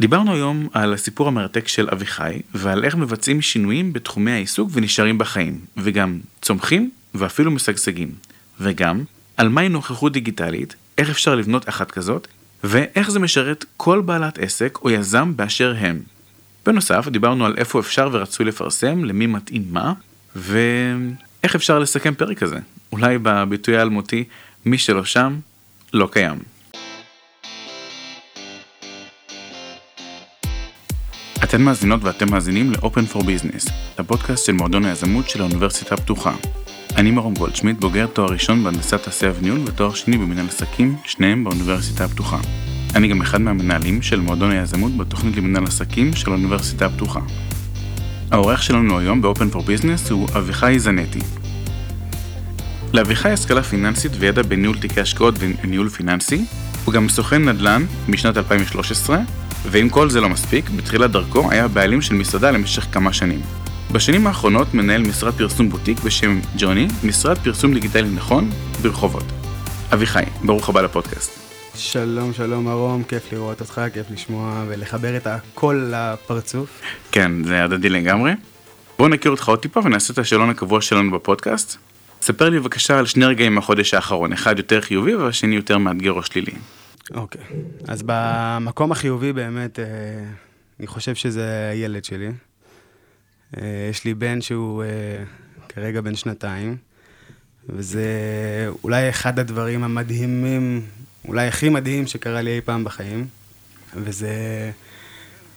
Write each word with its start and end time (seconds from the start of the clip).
דיברנו 0.00 0.34
היום 0.34 0.68
על 0.72 0.94
הסיפור 0.94 1.28
המרתק 1.28 1.68
של 1.68 1.88
אביחי 1.92 2.40
ועל 2.54 2.84
איך 2.84 2.94
מבצעים 2.94 3.42
שינויים 3.42 3.92
בתחומי 3.92 4.30
העיסוק 4.30 4.70
ונשארים 4.72 5.18
בחיים, 5.18 5.60
וגם 5.76 6.18
צומחים 6.42 6.90
ואפילו 7.14 7.50
משגשגים, 7.50 8.10
וגם 8.60 9.04
על 9.36 9.48
מהי 9.48 9.68
נוכחות 9.68 10.12
דיגיטלית, 10.12 10.74
איך 10.98 11.10
אפשר 11.10 11.34
לבנות 11.34 11.68
אחת 11.68 11.90
כזאת, 11.90 12.28
ואיך 12.64 13.10
זה 13.10 13.18
משרת 13.18 13.64
כל 13.76 14.00
בעלת 14.00 14.38
עסק 14.38 14.78
או 14.82 14.90
יזם 14.90 15.32
באשר 15.36 15.74
הם. 15.78 16.00
בנוסף, 16.66 17.08
דיברנו 17.08 17.46
על 17.46 17.54
איפה 17.56 17.80
אפשר 17.80 18.08
ורצוי 18.12 18.46
לפרסם, 18.46 19.04
למי 19.04 19.26
מתאים 19.26 19.64
מה, 19.70 19.92
ואיך 20.36 21.54
אפשר 21.54 21.78
לסכם 21.78 22.14
פרק 22.14 22.38
כזה. 22.38 22.58
אולי 22.92 23.18
בביטוי 23.22 23.76
האלמותי, 23.76 24.24
מי 24.64 24.78
שלא 24.78 25.04
שם, 25.04 25.36
לא 25.92 26.08
קיים. 26.12 26.38
אתן 31.48 31.62
מאזינות 31.62 32.04
ואתם 32.04 32.30
מאזינים 32.30 32.72
ל-Open 32.72 33.14
for 33.14 33.18
Business, 33.18 33.70
הפודקאסט 33.98 34.46
של 34.46 34.52
מועדון 34.52 34.84
היזמות 34.84 35.28
של 35.28 35.40
האוניברסיטה 35.40 35.94
הפתוחה. 35.94 36.34
אני 36.96 37.10
מרום 37.10 37.34
גולדשמיט, 37.34 37.76
בוגר 37.80 38.06
תואר 38.06 38.32
ראשון 38.32 38.64
בהנדסת 38.64 39.02
תעשייה 39.02 39.32
וניהול 39.38 39.60
ותואר 39.66 39.94
שני 39.94 40.18
במנהל 40.18 40.46
עסקים, 40.48 40.96
שניהם 41.04 41.44
באוניברסיטה 41.44 42.04
הפתוחה. 42.04 42.38
אני 42.94 43.08
גם 43.08 43.20
אחד 43.20 43.40
מהמנהלים 43.40 44.02
של 44.02 44.20
מועדון 44.20 44.50
היזמות 44.50 44.96
בתוכנית 44.96 45.36
למנהל 45.36 45.64
עסקים 45.64 46.14
של 46.14 46.30
האוניברסיטה 46.30 46.86
הפתוחה. 46.86 47.20
העורך 48.30 48.62
שלנו 48.62 48.98
היום 48.98 49.22
ב-Open 49.22 49.54
for 49.54 49.58
Business 49.58 50.10
הוא 50.12 50.28
אביחי 50.38 50.78
זנטי. 50.78 51.20
לאביחי 52.92 53.30
השכלה 53.30 53.62
פיננסית 53.62 54.12
וידע 54.18 54.42
בניהול 54.42 54.78
תיקי 54.78 55.00
השקעות 55.00 55.34
וניהול 55.38 55.88
פיננסי, 55.88 56.44
הוא 56.84 56.94
גם 56.94 57.08
סוכן 57.08 57.48
נדל"ן 57.48 57.84
משנת 58.08 58.36
2013, 58.36 59.18
ואם 59.70 59.88
כל 59.88 60.10
זה 60.10 60.20
לא 60.20 60.28
מספיק, 60.28 60.70
בתחילת 60.70 61.10
דרכו 61.10 61.50
היה 61.50 61.68
בעלים 61.68 62.02
של 62.02 62.14
מסעדה 62.14 62.50
למשך 62.50 62.86
כמה 62.92 63.12
שנים. 63.12 63.40
בשנים 63.92 64.26
האחרונות 64.26 64.74
מנהל 64.74 65.02
משרד 65.02 65.34
פרסום 65.34 65.68
בוטיק 65.68 66.00
בשם 66.00 66.40
ג'וני, 66.58 66.88
משרד 67.04 67.38
פרסום 67.38 67.74
דיגיטלי 67.74 68.08
נכון, 68.08 68.50
ברחובות. 68.82 69.24
אביחי, 69.92 70.22
ברוך 70.44 70.68
הבא 70.68 70.80
לפודקאסט. 70.80 71.40
שלום, 71.74 72.32
שלום 72.32 72.68
ארום, 72.68 73.02
כיף 73.02 73.32
לראות 73.32 73.60
אותך, 73.60 73.80
כיף 73.94 74.06
לשמוע 74.10 74.64
ולחבר 74.68 75.16
את 75.16 75.26
הקול 75.26 75.92
לפרצוף. 75.94 76.80
כן, 77.12 77.44
זה 77.44 77.64
הדדי 77.64 77.88
לגמרי. 77.88 78.32
בואו 78.98 79.08
נכיר 79.08 79.30
אותך 79.30 79.48
עוד 79.48 79.58
טיפה 79.58 79.80
ונעשה 79.84 80.12
את 80.12 80.18
השאלון 80.18 80.50
הקבוע 80.50 80.80
שלנו 80.80 81.10
בפודקאסט. 81.10 81.76
ספר 82.22 82.48
לי 82.48 82.60
בבקשה 82.60 82.98
על 82.98 83.06
שני 83.06 83.24
רגעים 83.24 83.54
מהחודש 83.54 83.94
האחרון, 83.94 84.32
אחד 84.32 84.58
יותר 84.58 84.80
חיובי 84.80 85.14
והשני 85.14 85.56
יותר 85.56 85.78
מאתגר 85.78 86.12
או 86.12 86.22
שלילי. 86.22 86.52
אוקיי, 87.14 87.42
אז 87.88 88.02
במקום 88.06 88.92
החיובי 88.92 89.32
באמת, 89.32 89.78
אה, 89.78 89.84
אני 90.80 90.86
חושב 90.86 91.14
שזה 91.14 91.68
הילד 91.72 92.04
שלי. 92.04 92.30
אה, 93.56 93.88
יש 93.90 94.04
לי 94.04 94.14
בן 94.14 94.40
שהוא 94.40 94.82
אה, 94.82 94.88
כרגע 95.68 96.00
בן 96.00 96.16
שנתיים, 96.16 96.76
וזה 97.68 98.06
אולי 98.84 99.08
אחד 99.08 99.38
הדברים 99.38 99.84
המדהימים, 99.84 100.82
אולי 101.28 101.46
הכי 101.46 101.68
מדהים 101.68 102.06
שקרה 102.06 102.42
לי 102.42 102.56
אי 102.56 102.60
פעם 102.60 102.84
בחיים, 102.84 103.26
וזה 103.94 104.30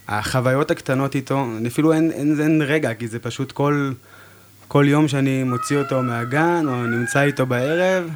החוויות 0.07 0.71
הקטנות 0.71 1.15
איתו, 1.15 1.47
אפילו 1.67 1.93
אין, 1.93 2.11
אין, 2.11 2.41
אין 2.41 2.61
רגע, 2.61 2.93
כי 2.93 3.07
זה 3.07 3.19
פשוט 3.19 3.51
כל, 3.51 3.91
כל 4.67 4.85
יום 4.87 5.07
שאני 5.07 5.43
מוציא 5.43 5.77
אותו 5.77 6.03
מהגן, 6.03 6.65
או 6.67 6.85
נמצא 6.85 7.21
איתו 7.21 7.45
בערב. 7.45 8.09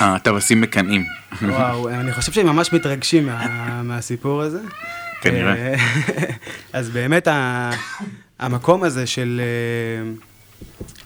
הטווסים 0.00 0.60
מקנאים. 0.60 1.04
וואו, 1.42 1.88
אני 1.88 2.12
חושב 2.12 2.32
שהם 2.32 2.46
ממש 2.46 2.72
מתרגשים 2.72 3.26
מה, 3.26 3.82
מהסיפור 3.82 4.42
הזה. 4.42 4.60
כנראה. 5.20 5.54
אה, 5.54 5.74
אז 6.78 6.90
באמת 6.90 7.28
המקום 8.38 8.84
הזה 8.84 9.06
של 9.06 9.40
אה, 9.44 10.10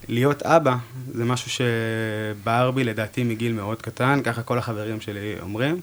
להיות 0.08 0.42
אבא, 0.42 0.76
זה 1.14 1.24
משהו 1.24 1.50
שבער 1.50 2.70
בי 2.70 2.84
לדעתי 2.84 3.24
מגיל 3.24 3.52
מאוד 3.52 3.82
קטן, 3.82 4.20
ככה 4.24 4.42
כל 4.42 4.58
החברים 4.58 5.00
שלי 5.00 5.34
אומרים, 5.40 5.80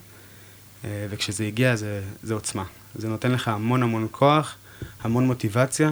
אה, 0.85 1.05
וכשזה 1.09 1.43
הגיע 1.43 1.75
זה, 1.75 2.01
זה 2.23 2.33
עוצמה. 2.33 2.63
זה 2.95 3.07
נותן 3.07 3.31
לך 3.31 3.47
המון 3.47 3.83
המון 3.83 4.07
כוח, 4.11 4.55
המון 5.01 5.25
מוטיבציה, 5.25 5.91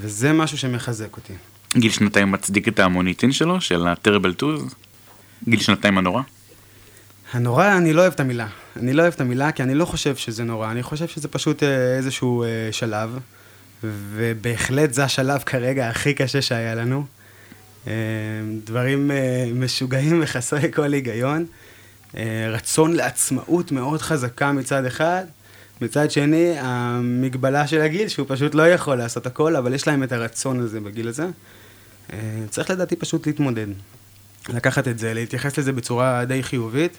וזה 0.00 0.32
משהו 0.32 0.58
שמחזק 0.58 1.16
אותי. 1.16 1.32
גיל 1.76 1.90
שנתיים 1.90 2.30
מצדיק 2.30 2.68
את 2.68 2.78
המוניטין 2.78 3.32
שלו, 3.32 3.60
של 3.60 3.86
הטרבל 3.88 4.34
טוז? 4.34 4.74
גיל 5.48 5.60
שנתיים 5.60 5.98
הנורא? 5.98 6.22
הנורא, 7.32 7.76
אני 7.76 7.92
לא 7.92 8.00
אוהב 8.00 8.12
את 8.12 8.20
המילה. 8.20 8.46
אני 8.76 8.92
לא 8.92 9.02
אוהב 9.02 9.12
את 9.12 9.20
המילה 9.20 9.52
כי 9.52 9.62
אני 9.62 9.74
לא 9.74 9.84
חושב 9.84 10.16
שזה 10.16 10.44
נורא, 10.44 10.70
אני 10.70 10.82
חושב 10.82 11.06
שזה 11.08 11.28
פשוט 11.28 11.62
אה, 11.62 11.96
איזשהו 11.96 12.42
אה, 12.42 12.48
שלב, 12.72 13.18
ובהחלט 13.84 14.92
זה 14.92 15.04
השלב 15.04 15.42
כרגע 15.46 15.88
הכי 15.88 16.14
קשה 16.14 16.42
שהיה 16.42 16.74
לנו. 16.74 17.04
אה, 17.86 17.92
דברים 18.64 19.10
משוגעים 19.54 20.18
וחסרי 20.22 20.72
כל 20.72 20.92
היגיון. 20.92 21.46
רצון 22.50 22.92
לעצמאות 22.92 23.72
מאוד 23.72 24.02
חזקה 24.02 24.52
מצד 24.52 24.84
אחד, 24.84 25.24
מצד 25.80 26.10
שני, 26.10 26.54
המגבלה 26.58 27.66
של 27.66 27.80
הגיל, 27.80 28.08
שהוא 28.08 28.26
פשוט 28.28 28.54
לא 28.54 28.68
יכול 28.68 28.94
לעשות 28.94 29.26
הכל, 29.26 29.56
אבל 29.56 29.74
יש 29.74 29.88
להם 29.88 30.02
את 30.02 30.12
הרצון 30.12 30.60
הזה 30.60 30.80
בגיל 30.80 31.08
הזה. 31.08 31.26
צריך 32.50 32.70
לדעתי 32.70 32.96
פשוט 32.96 33.26
להתמודד. 33.26 33.66
לקחת 34.48 34.88
את 34.88 34.98
זה, 34.98 35.14
להתייחס 35.14 35.58
לזה 35.58 35.72
בצורה 35.72 36.24
די 36.24 36.42
חיובית, 36.42 36.96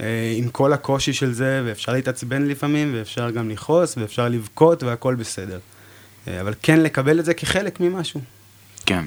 אה, 0.00 0.34
עם 0.36 0.48
כל 0.48 0.72
הקושי 0.72 1.12
של 1.12 1.32
זה, 1.32 1.62
ואפשר 1.64 1.92
להתעצבן 1.92 2.46
לפעמים, 2.46 2.92
ואפשר 2.94 3.30
גם 3.30 3.50
לכעוס, 3.50 3.96
ואפשר 3.96 4.28
לבכות, 4.28 4.82
והכל 4.82 5.14
בסדר. 5.14 5.58
אה, 6.28 6.40
אבל 6.40 6.54
כן 6.62 6.80
לקבל 6.80 7.20
את 7.20 7.24
זה 7.24 7.34
כחלק 7.34 7.80
ממשהו. 7.80 8.20
כן. 8.86 9.04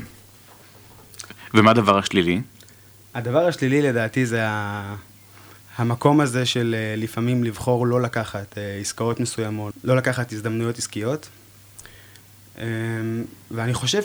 ומה 1.54 1.72
הדבר 1.72 1.98
השלילי? 1.98 2.42
הדבר 3.14 3.48
השלילי 3.48 3.82
לדעתי 3.82 4.26
זה 4.26 4.48
ה... 4.48 4.96
המקום 5.78 6.22
הזה 6.22 6.46
של 6.46 6.76
אה, 6.78 6.96
לפעמים 6.98 7.44
לבחור 7.44 7.88
לא 7.88 8.02
לקחת 8.02 8.58
עסקאות 8.82 9.20
מסוימות, 9.20 9.74
לא 9.84 9.98
לקחת 9.98 10.34
הזדמנויות 10.34 10.78
עסקיות. 10.78 11.30
ואני 13.52 13.74
חושב 13.74 14.04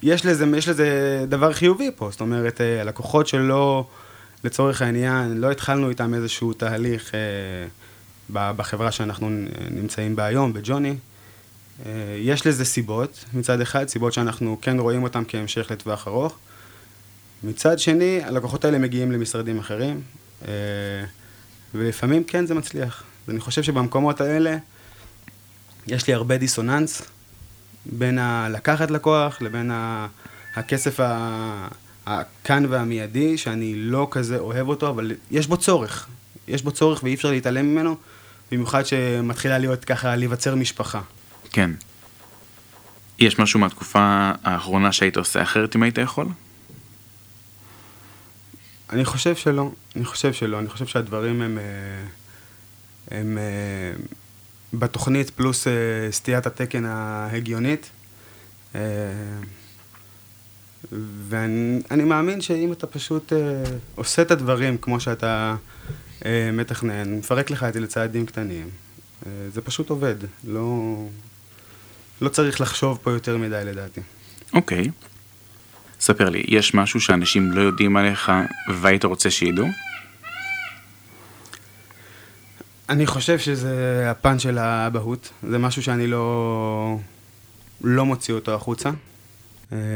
שיש 0.00 0.26
לזה, 0.26 0.46
לזה 0.46 1.24
דבר 1.28 1.52
חיובי 1.52 1.90
פה, 1.96 2.08
זאת 2.10 2.20
אומרת, 2.20 2.60
הלקוחות 2.80 3.26
שלא... 3.26 3.86
לצורך 4.44 4.82
העניין, 4.82 5.36
לא 5.36 5.50
התחלנו 5.50 5.88
איתם 5.88 6.14
איזשהו 6.14 6.52
תהליך 6.52 7.12
אה, 7.14 8.52
בחברה 8.52 8.92
שאנחנו 8.92 9.28
נמצאים 9.70 10.16
בה 10.16 10.24
היום, 10.24 10.52
בג'וני. 10.52 10.96
אה, 11.86 11.92
יש 12.18 12.46
לזה 12.46 12.64
סיבות, 12.64 13.24
מצד 13.32 13.60
אחד, 13.60 13.88
סיבות 13.88 14.12
שאנחנו 14.12 14.58
כן 14.62 14.78
רואים 14.78 15.02
אותן 15.02 15.22
כהמשך 15.28 15.70
לטווח 15.70 16.08
ארוך. 16.08 16.38
מצד 17.42 17.78
שני, 17.78 18.20
הלקוחות 18.24 18.64
האלה 18.64 18.78
מגיעים 18.78 19.12
למשרדים 19.12 19.58
אחרים, 19.58 20.02
אה, 20.48 20.52
ולפעמים 21.74 22.24
כן 22.24 22.46
זה 22.46 22.54
מצליח. 22.54 23.02
אני 23.28 23.40
חושב 23.40 23.62
שבמקומות 23.62 24.20
האלה 24.20 24.56
יש 25.86 26.06
לי 26.06 26.14
הרבה 26.14 26.36
דיסוננס 26.36 27.02
בין 27.86 28.18
הלקחת 28.18 28.90
לקוח 28.90 29.42
לבין 29.42 29.70
הכסף 30.56 31.00
ה... 31.00 31.68
הכאן 32.06 32.66
והמיידי, 32.68 33.38
שאני 33.38 33.74
לא 33.76 34.08
כזה 34.10 34.38
אוהב 34.38 34.68
אותו, 34.68 34.90
אבל 34.90 35.12
יש 35.30 35.46
בו 35.46 35.56
צורך. 35.56 36.08
יש 36.48 36.62
בו 36.62 36.72
צורך 36.72 37.02
ואי 37.02 37.14
אפשר 37.14 37.30
להתעלם 37.30 37.66
ממנו, 37.66 37.96
במיוחד 38.52 38.86
שמתחילה 38.86 39.58
להיות 39.58 39.84
ככה, 39.84 40.16
להיווצר 40.16 40.54
משפחה. 40.54 41.00
כן. 41.52 41.70
יש 43.18 43.38
משהו 43.38 43.60
מהתקופה 43.60 44.32
האחרונה 44.44 44.92
שהיית 44.92 45.16
עושה 45.16 45.42
אחרת 45.42 45.76
אם 45.76 45.82
היית 45.82 45.98
יכול? 45.98 46.26
אני 48.90 49.04
חושב 49.04 49.36
שלא. 49.36 49.70
אני 49.96 50.04
חושב 50.04 50.32
שלא. 50.32 50.58
אני 50.58 50.68
חושב 50.68 50.86
שהדברים 50.86 51.42
הם... 51.42 51.58
אה, 51.58 51.64
הם 53.18 53.38
אה, 53.38 53.92
בתוכנית 54.74 55.30
פלוס 55.30 55.66
אה, 55.66 55.72
סטיית 56.10 56.46
התקן 56.46 56.84
ההגיונית. 56.84 57.90
ואני 61.28 62.04
מאמין 62.04 62.40
שאם 62.40 62.72
אתה 62.72 62.86
פשוט 62.86 63.32
אה, 63.32 63.38
עושה 63.94 64.22
את 64.22 64.30
הדברים 64.30 64.78
כמו 64.78 65.00
שאתה 65.00 65.56
אה, 66.24 66.50
מתכנן, 66.52 67.14
מפרק 67.14 67.50
לך 67.50 67.64
את 67.64 67.74
זה 67.74 67.80
לצעדים 67.80 68.26
קטנים, 68.26 68.68
אה, 69.26 69.30
זה 69.52 69.60
פשוט 69.60 69.90
עובד. 69.90 70.14
לא, 70.44 70.96
לא 72.20 72.28
צריך 72.28 72.60
לחשוב 72.60 72.98
פה 73.02 73.10
יותר 73.10 73.36
מדי 73.36 73.62
לדעתי. 73.64 74.00
אוקיי. 74.52 74.84
Okay. 74.84 75.06
ספר 76.00 76.28
לי, 76.28 76.44
יש 76.48 76.74
משהו 76.74 77.00
שאנשים 77.00 77.52
לא 77.52 77.60
יודעים 77.60 77.96
עליך 77.96 78.32
והיית 78.80 79.04
רוצה 79.04 79.30
שידעו? 79.30 79.66
אני 82.90 83.06
חושב 83.06 83.38
שזה 83.38 84.04
הפן 84.10 84.38
של 84.38 84.58
האבהות. 84.58 85.30
זה 85.48 85.58
משהו 85.58 85.82
שאני 85.82 86.06
לא, 86.06 86.96
לא 87.84 88.06
מוציא 88.06 88.34
אותו 88.34 88.54
החוצה. 88.54 88.90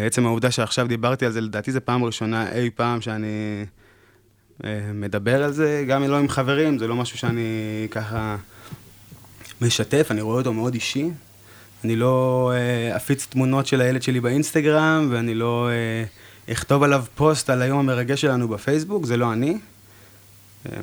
עצם 0.06 0.26
העובדה 0.26 0.50
שעכשיו 0.50 0.88
דיברתי 0.88 1.26
על 1.26 1.32
זה, 1.32 1.40
לדעתי 1.40 1.72
זו 1.72 1.80
פעם 1.84 2.04
ראשונה 2.04 2.52
אי 2.52 2.70
פעם 2.70 3.00
שאני 3.00 3.64
אה, 4.64 4.90
מדבר 4.94 5.44
על 5.44 5.52
זה, 5.52 5.84
גם 5.88 6.02
אם 6.02 6.10
לא 6.10 6.18
עם 6.18 6.28
חברים, 6.28 6.78
זה 6.78 6.86
לא 6.86 6.96
משהו 6.96 7.18
שאני 7.18 7.86
ככה 7.90 8.36
משתף, 9.60 10.06
אני 10.10 10.20
רואה 10.20 10.36
אותו 10.38 10.52
מאוד 10.52 10.74
אישי. 10.74 11.10
אני 11.84 11.96
לא 11.96 12.52
אה, 12.54 12.96
אפיץ 12.96 13.26
תמונות 13.26 13.66
של 13.66 13.80
הילד 13.80 14.02
שלי 14.02 14.20
באינסטגרם, 14.20 15.08
ואני 15.10 15.34
לא 15.34 15.68
אה, 15.68 16.04
אכתוב 16.52 16.82
עליו 16.82 17.04
פוסט 17.14 17.50
על 17.50 17.62
היום 17.62 17.78
המרגש 17.78 18.20
שלנו 18.20 18.48
בפייסבוק, 18.48 19.06
זה 19.06 19.16
לא 19.16 19.32
אני. 19.32 19.58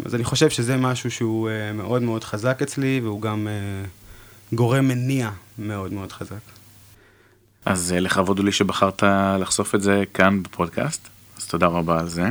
אז 0.05 0.15
אני 0.15 0.23
חושב 0.23 0.49
שזה 0.49 0.77
משהו 0.77 1.11
שהוא 1.11 1.49
מאוד 1.73 2.01
מאוד 2.01 2.23
חזק 2.23 2.61
אצלי, 2.61 2.99
והוא 3.03 3.21
גם 3.21 3.47
גורם 4.53 4.87
מניע 4.87 5.29
מאוד 5.57 5.93
מאוד 5.93 6.11
חזק. 6.11 6.41
אז 7.65 7.93
לכבוד 7.97 8.37
הוא 8.37 8.45
לי 8.45 8.51
שבחרת 8.51 9.03
לחשוף 9.39 9.75
את 9.75 9.81
זה 9.81 10.03
כאן 10.13 10.43
בפודקאסט, 10.43 11.07
אז 11.37 11.47
תודה 11.47 11.67
רבה 11.67 11.99
על 11.99 12.09
זה. 12.09 12.29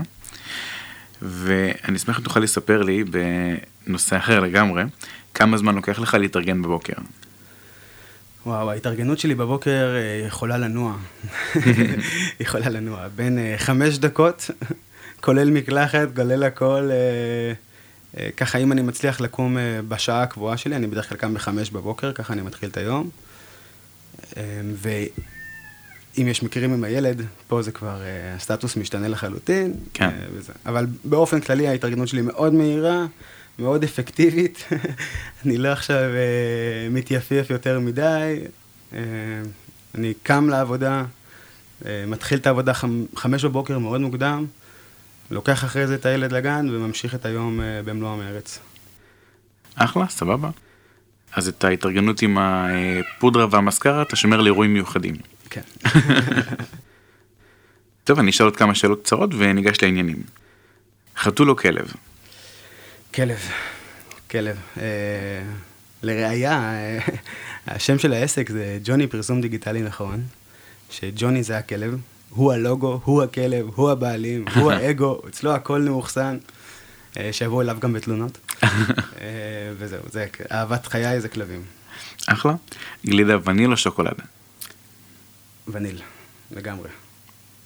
ואני 1.23 1.97
אשמח 1.97 2.19
אם 2.19 2.25
תוכל 2.25 2.41
לספר 2.41 2.82
לי 2.82 3.05
בנושא 3.05 4.17
אחר 4.17 4.41
לגמרי, 4.41 4.82
כמה 5.35 5.56
זמן 5.58 5.75
לוקח 5.75 5.99
לך 5.99 6.14
להתארגן 6.14 6.62
בבוקר. 6.62 6.94
וואו, 8.47 8.70
ההתארגנות 8.70 9.19
שלי 9.19 9.35
בבוקר 9.35 9.94
אה, 9.97 10.26
יכולה 10.26 10.58
לנוע. 10.58 10.97
יכולה 12.41 12.69
לנוע. 12.69 13.08
בין 13.17 13.38
אה, 13.38 13.55
חמש 13.58 13.99
דקות, 13.99 14.50
כולל 15.20 15.50
מקלחת, 15.50 16.08
כולל 16.17 16.43
הכל. 16.43 16.90
אה, 16.93 18.31
ככה, 18.37 18.58
אם 18.58 18.72
אני 18.72 18.82
מצליח 18.82 19.20
לקום 19.20 19.56
בשעה 19.88 20.22
הקבועה 20.22 20.56
שלי, 20.56 20.76
אני 20.76 20.87
בדרך 20.87 21.08
כלל 21.08 21.19
קם 21.19 21.34
בחמש 21.34 21.70
בבוקר, 21.70 22.12
ככה 22.12 22.32
אני 22.32 22.43
מתחיל 22.43 22.69
את 22.69 22.76
היום. 22.76 23.11
אם 26.19 26.28
יש 26.28 26.43
מקרים 26.43 26.72
עם 26.72 26.84
הילד, 26.84 27.22
פה 27.49 27.62
זה 27.62 27.72
כבר, 27.72 28.00
הסטטוס 28.37 28.76
משתנה 28.76 29.08
לחלוטין. 29.08 29.75
כן. 29.94 30.11
וזה. 30.34 30.52
אבל 30.67 30.87
באופן 31.05 31.40
כללי 31.40 31.69
ההתארגנות 31.69 32.08
שלי 32.08 32.23
מאוד 32.23 32.55
מהירה, 32.55 33.06
מאוד 33.58 33.84
אפקטיבית. 33.84 34.64
אני 35.44 35.58
לא 35.58 35.69
עכשיו 35.69 36.11
מתייפייף 36.90 37.50
יותר 37.50 37.81
מדי. 37.81 38.40
אני 39.94 40.14
קם 40.23 40.49
לעבודה, 40.49 41.05
מתחיל 42.06 42.38
את 42.38 42.46
העבודה 42.46 42.75
חמ, 42.75 43.05
חמש 43.16 43.44
בבוקר 43.44 43.78
מאוד 43.78 44.00
מוקדם, 44.00 44.46
לוקח 45.31 45.65
אחרי 45.65 45.87
זה 45.87 45.94
את 45.94 46.06
הילד 46.06 46.32
לגן 46.32 46.67
וממשיך 46.71 47.15
את 47.15 47.27
היום 47.27 47.61
uh, 47.61 47.62
במלוא 47.85 48.11
המרץ. 48.11 48.59
אחלה, 49.75 50.09
סבבה. 50.09 50.50
אז 51.32 51.49
את 51.49 51.65
ההתארגנות 51.65 52.23
עם 52.23 52.38
הפודרה 52.41 53.47
והמסקרה 53.50 54.03
אתה 54.03 54.17
שומר 54.17 54.41
לאירועים 54.41 54.75
מיוחדים. 54.75 55.15
כן. 55.50 55.61
טוב, 58.05 58.19
אני 58.19 58.31
אשאל 58.31 58.47
עוד 58.47 58.56
כמה 58.56 58.75
שאלות 58.75 59.03
קצרות 59.03 59.31
וניגש 59.38 59.82
לעניינים. 59.82 60.23
חתול 61.17 61.50
או 61.50 61.56
כלב? 61.56 61.93
כלב, 63.15 63.38
כלב. 64.31 64.56
אה, 64.81 65.43
לראיה, 66.03 66.53
אה, 66.53 66.99
השם 67.75 67.99
של 67.99 68.12
העסק 68.12 68.50
זה 68.50 68.79
ג'וני 68.85 69.06
פרסום 69.06 69.41
דיגיטלי 69.41 69.83
נכון, 69.83 70.23
שג'וני 70.91 71.43
זה 71.43 71.59
הכלב, 71.59 71.97
הוא 72.31 72.53
הלוגו, 72.53 73.00
הוא 73.05 73.23
הכלב, 73.23 73.67
הוא 73.75 73.91
הבעלים, 73.91 74.44
הוא 74.55 74.73
האגו, 74.73 75.23
אצלו 75.29 75.53
הכל 75.53 75.81
מאוחסן, 75.81 76.38
אה, 77.17 77.32
שיבואו 77.32 77.61
אליו 77.61 77.77
גם 77.81 77.93
בתלונות. 77.93 78.38
אה, 78.62 78.69
וזהו, 79.79 80.00
זה 80.11 80.27
אהבת 80.53 80.87
חיי 80.87 81.21
זה 81.21 81.29
כלבים. 81.29 81.62
אחלה. 82.27 82.55
גלידה 83.06 83.37
וניל 83.44 83.73
או 83.73 83.77
שוקולד? 83.77 84.15
וניל, 85.69 86.00
לגמרי. 86.50 86.88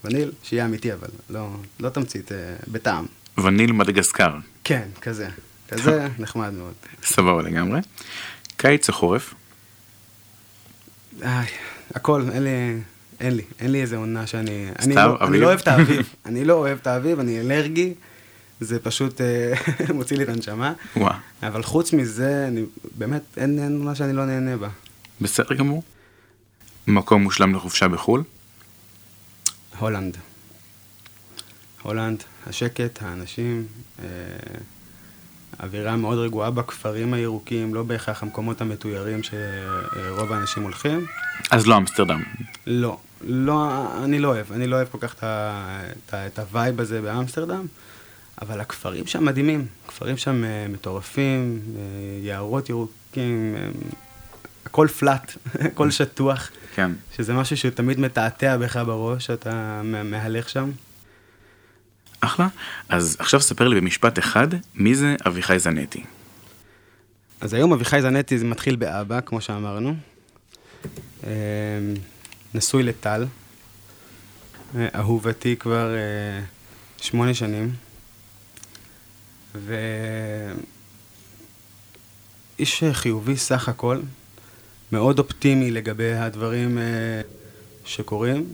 וניל, 0.05 0.33
שיהיה 0.43 0.65
אמיתי 0.65 0.93
אבל, 0.93 1.09
לא, 1.31 1.49
לא 1.81 1.89
תמצית, 1.89 2.33
אה, 2.33 2.37
בטעם. 2.69 3.07
וניל 3.45 3.73
מדגסקר. 3.73 4.35
כן, 4.65 4.89
כזה. 5.01 5.29
כזה 5.69 6.09
נחמד 6.19 6.53
מאוד. 6.53 6.75
סבבה 7.03 7.43
לגמרי. 7.43 7.81
קיץ 8.57 8.89
או 8.89 8.95
חורף? 8.95 9.35
איי, 11.23 11.47
הכל, 11.95 12.23
אין 12.33 12.43
לי, 12.43 12.81
אין 13.25 13.37
לי, 13.37 13.43
אין 13.61 13.73
לי 13.73 13.83
איזה 13.83 13.97
עונה 13.97 14.27
שאני... 14.27 14.69
סתיו, 14.81 14.87
אני 14.87 14.95
לא, 14.95 15.15
אביב? 15.15 15.29
אני 15.29 15.41
לא 15.41 15.47
אוהב 15.47 15.59
את 15.61 15.69
האביב, 15.69 16.15
אני 16.27 16.45
לא 16.45 16.55
אוהב 16.55 16.79
את 16.83 16.87
האביב, 16.87 17.21
אני 17.21 17.41
אלרגי, 17.41 17.95
זה 18.61 18.79
פשוט 18.79 19.21
אה, 19.21 19.53
מוציא 19.95 20.17
לי 20.17 20.23
את 20.25 20.29
הנשמה. 20.29 20.73
וואה. 20.97 21.19
אבל 21.43 21.63
חוץ 21.63 21.93
מזה, 21.93 22.45
אני, 22.49 22.65
באמת, 22.99 23.23
אין, 23.37 23.59
אין 23.59 23.79
עונה 23.79 23.95
שאני 23.95 24.13
לא 24.13 24.27
נהנה 24.27 24.57
בה. 24.57 24.69
בסדר 25.21 25.55
גמור. 25.55 25.83
מקום 26.87 27.23
מושלם 27.23 27.55
לחופשה 27.55 27.89
בחו"ל? 27.89 28.23
הולנד. 29.79 30.17
הולנד, 31.83 32.23
השקט, 32.47 33.03
האנשים, 33.03 33.67
אה, 34.03 34.07
אווירה 35.63 35.97
מאוד 35.97 36.19
רגועה 36.19 36.51
בכפרים 36.51 37.15
הירוקים, 37.15 37.75
לא 37.75 37.83
בהכרח 37.83 38.23
המקומות 38.23 38.61
המתוירים 38.61 39.21
שרוב 39.23 40.33
האנשים 40.33 40.63
הולכים. 40.63 41.07
אז 41.51 41.67
לא 41.67 41.77
אמסטרדם. 41.77 42.23
לא, 42.67 42.99
לא, 43.21 43.87
אני 44.05 44.19
לא 44.19 44.29
אוהב, 44.29 44.53
אני 44.53 44.67
לא 44.67 44.77
אוהב 44.77 44.89
כל 44.89 44.99
כך 45.01 45.15
את, 45.15 45.25
את, 45.25 46.15
את 46.15 46.39
ה 46.39 46.47
vibe 46.47 46.81
הזה 46.81 47.01
באמסטרדם, 47.03 47.67
אבל 48.43 48.61
הכפרים 48.61 49.07
שם 49.07 49.25
מדהימים, 49.25 49.67
הכפרים 49.87 50.17
שם 50.17 50.45
אה, 50.45 50.67
מטורפים, 50.69 51.61
אה, 51.77 51.81
יערות 52.23 52.69
ירוקים, 52.69 53.55
אה, 53.57 53.69
הכל 54.67 54.89
flat, 54.99 55.33
הכל 55.67 55.91
שטוח. 55.91 56.51
כן. 56.75 56.91
שזה 57.17 57.35
משהו 57.35 57.57
שתמיד 57.57 58.01
מתעתע 58.01 58.57
בך 58.57 58.77
בראש, 58.77 59.31
אתה 59.31 59.81
מהלך 59.85 60.49
שם. 60.49 60.71
אחלה. 62.25 62.49
אז 62.89 63.17
עכשיו 63.19 63.41
ספר 63.41 63.69
לי 63.69 63.81
במשפט 63.81 64.19
אחד, 64.19 64.49
מי 64.75 64.95
זה 64.95 65.17
אביחי 65.27 65.59
זנטי? 65.59 66.05
אז 67.41 67.55
היום 67.55 67.73
אביחי 67.73 68.03
זנטי 68.03 68.39
זה 68.39 68.45
מתחיל 68.45 68.77
באבא, 68.77 69.21
כמו 69.21 69.41
שאמרנו. 69.41 69.95
אמ, 71.25 71.31
נשוי 72.55 72.83
לטל, 72.83 73.27
אה, 74.77 74.89
אהובתי 74.95 75.57
כבר 75.57 75.95
אה, 75.95 76.41
שמונה 77.01 77.35
שנים. 77.35 77.73
ואיש 82.59 82.85
חיובי 82.93 83.37
סך 83.37 83.69
הכל, 83.69 84.01
מאוד 84.93 85.19
אופטימי 85.19 85.71
לגבי 85.71 86.13
הדברים 86.13 86.79
אה, 86.79 87.21
שקורים, 87.85 88.47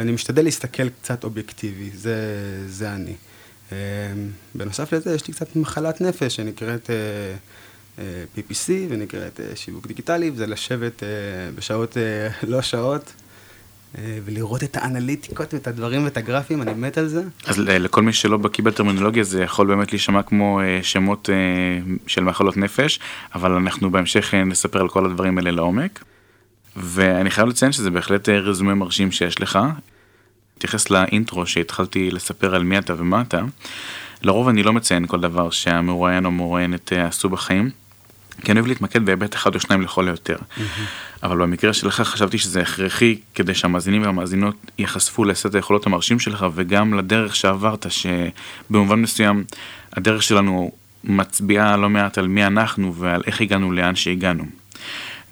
ואני 0.00 0.12
משתדל 0.12 0.44
להסתכל 0.44 0.88
קצת 0.88 1.24
אובייקטיבי, 1.24 1.90
זה, 1.94 2.16
זה 2.66 2.92
אני. 2.92 3.14
אה, 3.72 3.76
בנוסף 4.54 4.92
לזה, 4.92 5.14
יש 5.14 5.28
לי 5.28 5.34
קצת 5.34 5.56
מחלת 5.56 6.00
נפש 6.00 6.36
שנקראת 6.36 6.90
אה, 6.90 6.96
אה, 7.98 8.24
PPC 8.36 8.70
ונקראת 8.88 9.40
שיווק 9.54 9.86
דיגיטלי, 9.86 10.30
וזה 10.30 10.46
לשבת 10.46 11.02
בשעות 11.54 11.96
לא 12.52 12.62
שעות. 12.62 13.12
ולראות 14.24 14.62
את 14.62 14.76
האנליטיקות 14.76 15.54
ואת 15.54 15.66
הדברים 15.66 16.04
ואת 16.04 16.16
הגרפים, 16.16 16.62
אני 16.62 16.74
מת 16.74 16.98
על 16.98 17.08
זה. 17.08 17.22
אז 17.46 17.58
לכל 17.58 18.02
מי 18.02 18.12
שלא 18.12 18.36
בקיא 18.36 18.64
בטרמינולוגיה 18.64 19.24
זה 19.24 19.42
יכול 19.42 19.66
באמת 19.66 19.92
להישמע 19.92 20.22
כמו 20.22 20.60
שמות 20.82 21.28
של 22.06 22.24
מחלות 22.24 22.56
נפש, 22.56 23.00
אבל 23.34 23.52
אנחנו 23.52 23.90
בהמשך 23.90 24.34
נספר 24.34 24.80
על 24.80 24.88
כל 24.88 25.06
הדברים 25.06 25.38
האלה 25.38 25.50
לעומק. 25.50 26.04
ואני 26.76 27.30
חייב 27.30 27.48
לציין 27.48 27.72
שזה 27.72 27.90
בהחלט 27.90 28.28
רזומה 28.28 28.74
מרשים 28.74 29.12
שיש 29.12 29.40
לך. 29.40 29.58
התייחס 30.60 30.90
לאינטרו 30.90 31.46
שהתחלתי 31.46 32.10
לספר 32.10 32.54
על 32.54 32.62
מי 32.62 32.78
אתה 32.78 32.94
ומה 32.98 33.20
אתה. 33.20 33.40
לרוב 34.22 34.48
אני 34.48 34.62
לא 34.62 34.72
מציין 34.72 35.06
כל 35.06 35.20
דבר 35.20 35.50
שהמרואיין 35.50 36.24
או 36.24 36.30
מרואיינת 36.30 36.92
אה, 36.92 37.06
עשו 37.06 37.28
בחיים. 37.28 37.70
כי 38.44 38.52
אני 38.52 38.60
אוהב 38.60 38.68
להתמקד 38.68 39.04
בהיבט 39.06 39.34
אחד 39.34 39.54
או 39.54 39.60
שניים 39.60 39.82
לכל 39.82 40.08
היותר. 40.08 40.36
אבל 41.22 41.36
במקרה 41.42 41.72
שלך 41.72 42.00
חשבתי 42.00 42.38
שזה 42.38 42.60
הכרחי 42.62 43.18
כדי 43.34 43.54
שהמאזינים 43.54 44.02
והמאזינות 44.02 44.56
ייחשפו 44.78 45.24
לסט 45.24 45.54
היכולות 45.54 45.86
המרשים 45.86 46.18
שלך 46.18 46.46
וגם 46.54 46.94
לדרך 46.94 47.36
שעברת, 47.36 47.86
שבמובן 47.90 49.02
מסוים 49.02 49.44
הדרך 49.92 50.22
שלנו 50.22 50.72
מצביעה 51.04 51.76
לא 51.76 51.90
מעט 51.90 52.18
על 52.18 52.28
מי 52.28 52.46
אנחנו 52.46 52.94
ועל 52.94 53.22
איך 53.26 53.40
הגענו 53.40 53.72
לאן 53.72 53.94
שהגענו. 53.94 54.44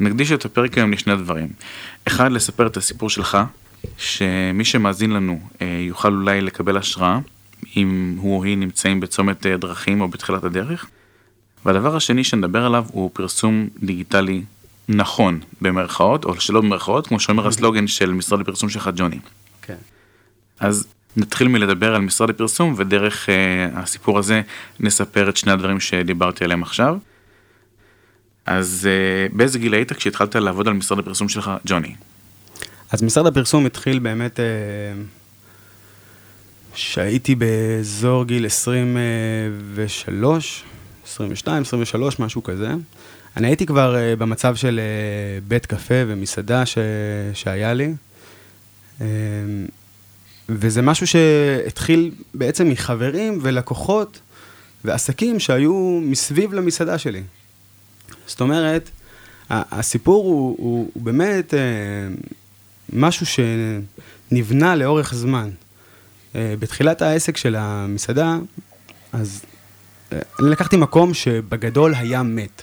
נקדיש 0.01 0.33
את 0.33 0.45
הפרק 0.45 0.79
היום 0.79 0.93
לשני 0.93 1.17
דברים. 1.17 1.49
אחד, 2.07 2.33
לספר 2.33 2.67
את 2.67 2.77
הסיפור 2.77 3.11
שלך, 3.11 3.39
שמי 3.99 4.65
שמאזין 4.65 5.11
לנו 5.11 5.41
אה, 5.63 5.67
יוכל 5.89 6.13
אולי 6.13 6.41
לקבל 6.41 6.77
השראה, 6.77 7.19
אם 7.77 8.17
הוא 8.21 8.37
או 8.39 8.45
היא 8.45 8.59
נמצאים 8.59 9.01
בצומת 9.01 9.47
אה, 9.47 9.57
דרכים 9.57 10.01
או 10.01 10.09
בתחילת 10.09 10.45
הדרך. 10.45 10.87
והדבר 11.65 11.97
השני 11.97 12.25
שנדבר 12.25 12.67
עליו 12.67 12.85
הוא 12.93 13.11
פרסום 13.13 13.69
דיגיטלי 13.83 14.43
נכון 14.89 15.41
במרכאות, 15.61 16.25
או 16.25 16.41
שלא 16.41 16.61
במרכאות, 16.61 17.07
כמו 17.07 17.21
שאומר 17.21 17.47
הסלוגן 17.47 17.87
של 17.87 18.13
משרד 18.13 18.41
הפרסום 18.41 18.69
שלך 18.69 18.91
ג'וני. 18.97 19.19
כן. 19.63 19.77
אז 20.61 20.87
נתחיל 21.17 21.49
מלדבר 21.49 21.95
על 21.95 22.01
משרד 22.01 22.31
הפרסום, 22.31 22.75
ודרך 22.77 23.29
uh, 23.29 23.79
הסיפור 23.79 24.19
הזה 24.19 24.43
נספר 24.81 25.29
את 25.29 25.37
שני 25.37 25.53
הדברים 25.53 25.81
שדיברתי 25.81 26.45
עליהם 26.45 26.63
עכשיו. 26.63 26.99
אז 28.47 28.89
uh, 28.89 29.37
באיזה 29.37 29.59
גיל 29.59 29.75
היית 29.75 29.93
כשהתחלת 29.93 30.37
לעבוד 30.37 30.69
על 30.69 30.75
משרד 30.75 30.99
הפרסום 30.99 31.29
שלך, 31.29 31.51
ג'וני? 31.67 31.95
אז 32.93 33.03
משרד 33.03 33.27
הפרסום 33.27 33.67
התחיל 33.67 33.99
באמת 33.99 34.41
אה, 34.41 34.45
שהייתי 36.75 37.35
באזור 37.35 38.25
גיל 38.25 38.47
23, 38.47 40.65
22, 41.07 41.63
23, 41.63 42.19
משהו 42.19 42.43
כזה. 42.43 42.71
אני 43.37 43.47
הייתי 43.47 43.67
כבר 43.67 43.95
uh, 43.95 44.17
במצב 44.17 44.57
של 44.57 44.81
uh, 44.81 44.83
בית 45.49 45.67
קפה 45.67 45.95
ומסעדה 46.07 46.67
ש... 46.67 46.79
שהיה 47.35 47.75
לי. 47.75 47.95
Um, 48.99 49.03
וזה 50.49 50.83
משהו 50.83 51.07
שהתחיל 51.07 52.11
בעצם 52.35 52.69
מחברים 52.69 53.39
ולקוחות 53.43 54.21
ועסקים 54.85 55.41
שהיו 55.41 56.01
מסביב 56.03 56.55
למסעדה 56.55 56.99
שלי. 56.99 57.23
זאת 58.27 58.41
אומרת, 58.41 58.91
הסיפור 59.51 60.25
הוא, 60.25 60.57
הוא, 60.59 60.91
הוא 60.95 61.03
באמת 61.03 61.55
משהו 62.93 63.27
שנבנה 63.27 64.77
לאורך 64.77 65.15
זמן. 65.15 65.51
Uh, 66.33 66.37
בתחילת 66.59 67.03
העסק 67.03 67.37
של 67.37 67.57
המסעדה, 67.57 68.39
אז 69.13 69.45
אני 70.13 70.51
לקחתי 70.51 70.77
מקום 70.77 71.15
שבגדול 71.15 71.95
היה 71.95 72.23
מת. 72.23 72.63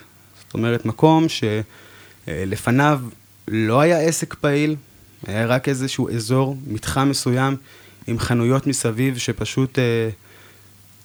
אומרת, 0.55 0.85
מקום 0.85 1.25
שלפניו 2.27 3.01
לא 3.47 3.79
היה 3.81 3.99
עסק 3.99 4.33
פעיל, 4.33 4.75
היה 5.27 5.45
רק 5.45 5.69
איזשהו 5.69 6.09
אזור, 6.09 6.57
מתחם 6.67 7.09
מסוים, 7.09 7.55
עם 8.07 8.19
חנויות 8.19 8.67
מסביב 8.67 9.17
שפשוט 9.17 9.79
אה, 9.79 10.09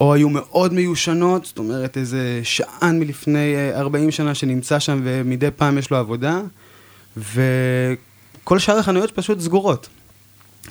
או 0.00 0.14
היו 0.14 0.28
מאוד 0.28 0.72
מיושנות, 0.72 1.44
זאת 1.44 1.58
אומרת 1.58 1.96
איזה 1.96 2.40
שען 2.42 2.98
מלפני 2.98 3.54
40 3.74 4.06
אה, 4.06 4.12
שנה 4.12 4.34
שנמצא 4.34 4.78
שם 4.78 5.00
ומדי 5.04 5.48
פעם 5.56 5.78
יש 5.78 5.90
לו 5.90 5.96
עבודה, 5.96 6.40
וכל 8.42 8.58
שאר 8.58 8.78
החנויות 8.78 9.10
פשוט 9.10 9.40
סגורות. 9.40 9.88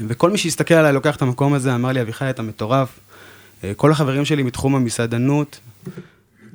וכל 0.08 0.30
מי 0.30 0.38
שהסתכל 0.38 0.74
עליי 0.74 0.94
לוקח 0.94 1.16
את 1.16 1.22
המקום 1.22 1.54
הזה, 1.54 1.76
אמר 1.76 1.92
לי, 1.92 2.02
אביחי, 2.02 2.30
אתה 2.30 2.42
מטורף. 2.42 3.00
אה, 3.64 3.74
כל 3.76 3.92
החברים 3.92 4.26
שלי 4.26 4.44
מתחום 4.44 4.76
המסעדנות, 4.76 5.60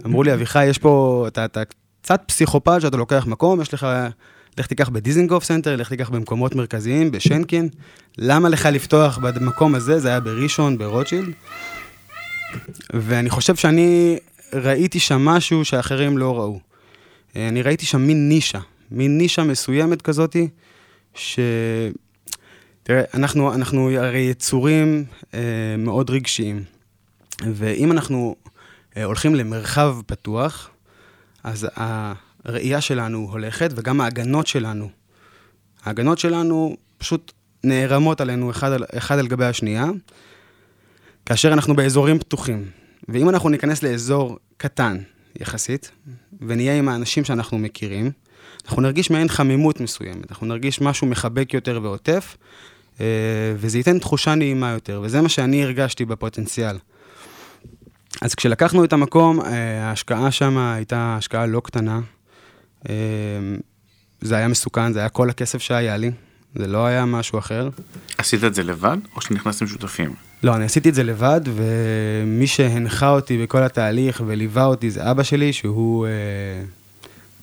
אמרו 0.07 0.23
לי, 0.23 0.35
אביחי, 0.35 0.67
יש 0.67 0.79
פה, 0.79 1.25
אתה, 1.29 1.45
אתה 1.45 1.63
קצת 2.03 2.23
פסיכופת 2.27 2.81
שאתה 2.81 2.97
לוקח 2.97 3.27
מקום, 3.27 3.61
יש 3.61 3.75
לך, 3.75 3.87
לך 4.59 4.67
תיקח 4.67 4.89
בדיזנגוף 4.89 5.45
סנטר, 5.45 5.77
לך 5.77 5.89
תיקח 5.89 6.11
במקומות 6.11 6.55
מרכזיים, 6.55 7.11
בשנקין. 7.11 7.69
למה 8.19 8.49
לך 8.49 8.67
לפתוח 8.67 9.19
במקום 9.19 9.75
הזה? 9.75 9.99
זה 9.99 10.09
היה 10.09 10.21
בראשון, 10.21 10.79
ברוטשילד. 10.79 11.33
ואני 12.95 13.31
חושב 13.31 13.55
שאני 13.55 14.19
ראיתי 14.53 15.01
שם 15.01 15.25
משהו 15.25 15.65
שאחרים 15.65 16.19
לא 16.19 16.39
ראו. 16.39 16.61
אני 17.37 17.63
ראיתי 17.63 17.87
שם 17.87 18.01
מין 18.01 18.29
נישה, 18.29 18.61
מין 18.91 19.19
נישה 19.19 19.43
מסוימת 19.43 20.03
כזאתי, 20.03 20.49
ש... 21.15 21.39
תראה, 22.83 23.03
אנחנו, 23.15 23.55
אנחנו 23.55 23.91
הרי 23.91 24.19
יצורים 24.19 25.05
אה, 25.35 25.41
מאוד 25.79 26.11
רגשיים, 26.11 26.65
ואם 27.55 27.93
אנחנו 27.93 28.37
אה, 28.97 29.05
הולכים 29.05 29.35
למרחב 29.35 29.97
פתוח, 30.07 30.71
אז 31.45 31.69
הראייה 32.45 32.81
שלנו 32.81 33.29
הולכת, 33.31 33.71
וגם 33.77 34.01
ההגנות 34.01 34.47
שלנו. 34.47 34.89
ההגנות 35.85 36.19
שלנו 36.19 36.77
פשוט 36.99 37.33
נערמות 37.65 38.21
עלינו 38.21 38.51
אחד 38.51 38.73
על, 38.73 38.85
אחד 38.97 39.19
על 39.19 39.27
גבי 39.27 39.45
השנייה, 39.45 39.87
כאשר 41.27 41.53
אנחנו 41.53 41.77
באזורים 41.77 42.19
פתוחים. 42.19 42.65
ואם 43.09 43.29
אנחנו 43.29 43.49
ניכנס 43.49 43.83
לאזור 43.83 44.39
קטן 44.57 44.99
יחסית, 45.41 45.91
ונהיה 46.41 46.79
עם 46.79 46.89
האנשים 46.89 47.25
שאנחנו 47.25 47.59
מכירים, 47.59 48.11
אנחנו 48.65 48.83
נרגיש 48.83 49.11
מעין 49.11 49.29
חמימות 49.29 49.81
מסוימת, 49.81 50.31
אנחנו 50.31 50.47
נרגיש 50.47 50.81
משהו 50.81 51.07
מחבק 51.07 51.55
יותר 51.55 51.81
ועוטף, 51.83 52.37
אה, 53.01 53.07
וזה 53.57 53.79
ייתן 53.79 53.99
תחושה 53.99 54.35
נעימה 54.35 54.71
יותר, 54.71 55.01
וזה 55.05 55.21
מה 55.21 55.29
שאני 55.29 55.63
הרגשתי 55.65 56.05
בפוטנציאל. 56.05 56.77
אז 58.23 58.35
כשלקחנו 58.35 58.85
את 58.85 58.93
המקום, 58.93 59.41
אה, 59.41 59.85
ההשקעה 59.89 60.31
שם 60.31 60.59
הייתה 60.59 61.17
השקעה 61.19 61.47
לא 61.47 61.61
קטנה. 61.65 62.01
אה, 62.89 62.95
זה 64.21 64.37
היה 64.37 64.49
מסוכן, 64.49 64.93
זה 64.93 64.99
היה 64.99 65.09
כל 65.09 65.31
הכסף 65.31 65.59
שהיה 65.59 65.97
לי, 65.97 66.11
זה 66.55 66.67
לא 66.67 66.87
היה 66.87 67.05
משהו 67.05 67.39
אחר. 67.39 67.69
עשית 68.19 68.45
את 68.45 68.55
זה 68.55 68.63
לבד, 68.63 68.97
או 69.17 69.21
שנכנסתם 69.21 69.67
שותפים? 69.67 70.15
לא, 70.43 70.57
אני 70.57 70.65
עשיתי 70.65 70.89
את 70.89 70.95
זה 70.95 71.03
לבד, 71.03 71.41
ומי 71.45 72.47
שהנחה 72.47 73.09
אותי 73.09 73.43
בכל 73.43 73.63
התהליך 73.63 74.23
וליווה 74.27 74.65
אותי 74.65 74.91
זה 74.91 75.11
אבא 75.11 75.23
שלי, 75.23 75.53
שהוא... 75.53 76.07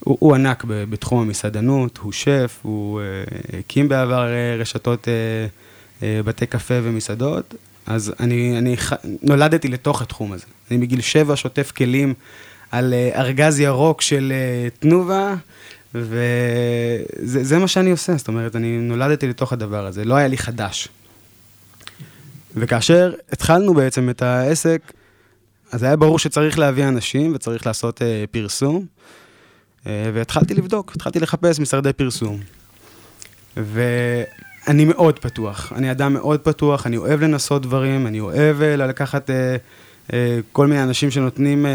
הוא, 0.03 0.17
הוא 0.19 0.35
ענק 0.35 0.63
בתחום 0.67 1.21
המסעדנות, 1.21 1.97
הוא 1.97 2.11
שף, 2.11 2.59
הוא 2.61 3.01
הקים 3.59 3.89
בעבר 3.89 4.27
רשתות 4.59 5.07
בתי 6.01 6.45
קפה 6.45 6.73
ומסעדות, 6.83 7.55
אז 7.85 8.13
אני, 8.19 8.57
אני 8.57 8.77
ח... 8.77 8.93
נולדתי 9.21 9.67
לתוך 9.67 10.01
התחום 10.01 10.33
הזה. 10.33 10.45
אני 10.71 10.79
מגיל 10.79 11.01
שבע 11.01 11.35
שוטף 11.35 11.71
כלים 11.71 12.13
על 12.71 12.93
uh, 12.93 13.17
ארגז 13.17 13.59
ירוק 13.59 14.01
של 14.01 14.33
uh, 14.33 14.79
תנובה, 14.79 15.35
וזה 15.95 17.57
מה 17.57 17.67
שאני 17.67 17.91
עושה, 17.91 18.17
זאת 18.17 18.27
אומרת, 18.27 18.55
אני 18.55 18.77
נולדתי 18.77 19.27
לתוך 19.27 19.53
הדבר 19.53 19.85
הזה, 19.85 20.05
לא 20.05 20.15
היה 20.15 20.27
לי 20.27 20.37
חדש. 20.37 20.87
וכאשר 22.55 23.13
התחלנו 23.31 23.73
בעצם 23.73 24.09
את 24.09 24.21
העסק, 24.21 24.81
אז 25.71 25.83
היה 25.83 25.95
ברור 25.95 26.19
שצריך 26.19 26.59
להביא 26.59 26.87
אנשים 26.87 27.35
וצריך 27.35 27.67
לעשות 27.67 28.01
uh, 28.01 28.03
פרסום, 28.31 28.85
uh, 28.85 29.20
והתחלתי 29.85 30.53
לבדוק, 30.53 30.91
התחלתי 30.95 31.19
לחפש 31.19 31.59
משרדי 31.59 31.93
פרסום. 31.93 32.39
ו... 33.57 33.81
אני 34.67 34.85
מאוד 34.85 35.19
פתוח, 35.19 35.73
אני 35.75 35.91
אדם 35.91 36.13
מאוד 36.13 36.39
פתוח, 36.39 36.87
אני 36.87 36.97
אוהב 36.97 37.21
לנסות 37.21 37.61
דברים, 37.61 38.07
אני 38.07 38.19
אוהב 38.19 38.61
אה, 38.61 38.75
לקחת 38.75 39.29
אה, 39.29 39.55
אה, 40.13 40.39
כל 40.51 40.67
מיני 40.67 40.83
אנשים 40.83 41.11
שנותנים 41.11 41.65
אה, 41.65 41.71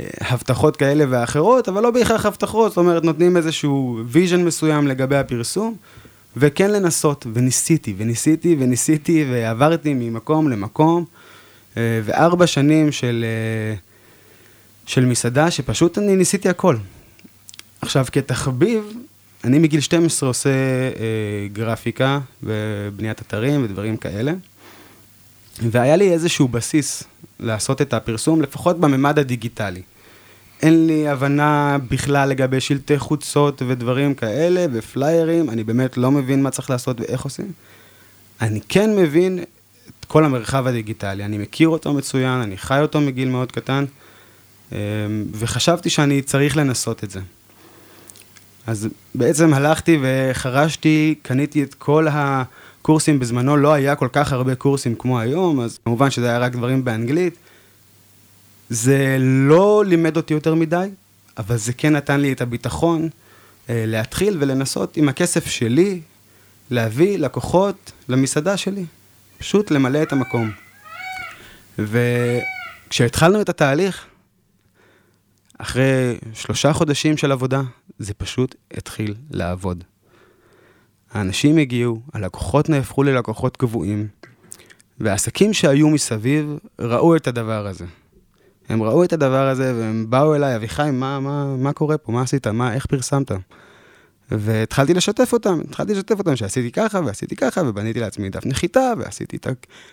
אה, 0.00 0.06
הבטחות 0.20 0.76
כאלה 0.76 1.04
ואחרות, 1.08 1.68
אבל 1.68 1.82
לא 1.82 1.90
בהכרח 1.90 2.26
הבטחות, 2.26 2.70
זאת 2.70 2.76
אומרת, 2.76 3.04
נותנים 3.04 3.36
איזשהו 3.36 4.00
vision 4.06 4.44
מסוים 4.44 4.88
לגבי 4.88 5.16
הפרסום, 5.16 5.74
וכן 6.36 6.70
לנסות, 6.70 7.26
וניסיתי, 7.34 7.94
וניסיתי, 7.98 8.56
וניסיתי, 8.58 9.26
ועברתי 9.30 9.94
ממקום 9.94 10.48
למקום, 10.48 11.04
אה, 11.76 12.00
וארבע 12.04 12.46
שנים 12.46 12.92
של, 12.92 13.24
אה, 13.24 13.74
של 14.86 15.04
מסעדה, 15.06 15.50
שפשוט 15.50 15.98
אני 15.98 16.16
ניסיתי 16.16 16.48
הכל. 16.48 16.76
עכשיו, 17.80 18.06
כתחביב, 18.12 18.92
אני 19.44 19.58
מגיל 19.58 19.80
12 19.80 20.28
עושה 20.28 20.50
אה, 20.50 21.48
גרפיקה 21.52 22.20
ובניית 22.42 23.20
אתרים 23.20 23.64
ודברים 23.64 23.96
כאלה, 23.96 24.32
והיה 25.62 25.96
לי 25.96 26.12
איזשהו 26.12 26.48
בסיס 26.48 27.04
לעשות 27.40 27.82
את 27.82 27.94
הפרסום, 27.94 28.42
לפחות 28.42 28.80
בממד 28.80 29.18
הדיגיטלי. 29.18 29.82
אין 30.62 30.86
לי 30.86 31.08
הבנה 31.08 31.78
בכלל 31.88 32.28
לגבי 32.28 32.60
שלטי 32.60 32.98
חוצות 32.98 33.62
ודברים 33.66 34.14
כאלה, 34.14 34.66
ופליירים, 34.72 35.50
אני 35.50 35.64
באמת 35.64 35.96
לא 35.96 36.10
מבין 36.10 36.42
מה 36.42 36.50
צריך 36.50 36.70
לעשות 36.70 37.00
ואיך 37.00 37.22
עושים. 37.22 37.52
אני 38.40 38.60
כן 38.68 38.96
מבין 38.96 39.38
את 40.00 40.04
כל 40.04 40.24
המרחב 40.24 40.66
הדיגיטלי, 40.66 41.24
אני 41.24 41.38
מכיר 41.38 41.68
אותו 41.68 41.94
מצוין, 41.94 42.40
אני 42.40 42.56
חי 42.56 42.80
אותו 42.80 43.00
מגיל 43.00 43.28
מאוד 43.28 43.52
קטן, 43.52 43.84
אה, 44.72 44.78
וחשבתי 45.32 45.90
שאני 45.90 46.22
צריך 46.22 46.56
לנסות 46.56 47.04
את 47.04 47.10
זה. 47.10 47.20
אז 48.68 48.88
בעצם 49.14 49.54
הלכתי 49.54 49.98
וחרשתי, 50.02 51.14
קניתי 51.22 51.62
את 51.62 51.74
כל 51.74 52.06
הקורסים, 52.10 53.18
בזמנו 53.18 53.56
לא 53.56 53.72
היה 53.72 53.94
כל 53.94 54.08
כך 54.12 54.32
הרבה 54.32 54.54
קורסים 54.54 54.94
כמו 54.94 55.20
היום, 55.20 55.60
אז 55.60 55.78
כמובן 55.84 56.10
שזה 56.10 56.28
היה 56.28 56.38
רק 56.38 56.52
דברים 56.52 56.84
באנגלית. 56.84 57.36
זה 58.70 59.16
לא 59.20 59.84
לימד 59.86 60.16
אותי 60.16 60.34
יותר 60.34 60.54
מדי, 60.54 60.88
אבל 61.38 61.56
זה 61.56 61.72
כן 61.72 61.96
נתן 61.96 62.20
לי 62.20 62.32
את 62.32 62.40
הביטחון 62.40 63.08
אה, 63.68 63.84
להתחיל 63.86 64.36
ולנסות 64.40 64.96
עם 64.96 65.08
הכסף 65.08 65.46
שלי 65.46 66.00
להביא 66.70 67.18
לקוחות 67.18 67.92
למסעדה 68.08 68.56
שלי, 68.56 68.84
פשוט 69.38 69.70
למלא 69.70 70.02
את 70.02 70.12
המקום. 70.12 70.50
וכשהתחלנו 71.78 73.40
את 73.40 73.48
התהליך, 73.48 74.06
אחרי 75.58 76.16
שלושה 76.32 76.72
חודשים 76.72 77.16
של 77.16 77.32
עבודה, 77.32 77.62
זה 77.98 78.14
פשוט 78.14 78.54
התחיל 78.74 79.14
לעבוד. 79.30 79.84
האנשים 81.12 81.58
הגיעו, 81.58 82.00
הלקוחות 82.12 82.68
נהפכו 82.68 83.02
ללקוחות 83.02 83.56
קבועים, 83.56 84.08
והעסקים 85.00 85.52
שהיו 85.52 85.88
מסביב 85.88 86.58
ראו 86.78 87.16
את 87.16 87.26
הדבר 87.26 87.66
הזה. 87.66 87.84
הם 88.68 88.82
ראו 88.82 89.04
את 89.04 89.12
הדבר 89.12 89.48
הזה 89.48 89.74
והם 89.76 90.06
באו 90.08 90.34
אליי, 90.34 90.56
אביחי, 90.56 90.90
מה, 90.92 91.20
מה, 91.20 91.56
מה 91.56 91.72
קורה 91.72 91.98
פה? 91.98 92.12
מה 92.12 92.22
עשית? 92.22 92.46
מה, 92.46 92.74
איך 92.74 92.86
פרסמת? 92.86 93.32
והתחלתי 94.30 94.94
לשתף 94.94 95.32
אותם, 95.32 95.60
התחלתי 95.60 95.94
לשתף 95.94 96.18
אותם 96.18 96.36
שעשיתי 96.36 96.72
ככה 96.72 97.00
ועשיתי 97.04 97.36
ככה, 97.36 97.62
ובניתי 97.66 98.00
לעצמי 98.00 98.30
דף 98.30 98.46
נחיתה, 98.46 98.92
ועשיתי 98.98 99.36
את 99.36 99.46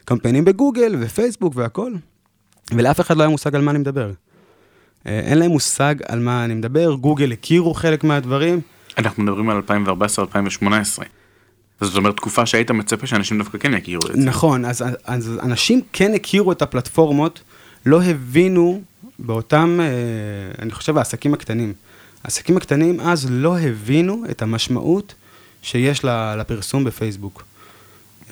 הקמפיינים 0.04 0.46
בגוגל 0.46 0.96
ופייסבוק 1.00 1.54
והכל, 1.56 1.94
ולאף 2.72 3.02
אחד 3.02 3.18
לא 3.18 3.24
היה 3.24 3.30
מושג 3.30 3.56
על 3.56 3.62
מה 3.62 3.72
אני 3.72 3.80
מדבר. 3.80 4.12
אה, 5.08 5.20
אין 5.20 5.38
להם 5.38 5.52
מושג 5.52 5.96
על 6.08 6.20
מה 6.20 6.46
אני 6.46 6.54
מדבר, 6.54 6.94
גוגל 6.94 7.32
הכירו 7.32 7.74
חלק 7.74 8.04
מהדברים. 8.04 8.62
אנחנו 8.98 9.24
מדברים 9.24 9.50
על 9.50 9.62
2014-2018. 9.68 10.66
אז 11.80 11.88
זאת 11.88 11.98
אומרת 11.98 12.16
תקופה 12.16 12.46
שהיית 12.46 12.72
מצפה 12.72 13.08
שאנשים 13.08 13.38
דווקא 13.38 13.58
כן 13.58 13.74
יכירו 13.74 14.02
את 14.08 14.16
זה. 14.16 14.22
נכון, 14.22 14.66
אז, 14.66 14.84
אז 15.06 15.40
אנשים 15.44 15.82
כן 15.94 16.14
הכירו 16.14 16.52
את 16.52 16.62
הפלטפורמות, 16.62 17.42
לא 17.86 18.04
הבינו 18.04 18.82
באותם, 19.20 19.80
אה, 19.82 19.86
אני 20.62 20.72
חושב, 20.72 20.98
העסקים 20.98 21.34
הקטנים. 21.34 21.74
העסקים 22.24 22.58
הקטנים 22.58 23.00
אז 23.00 23.28
לא 23.30 23.60
הבינו 23.60 24.24
את 24.30 24.42
המשמעות 24.42 25.14
שיש 25.62 26.06
לפרסום 26.38 26.84
בפייסבוק. 26.84 27.44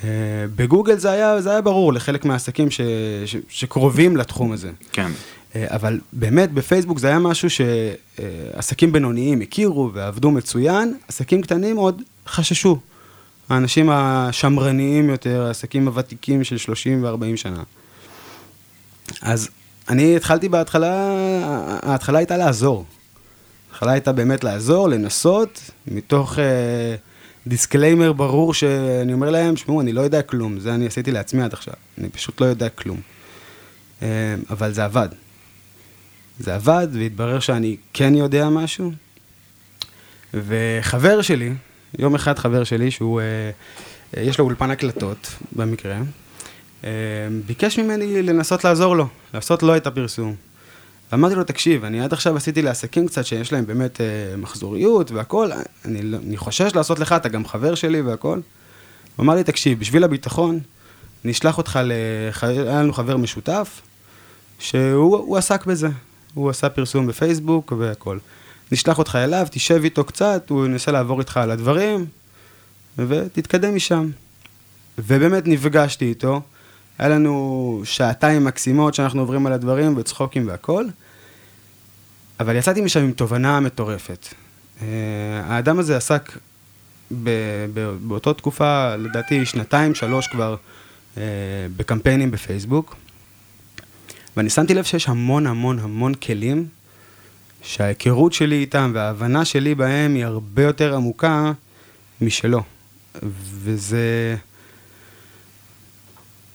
אה, 0.04 0.10
בגוגל 0.56 0.98
זה 0.98 1.12
היה, 1.12 1.42
זה 1.42 1.52
היה 1.52 1.62
ברור 1.62 1.94
לחלק 1.94 2.26
מהעסקים 2.26 2.72
ש, 2.72 2.82
ש, 3.26 3.36
שקרובים 3.50 4.18
לתחום 4.18 4.52
הזה. 4.52 4.72
כן. 4.92 5.12
אה, 5.56 5.66
אבל 5.70 6.00
באמת 6.14 6.52
בפייסבוק 6.52 7.00
זה 7.00 7.08
היה 7.08 7.20
משהו 7.20 7.50
שעסקים 7.50 8.92
בינוניים 8.92 9.42
הכירו 9.42 9.92
ועבדו 9.94 10.32
מצוין, 10.32 10.98
עסקים 11.08 11.42
קטנים 11.42 11.78
עוד 11.78 12.02
חששו. 12.28 12.80
האנשים 13.50 13.90
השמרניים 13.90 15.10
יותר, 15.10 15.44
העסקים 15.48 15.88
הוותיקים 15.88 16.44
של 16.44 16.58
30 16.58 17.04
ו-40 17.04 17.38
שנה. 17.38 17.64
אז 19.22 19.50
אני 19.90 20.16
התחלתי 20.16 20.50
בהתחלה, 20.50 21.16
ההתחלה 21.84 22.18
הייתה 22.20 22.38
לעזור. 22.38 22.86
ההתחלה 23.72 23.92
הייתה 23.92 24.12
באמת 24.12 24.44
לעזור, 24.44 24.90
לנסות, 24.90 25.60
מתוך 25.88 26.40
אה, 26.40 26.96
disclaimer 27.48 28.14
ברור 28.14 28.54
שאני 28.54 29.14
אומר 29.14 29.30
להם, 29.30 29.56
שמעו, 29.56 29.82
אני 29.82 29.94
לא 29.94 30.02
יודע 30.02 30.22
כלום, 30.22 30.60
זה 30.60 30.74
אני 30.74 30.88
עשיתי 30.88 31.12
לעצמי 31.12 31.44
עד 31.44 31.54
עכשיו, 31.54 31.74
אני 31.98 32.10
פשוט 32.10 32.42
לא 32.42 32.46
יודע 32.46 32.70
כלום. 32.70 33.00
אה, 34.02 34.08
אבל 34.50 34.74
זה 34.74 34.86
עבד. 34.86 35.10
זה 36.40 36.56
עבד, 36.56 36.88
והתברר 36.94 37.40
שאני 37.40 37.78
כן 37.94 38.16
יודע 38.16 38.50
משהו. 38.50 38.92
וחבר 40.34 41.22
שלי, 41.22 41.54
יום 42.00 42.16
אחד 42.16 42.40
חבר 42.40 42.64
שלי, 42.64 42.92
שהוא, 42.92 43.22
אה, 43.22 43.26
אה, 44.18 44.24
יש 44.24 44.40
לו 44.40 44.46
אולפן 44.46 44.72
הקלטות, 44.72 45.34
במקרה, 45.52 45.98
אה, 46.84 46.90
ביקש 47.46 47.80
ממני 47.80 48.22
לנסות 48.22 48.64
לעזור 48.64 48.96
לו, 48.96 49.08
לעשות 49.34 49.64
לו 49.64 49.78
את 49.78 49.88
הפרסום. 49.88 50.36
אמרתי 51.14 51.36
לו, 51.36 51.44
תקשיב, 51.44 51.84
אני 51.84 52.02
עד 52.02 52.14
עכשיו 52.14 52.38
עשיתי 52.38 52.62
לעסקים 52.62 53.08
קצת 53.08 53.26
שיש 53.26 53.54
להם 53.54 53.66
באמת 53.66 54.02
אה, 54.02 54.38
מחזוריות 54.38 55.12
והכול, 55.12 55.52
אני, 55.86 56.02
לא, 56.02 56.18
אני 56.28 56.38
חושש 56.38 56.76
לעשות 56.76 57.00
לך, 57.00 57.14
אתה 57.14 57.30
גם 57.30 57.46
חבר 57.46 57.76
שלי 57.76 58.02
והכול. 58.02 58.42
הוא 59.16 59.24
אמר 59.24 59.36
לי, 59.36 59.44
תקשיב, 59.44 59.80
בשביל 59.80 60.04
הביטחון, 60.04 60.60
נשלח 61.26 61.58
אותך 61.58 61.80
ל... 61.84 61.92
היה 62.42 62.82
לנו 62.82 62.94
חבר 62.94 63.18
משותף, 63.18 63.82
שהוא 64.60 65.38
עסק 65.38 65.66
בזה. 65.66 65.90
הוא 66.34 66.50
עשה 66.50 66.70
פרסום 66.70 67.08
בפייסבוק 67.08 67.74
והכול. 67.80 68.20
נשלח 68.72 68.98
אותך 68.98 69.16
אליו, 69.16 69.48
תשב 69.52 69.82
איתו 69.84 70.04
קצת, 70.04 70.50
הוא 70.50 70.66
ינסה 70.66 70.92
לעבור 70.92 71.20
איתך 71.20 71.38
על 71.38 71.52
הדברים, 71.52 72.06
ותתקדם 72.98 73.76
משם. 73.76 74.10
ובאמת 74.98 75.48
נפגשתי 75.48 76.06
איתו, 76.06 76.42
היה 76.98 77.10
לנו 77.10 77.82
שעתיים 77.86 78.44
מקסימות 78.44 78.94
שאנחנו 78.94 79.22
עוברים 79.22 79.48
על 79.48 79.54
הדברים 79.54 79.98
וצחוקים 79.98 80.48
והכול, 80.48 80.90
אבל 82.40 82.56
יצאתי 82.56 82.82
משם 82.82 83.00
עם 83.00 83.12
תובנה 83.12 83.60
מטורפת. 83.60 84.28
Uh, 84.80 84.84
האדם 85.44 85.80
הזה 85.80 85.98
עסק 85.98 86.38
ב, 87.24 87.30
ב, 87.74 87.96
באותה 88.02 88.34
תקופה, 88.34 88.96
לדעתי 88.96 89.46
שנתיים, 89.46 89.96
שלוש 89.96 90.28
כבר, 90.28 90.56
uh, 91.16 91.20
בקמפיינים 91.78 92.32
בפייסבוק, 92.32 92.96
ואני 94.38 94.50
שמתי 94.50 94.74
לב 94.74 94.84
שיש 94.84 95.10
המון 95.10 95.48
המון 95.48 95.80
המון 95.80 96.14
כלים 96.14 96.68
שההיכרות 97.62 98.34
שלי 98.34 98.56
איתם 98.56 98.92
וההבנה 98.94 99.46
שלי 99.46 99.76
בהם 99.76 100.16
היא 100.16 100.26
הרבה 100.26 100.64
יותר 100.64 100.96
עמוקה 100.96 101.52
משלו. 102.22 102.62
וזה... 103.64 104.36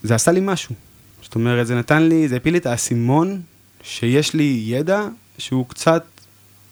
זה 0.03 0.15
עשה 0.15 0.33
לי 0.33 0.41
משהו. 0.43 0.75
זאת 1.23 1.35
אומרת, 1.35 1.67
זה 1.67 1.75
נתן 1.75 2.03
לי, 2.03 2.29
זה 2.29 2.37
הפיל 2.37 2.53
לי 2.53 2.59
את 2.59 2.67
האסימון 2.67 3.41
שיש 3.83 4.35
לי 4.35 4.63
ידע 4.67 5.07
שהוא 5.39 5.69
קצת, 5.69 6.05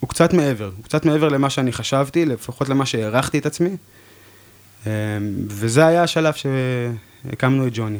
הוא 0.01 0.11
קצת 0.11 0.33
מעבר. 0.33 0.71
הוא 0.77 0.85
קצת 0.85 1.05
מעבר 1.05 1.29
למה 1.29 1.51
שאני 1.51 1.73
חשבתי, 1.73 2.25
לפחות 2.25 2.69
למה 2.69 2.87
שהערכתי 2.87 3.39
את 3.39 3.47
עצמי. 3.47 3.77
אמ, 4.87 4.91
וזה 5.49 5.87
היה 5.87 6.03
השלב 6.03 6.35
שהקמנו 6.35 7.67
את 7.67 7.73
ג'וני. 7.75 7.99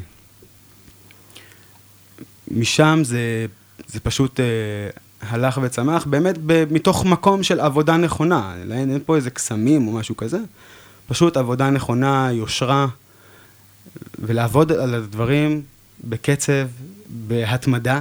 משם 2.51 3.01
זה, 3.05 3.47
זה 3.87 4.01
פשוט... 4.01 4.41
הלך 5.21 5.61
וצמח, 5.63 6.07
באמת 6.07 6.39
ב- 6.47 6.65
מתוך 6.71 7.05
מקום 7.05 7.43
של 7.43 7.61
עבודה 7.61 7.97
נכונה, 7.97 8.55
אין, 8.73 8.91
אין 8.91 9.01
פה 9.07 9.17
איזה 9.17 9.31
קסמים 9.31 9.89
או 9.89 9.93
משהו 9.93 10.17
כזה, 10.17 10.39
פשוט 11.07 11.37
עבודה 11.37 11.71
נכונה, 11.71 12.29
יושרה, 12.33 12.87
ולעבוד 14.19 14.73
על 14.73 14.95
הדברים 14.95 15.63
בקצב, 16.05 16.67
בהתמדה, 17.09 18.01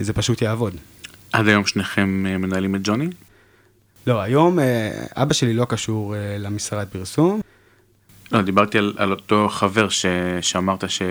זה 0.00 0.12
פשוט 0.12 0.42
יעבוד. 0.42 0.74
עד 1.32 1.48
היום 1.48 1.66
שניכם 1.66 2.24
אה, 2.28 2.38
מנהלים 2.38 2.74
את 2.74 2.80
ג'וני? 2.84 3.08
לא, 4.06 4.20
היום 4.20 4.58
אה, 4.58 5.04
אבא 5.16 5.34
שלי 5.34 5.54
לא 5.54 5.64
קשור 5.64 6.14
אה, 6.14 6.36
למשרד 6.38 6.86
פרסום. 6.92 7.40
לא, 8.32 8.42
דיברתי 8.42 8.78
על, 8.78 8.94
על 8.96 9.10
אותו 9.10 9.48
חבר 9.48 9.88
ש, 9.88 10.06
שאמרת 10.40 10.90
ש... 10.90 11.02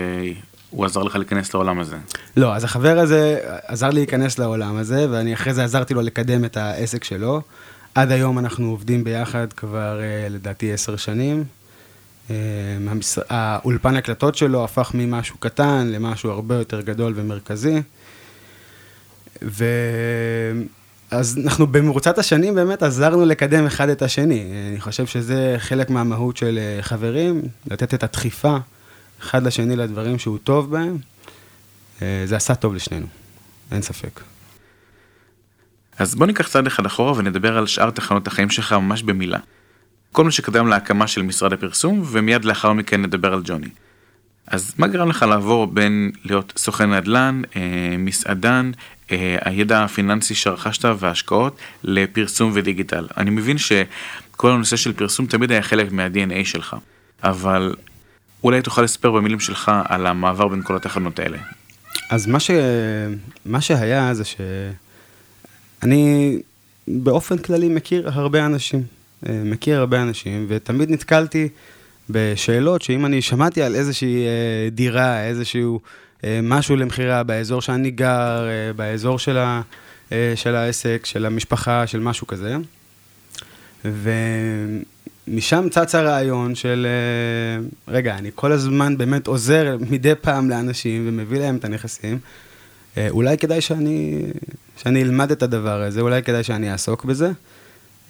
הוא 0.70 0.84
עזר 0.84 1.02
לך 1.02 1.16
להיכנס 1.16 1.54
לעולם 1.54 1.80
הזה. 1.80 1.96
לא, 2.36 2.54
אז 2.54 2.64
החבר 2.64 2.98
הזה 2.98 3.38
עזר 3.66 3.88
לי 3.88 3.94
להיכנס 3.94 4.38
לעולם 4.38 4.76
הזה, 4.76 5.06
ואני 5.10 5.34
אחרי 5.34 5.54
זה 5.54 5.64
עזרתי 5.64 5.94
לו 5.94 6.02
לקדם 6.02 6.44
את 6.44 6.56
העסק 6.56 7.04
שלו. 7.04 7.42
עד 7.94 8.12
היום 8.12 8.38
אנחנו 8.38 8.70
עובדים 8.70 9.04
ביחד 9.04 9.52
כבר 9.52 10.00
אה, 10.00 10.28
לדעתי 10.28 10.72
עשר 10.72 10.96
שנים. 10.96 11.44
אה, 12.30 12.36
האולפן 13.28 13.96
הקלטות 13.96 14.34
שלו 14.34 14.64
הפך 14.64 14.90
ממשהו 14.94 15.36
קטן 15.38 15.86
למשהו 15.86 16.30
הרבה 16.30 16.54
יותר 16.54 16.80
גדול 16.80 17.12
ומרכזי. 17.16 17.82
ו... 19.42 19.64
אז 21.10 21.38
אנחנו 21.44 21.66
במרוצת 21.66 22.18
השנים 22.18 22.54
באמת 22.54 22.82
עזרנו 22.82 23.24
לקדם 23.26 23.66
אחד 23.66 23.88
את 23.88 24.02
השני. 24.02 24.44
אני 24.70 24.80
חושב 24.80 25.06
שזה 25.06 25.54
חלק 25.58 25.90
מהמהות 25.90 26.36
של 26.36 26.58
אה, 26.58 26.82
חברים, 26.82 27.42
לתת 27.70 27.94
את 27.94 28.02
הדחיפה. 28.02 28.56
אחד 29.20 29.46
לשני 29.46 29.76
לדברים 29.76 30.18
שהוא 30.18 30.38
טוב 30.38 30.70
בהם, 30.70 30.98
אה, 32.02 32.22
זה 32.24 32.36
עשה 32.36 32.54
טוב 32.54 32.74
לשנינו, 32.74 33.06
אין 33.72 33.82
ספק. 33.82 34.20
אז 35.98 36.14
בוא 36.14 36.26
ניקח 36.26 36.48
צעד 36.48 36.66
אחד 36.66 36.86
אחורה 36.86 37.12
ונדבר 37.16 37.58
על 37.58 37.66
שאר 37.66 37.90
תחנות 37.90 38.26
החיים 38.26 38.50
שלך 38.50 38.72
ממש 38.72 39.02
במילה. 39.02 39.38
כל 40.12 40.24
מה 40.24 40.30
שקדם 40.30 40.68
להקמה 40.68 41.06
של 41.06 41.22
משרד 41.22 41.52
הפרסום, 41.52 42.02
ומיד 42.06 42.44
לאחר 42.44 42.72
מכן 42.72 43.02
נדבר 43.02 43.32
על 43.32 43.40
ג'וני. 43.44 43.68
אז 44.46 44.74
מה 44.78 44.86
גרם 44.86 45.08
לך 45.08 45.22
לעבור 45.22 45.66
בין 45.66 46.10
להיות 46.24 46.52
סוכן 46.56 46.94
נדל"ן, 46.94 47.42
אה, 47.56 47.96
מסעדן, 47.98 48.70
אה, 49.12 49.36
הידע 49.44 49.84
הפיננסי 49.84 50.34
שרכשת 50.34 50.84
וההשקעות, 50.98 51.58
לפרסום 51.84 52.50
ודיגיטל? 52.54 53.06
אני 53.16 53.30
מבין 53.30 53.58
שכל 53.58 54.50
הנושא 54.50 54.76
של 54.76 54.92
פרסום 54.92 55.26
תמיד 55.26 55.52
היה 55.52 55.62
חלק 55.62 55.92
מה-DNA 55.92 56.44
שלך, 56.44 56.76
אבל 57.22 57.74
אולי 58.44 58.62
תוכל 58.62 58.82
לספר 58.82 59.10
במילים 59.10 59.40
שלך 59.40 59.72
על 59.88 60.06
המעבר 60.06 60.48
בין 60.48 60.62
כל 60.62 60.76
התחנות 60.76 61.18
האלה. 61.18 61.38
אז 62.10 62.26
מה, 62.26 62.40
ש... 62.40 62.50
מה 63.44 63.60
שהיה 63.60 64.14
זה 64.14 64.22
שאני 64.24 66.38
באופן 66.88 67.38
כללי 67.38 67.68
מכיר 67.68 68.10
הרבה 68.12 68.46
אנשים, 68.46 68.82
אה, 69.28 69.42
מכיר 69.44 69.78
הרבה 69.78 70.02
אנשים, 70.02 70.46
ותמיד 70.48 70.90
נתקלתי 70.90 71.48
בשאלות 72.10 72.82
שאם 72.82 73.06
אני 73.06 73.22
שמעתי 73.22 73.62
על 73.62 73.74
איזושהי 73.74 74.26
אה, 74.26 74.70
דירה, 74.70 75.24
איזשהו 75.24 75.80
אה, 76.24 76.40
משהו 76.42 76.76
למכירה 76.76 77.22
באזור 77.22 77.62
שאני 77.62 77.90
גר, 77.90 78.46
באזור 78.76 79.18
של, 79.18 79.38
ה... 79.38 79.62
של 80.34 80.54
העסק, 80.54 81.06
של 81.06 81.26
המשפחה, 81.26 81.86
של 81.86 82.00
משהו 82.00 82.26
כזה, 82.26 82.56
ו... 83.84 84.10
משם 85.30 85.68
צץ 85.70 85.94
הרעיון 85.94 86.54
של, 86.54 86.86
אה, 86.86 87.66
רגע, 87.94 88.16
אני 88.16 88.30
כל 88.34 88.52
הזמן 88.52 88.98
באמת 88.98 89.26
עוזר 89.26 89.76
מדי 89.90 90.14
פעם 90.20 90.50
לאנשים 90.50 91.04
ומביא 91.08 91.38
להם 91.38 91.56
את 91.56 91.64
הנכסים. 91.64 92.18
אה, 92.96 93.08
אולי 93.10 93.38
כדאי 93.38 93.60
שאני, 93.60 94.22
שאני 94.76 95.02
אלמד 95.02 95.30
את 95.30 95.42
הדבר 95.42 95.82
הזה, 95.82 96.00
אולי 96.00 96.22
כדאי 96.22 96.44
שאני 96.44 96.72
אעסוק 96.72 97.04
בזה. 97.04 97.30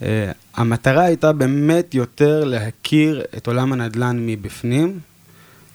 אה, 0.03 0.33
המטרה 0.55 1.03
הייתה 1.03 1.33
באמת 1.33 1.95
יותר 1.95 2.45
להכיר 2.45 3.25
את 3.37 3.47
עולם 3.47 3.73
הנדל"ן 3.73 4.27
מבפנים, 4.27 4.99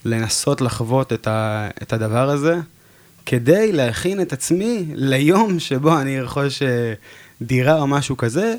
לנסות 0.04 0.60
לחוות 0.60 1.12
את, 1.12 1.26
ה, 1.26 1.68
את 1.82 1.92
הדבר 1.92 2.30
הזה, 2.30 2.58
כדי 3.26 3.72
להכין 3.72 4.20
את 4.20 4.32
עצמי 4.32 4.84
ליום 4.94 5.58
שבו 5.60 6.00
אני 6.00 6.18
ארכוש 6.18 6.62
דירה 7.42 7.80
או 7.80 7.86
משהו 7.86 8.16
כזה, 8.16 8.54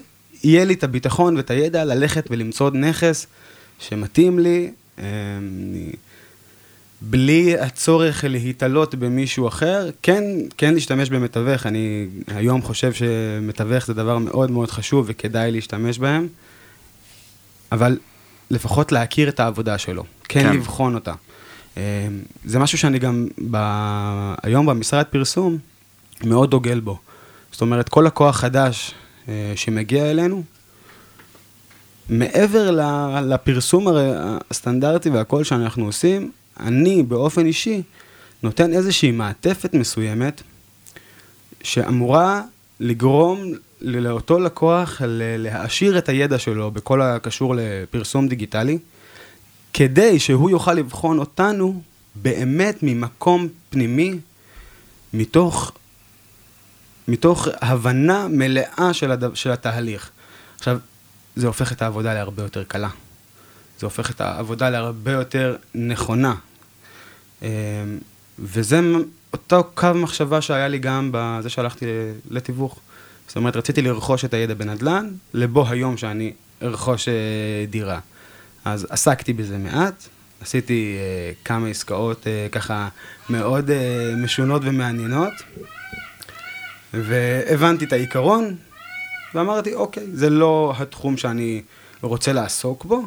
יהיה 0.45 0.65
לי 0.65 0.73
את 0.73 0.83
הביטחון 0.83 1.37
ואת 1.37 1.51
הידע 1.51 1.85
ללכת 1.85 2.27
ולמצוא 2.29 2.69
נכס 2.71 3.27
שמתאים 3.79 4.39
לי, 4.39 4.71
אמ, 4.99 5.03
בלי 7.01 7.59
הצורך 7.59 8.23
להתעלות 8.27 8.95
במישהו 8.95 9.47
אחר, 9.47 9.89
כן, 10.01 10.23
כן 10.57 10.73
להשתמש 10.73 11.09
במתווך, 11.09 11.65
אני 11.65 12.07
היום 12.27 12.61
חושב 12.61 12.93
שמתווך 12.93 13.85
זה 13.85 13.93
דבר 13.93 14.17
מאוד 14.17 14.51
מאוד 14.51 14.71
חשוב 14.71 15.05
וכדאי 15.07 15.51
להשתמש 15.51 15.99
בהם, 15.99 16.27
אבל 17.71 17.97
לפחות 18.51 18.91
להכיר 18.91 19.29
את 19.29 19.39
העבודה 19.39 19.77
שלו, 19.77 20.03
כן, 20.23 20.43
כן. 20.43 20.55
לבחון 20.55 20.95
אותה. 20.95 21.13
אה, 21.77 22.07
זה 22.45 22.59
משהו 22.59 22.77
שאני 22.77 22.99
גם 22.99 23.27
ב... 23.51 23.57
היום 24.43 24.65
במשרד 24.65 25.05
פרסום 25.05 25.57
מאוד 26.23 26.51
דוגל 26.51 26.79
בו. 26.79 26.99
זאת 27.51 27.61
אומרת, 27.61 27.89
כל 27.89 28.03
לקוח 28.07 28.35
חדש 28.35 28.91
אה, 28.91 29.04
שמגיע 29.55 30.11
אלינו, 30.11 30.43
מעבר 32.09 32.71
לפרסום 33.21 33.87
הסטנדרטי 34.51 35.09
והכל 35.09 35.43
שאנחנו 35.43 35.85
עושים, 35.85 36.31
אני 36.59 37.03
באופן 37.03 37.45
אישי 37.45 37.81
נותן 38.43 38.73
איזושהי 38.73 39.11
מעטפת 39.11 39.73
מסוימת 39.73 40.41
שאמורה 41.63 42.41
לגרום 42.79 43.43
לאותו 43.81 44.39
לקוח 44.39 45.01
להעשיר 45.37 45.97
את 45.97 46.09
הידע 46.09 46.39
שלו 46.39 46.71
בכל 46.71 47.01
הקשור 47.01 47.55
לפרסום 47.57 48.27
דיגיטלי, 48.27 48.77
כדי 49.73 50.19
שהוא 50.19 50.49
יוכל 50.49 50.73
לבחון 50.73 51.19
אותנו 51.19 51.81
באמת 52.15 52.77
ממקום 52.81 53.47
פנימי, 53.69 54.13
מתוך, 55.13 55.71
מתוך 57.07 57.47
הבנה 57.61 58.27
מלאה 58.27 58.89
של, 58.93 59.11
הד... 59.11 59.35
של 59.35 59.51
התהליך. 59.51 60.09
עכשיו, 60.57 60.77
זה 61.35 61.47
הופך 61.47 61.71
את 61.71 61.81
העבודה 61.81 62.13
להרבה 62.13 62.43
יותר 62.43 62.63
קלה. 62.63 62.89
זה 63.79 63.85
הופך 63.85 64.11
את 64.11 64.21
העבודה 64.21 64.69
להרבה 64.69 65.11
יותר 65.11 65.55
נכונה. 65.75 66.35
אמ, 67.41 67.47
וזה 68.39 68.79
אותו 69.33 69.63
קו 69.73 69.87
מחשבה 69.95 70.41
שהיה 70.41 70.67
לי 70.67 70.79
גם 70.79 71.09
בזה 71.13 71.49
שהלכתי 71.49 71.85
לתיווך. 72.29 72.79
זאת 73.27 73.35
אומרת, 73.35 73.55
רציתי 73.55 73.81
לרכוש 73.81 74.25
את 74.25 74.33
הידע 74.33 74.53
בנדל"ן, 74.53 75.09
לבוא 75.33 75.67
היום 75.69 75.97
שאני 75.97 76.33
ארכוש 76.61 77.07
אה, 77.07 77.13
דירה. 77.69 77.99
אז 78.65 78.87
עסקתי 78.89 79.33
בזה 79.33 79.57
מעט, 79.57 80.03
עשיתי 80.41 80.95
אה, 80.99 81.31
כמה 81.45 81.67
עסקאות 81.67 82.27
אה, 82.27 82.47
ככה 82.51 82.87
מאוד 83.29 83.69
משונות 84.17 84.61
ומעניינות, 84.65 85.33
והבנתי 87.03 87.85
את 87.85 87.93
העיקרון, 87.93 88.55
ואמרתי, 89.33 89.73
אוקיי, 89.73 90.03
זה 90.13 90.29
לא 90.29 90.73
התחום 90.77 91.17
שאני 91.17 91.61
רוצה 92.01 92.33
לעסוק 92.33 92.85
בו, 92.85 93.03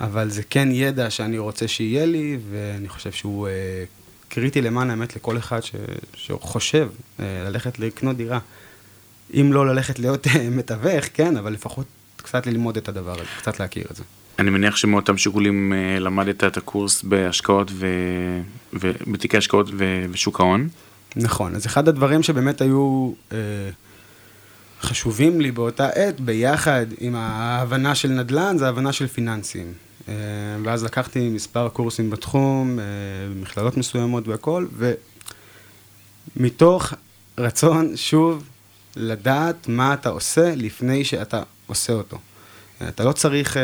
אבל 0.00 0.30
זה 0.30 0.42
כן 0.50 0.68
ידע 0.72 1.10
שאני 1.10 1.38
רוצה 1.38 1.68
שיהיה 1.68 2.06
לי, 2.06 2.38
ואני 2.50 2.88
חושב 2.88 3.12
שהוא 3.12 3.48
אה, 3.48 3.84
קריטי 4.28 4.62
למען 4.62 4.90
האמת 4.90 5.16
לכל 5.16 5.38
אחד 5.38 5.60
ש, 5.60 5.72
שחושב 6.14 6.88
אה, 7.20 7.24
ללכת 7.44 7.78
לקנות 7.78 8.16
דירה. 8.16 8.38
אם 9.34 9.52
לא 9.52 9.66
ללכת 9.66 9.98
להיות 9.98 10.26
אה, 10.26 10.50
מתווך, 10.50 11.04
כן, 11.14 11.36
אבל 11.36 11.52
לפחות 11.52 11.86
קצת 12.16 12.46
ללמוד 12.46 12.76
את 12.76 12.88
הדבר 12.88 13.12
הזה, 13.12 13.30
קצת 13.38 13.60
להכיר 13.60 13.84
את 13.90 13.96
זה. 13.96 14.02
אני 14.38 14.50
מניח 14.50 14.76
שמאותם 14.76 15.18
שיקולים 15.18 15.72
אה, 15.72 15.98
למדת 15.98 16.44
את 16.44 16.56
הקורס 16.56 17.02
בהשקעות 17.02 17.70
ו... 17.72 17.86
ובתיקי 18.72 19.36
השקעות 19.36 19.70
ו... 19.72 20.04
ושוק 20.10 20.40
ההון. 20.40 20.68
נכון, 21.16 21.54
אז 21.54 21.66
אחד 21.66 21.88
הדברים 21.88 22.22
שבאמת 22.22 22.60
היו 22.60 23.12
אה, 23.32 23.38
חשובים 24.80 25.40
לי 25.40 25.50
באותה 25.50 25.88
עת, 25.88 26.20
ביחד 26.20 26.86
עם 26.98 27.14
ההבנה 27.14 27.94
של 27.94 28.08
נדל"ן, 28.08 28.58
זה 28.58 28.66
ההבנה 28.66 28.92
של 28.92 29.06
פיננסים. 29.06 29.72
אה, 30.08 30.14
ואז 30.64 30.84
לקחתי 30.84 31.28
מספר 31.28 31.68
קורסים 31.68 32.10
בתחום, 32.10 32.78
אה, 32.78 32.84
במכללות 33.30 33.76
מסוימות 33.76 34.28
והכל, 34.28 34.66
ומתוך 36.36 36.94
רצון, 37.38 37.96
שוב, 37.96 38.48
לדעת 38.96 39.68
מה 39.68 39.94
אתה 39.94 40.08
עושה 40.08 40.54
לפני 40.56 41.04
שאתה 41.04 41.42
עושה 41.66 41.92
אותו. 41.92 42.18
אתה 42.88 43.04
לא 43.04 43.12
צריך 43.12 43.56
אה, 43.56 43.62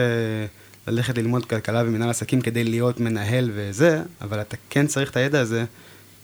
ללכת 0.87 1.19
ללמוד 1.19 1.45
כלכלה 1.45 1.83
ומנהל 1.87 2.11
עסקים 2.11 2.41
כדי 2.41 2.65
להיות 2.65 3.01
מנהל 3.01 3.51
וזה, 3.55 4.03
אבל 4.21 4.41
אתה 4.41 4.57
כן 4.71 4.87
צריך 4.87 5.11
את 5.11 5.17
הידע 5.17 5.41
הזה 5.41 5.65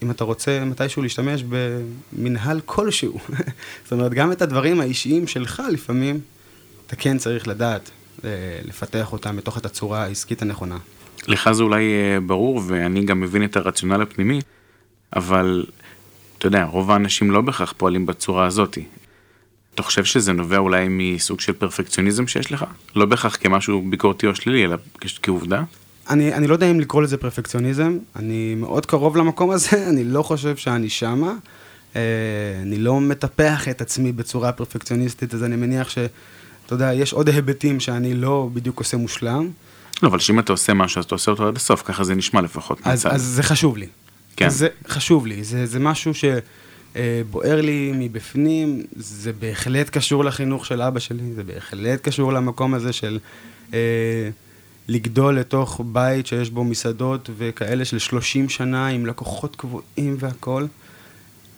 אם 0.03 0.11
אתה 0.11 0.25
רוצה 0.25 0.65
מתישהו 0.65 1.03
להשתמש 1.03 1.45
במנהל 1.49 2.61
כלשהו. 2.65 3.21
זאת 3.85 3.93
אומרת, 3.93 4.15
גם 4.15 4.33
את 4.33 4.43
הדברים 4.43 4.81
האישיים 4.81 5.27
שלך 5.27 5.63
לפעמים, 5.73 6.21
אתה 6.87 6.97
כן 6.97 7.19
צריך 7.19 7.49
לדעת 7.49 7.91
אה, 8.25 8.31
לפתח 8.65 9.13
אותם 9.13 9.37
מתוך 9.37 9.59
את 9.59 9.67
הצורה 9.67 10.03
העסקית 10.03 10.43
הנכונה. 10.43 10.79
לך 11.27 11.53
זה 11.53 11.63
אולי 11.63 11.85
אה, 11.85 12.21
ברור, 12.21 12.63
ואני 12.67 13.05
גם 13.05 13.21
מבין 13.21 13.45
את 13.45 13.57
הרציונל 13.57 14.03
הפנימי, 14.03 14.41
אבל 15.17 15.67
אתה 16.39 16.47
יודע, 16.47 16.65
רוב 16.65 16.91
האנשים 16.91 17.31
לא 17.31 17.41
בהכרח 17.41 17.75
פועלים 17.77 18.07
בצורה 18.07 18.47
הזאתי. 18.47 18.85
אתה 19.75 19.83
חושב 19.83 20.05
שזה 20.05 20.33
נובע 20.33 20.59
אולי 20.59 20.87
מסוג 20.91 21.41
של 21.41 21.53
פרפקציוניזם 21.53 22.27
שיש 22.27 22.53
לך? 22.53 22.65
לא 22.97 23.07
בהכרח 23.07 23.37
כמשהו 23.41 23.83
ביקורתי 23.91 24.27
או 24.27 24.35
שלילי, 24.35 24.65
אלא 24.65 24.77
כעובדה? 25.23 25.63
אני, 26.11 26.35
אני 26.35 26.47
לא 26.47 26.53
יודע 26.53 26.71
אם 26.71 26.81
לקרוא 26.81 27.03
לזה 27.03 27.17
פרפקציוניזם, 27.17 27.99
אני 28.17 28.55
מאוד 28.55 28.87
קרוב 28.87 29.17
למקום 29.17 29.51
הזה, 29.51 29.69
אני 29.91 30.05
לא 30.05 30.23
חושב 30.23 30.57
שאני 30.57 30.89
שמה. 30.89 31.35
אה, 31.97 32.03
אני 32.63 32.79
לא 32.79 33.01
מטפח 33.01 33.69
את 33.69 33.81
עצמי 33.81 34.13
בצורה 34.13 34.53
פרפקציוניסטית, 34.53 35.35
אז 35.35 35.45
אני 35.45 35.57
מניח 35.57 35.91
ש... 35.91 35.99
אתה 36.67 36.75
יודע, 36.75 36.95
יש 36.95 37.13
עוד 37.13 37.29
היבטים 37.29 37.81
שאני 37.81 38.15
לא 38.15 38.49
בדיוק 38.53 38.79
עושה 38.79 38.97
מושלם, 38.97 39.51
לא, 40.03 40.09
אבל 40.09 40.19
שאם 40.19 40.39
אתה 40.39 40.53
עושה 40.53 40.75
משהו, 40.75 40.99
אז 40.99 41.05
אתה 41.05 41.15
עושה 41.15 41.31
אותו 41.31 41.49
עד 41.49 41.57
הסוף, 41.57 41.83
ככה 41.83 42.05
זה 42.05 42.15
נשמע 42.15 42.41
לפחות. 42.41 42.81
אז. 42.85 43.07
אז 43.07 43.23
זה 43.23 43.43
חשוב 43.43 43.77
לי. 43.77 43.87
כן. 44.37 44.49
זה 44.49 44.69
חשוב 44.89 45.27
לי, 45.27 45.45
זה, 45.45 45.67
זה 45.67 45.79
משהו 45.79 46.13
שבוער 46.15 47.61
לי 47.61 47.93
מבפנים, 47.95 48.83
זה 48.97 49.33
בהחלט 49.33 49.91
קשור 49.91 50.25
לחינוך 50.25 50.67
של 50.67 50.83
אבא 50.83 51.01
שלי, 51.01 51.33
זה 51.35 51.45
בהחלט 51.45 52.01
קשור 52.01 52.33
למקום 52.33 52.75
הזה 52.75 52.93
של 52.93 53.19
אה, 53.75 53.79
לגדול 54.89 55.39
לתוך 55.39 55.81
בית 55.85 56.27
שיש 56.27 56.51
בו 56.51 56.65
מסעדות 56.65 57.31
וכאלה 57.37 57.85
של 57.85 57.99
30 57.99 58.49
שנה 58.49 58.87
עם 58.89 59.07
לקוחות 59.07 59.57
קבועים 59.57 60.17
והכול. 60.19 60.69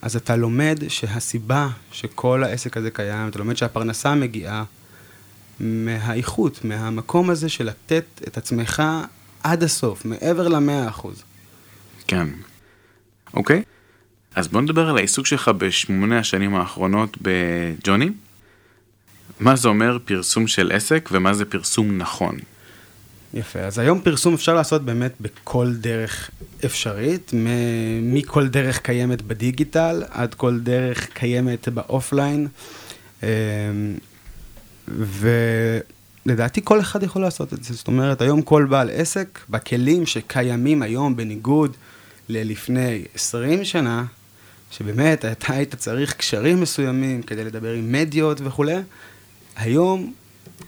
אז 0.01 0.15
אתה 0.15 0.35
לומד 0.35 0.79
שהסיבה 0.87 1.69
שכל 1.91 2.43
העסק 2.43 2.77
הזה 2.77 2.91
קיים, 2.91 3.27
אתה 3.27 3.39
לומד 3.39 3.57
שהפרנסה 3.57 4.15
מגיעה 4.15 4.63
מהאיכות, 5.59 6.65
מהמקום 6.65 7.29
הזה 7.29 7.49
של 7.49 7.63
לתת 7.63 8.05
את 8.27 8.37
עצמך 8.37 8.83
עד 9.43 9.63
הסוף, 9.63 10.05
מעבר 10.05 10.47
למאה 10.47 10.89
אחוז. 10.89 11.23
כן. 12.07 12.27
אוקיי. 13.33 13.63
אז 14.35 14.47
בוא 14.47 14.61
נדבר 14.61 14.89
על 14.89 14.97
העיסוק 14.97 15.25
שלך 15.25 15.47
בשמונה 15.47 16.19
השנים 16.19 16.55
האחרונות 16.55 17.17
בג'וני. 17.21 18.09
מה 19.39 19.55
זה 19.55 19.67
אומר 19.67 19.97
פרסום 20.05 20.47
של 20.47 20.71
עסק 20.71 21.09
ומה 21.11 21.33
זה 21.33 21.45
פרסום 21.45 21.97
נכון? 21.97 22.37
יפה, 23.33 23.59
אז 23.59 23.79
היום 23.79 24.01
פרסום 24.01 24.33
אפשר 24.33 24.53
לעשות 24.53 24.85
באמת 24.85 25.11
בכל 25.21 25.73
דרך 25.73 26.29
אפשרית, 26.65 27.31
מ- 27.33 28.13
מכל 28.15 28.47
דרך 28.47 28.79
קיימת 28.79 29.21
בדיגיטל 29.21 30.03
עד 30.09 30.33
כל 30.33 30.59
דרך 30.59 31.07
קיימת 31.13 31.67
באופליין. 31.67 32.47
אמ, 33.23 33.27
ולדעתי 36.25 36.61
כל 36.63 36.79
אחד 36.79 37.03
יכול 37.03 37.21
לעשות 37.21 37.53
את 37.53 37.63
זה. 37.63 37.73
זאת 37.73 37.87
אומרת, 37.87 38.21
היום 38.21 38.41
כל 38.41 38.65
בעל 38.69 38.89
עסק, 38.93 39.39
בכלים 39.49 40.05
שקיימים 40.05 40.81
היום 40.81 41.15
בניגוד 41.15 41.77
ללפני 42.29 43.03
20 43.15 43.63
שנה, 43.65 44.05
שבאמת 44.71 45.25
אתה 45.25 45.53
היית 45.53 45.75
צריך 45.75 46.13
קשרים 46.13 46.61
מסוימים 46.61 47.21
כדי 47.21 47.43
לדבר 47.43 47.73
עם 47.73 47.91
מדיות 47.91 48.41
וכולי, 48.43 48.75
היום 49.55 50.13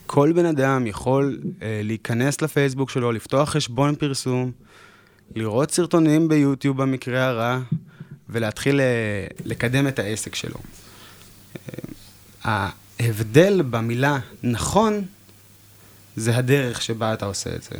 כל 0.06 0.32
בן 0.36 0.45
אדם 0.45 0.88
יכול 0.88 1.39
אה, 1.62 1.82
להיכנס 1.84 2.41
לפייסבוק 2.41 2.89
שלו, 2.89 3.12
לפתוח 3.12 3.49
חשבון 3.49 3.95
פרסום, 3.95 4.51
לראות 5.36 5.71
סרטונים 5.71 6.27
ביוטיוב 6.27 6.82
במקרה 6.82 7.25
הרע, 7.25 7.60
ולהתחיל 8.29 8.79
אה, 8.79 8.86
לקדם 9.45 9.88
את 9.88 9.99
העסק 9.99 10.36
שלו. 10.36 10.60
אה, 12.45 12.69
ההבדל 12.99 13.62
במילה 13.62 14.19
נכון, 14.43 15.06
זה 16.15 16.38
הדרך 16.38 16.82
שבה 16.82 17.13
אתה 17.13 17.25
עושה 17.25 17.56
את 17.56 17.63
זה. 17.63 17.75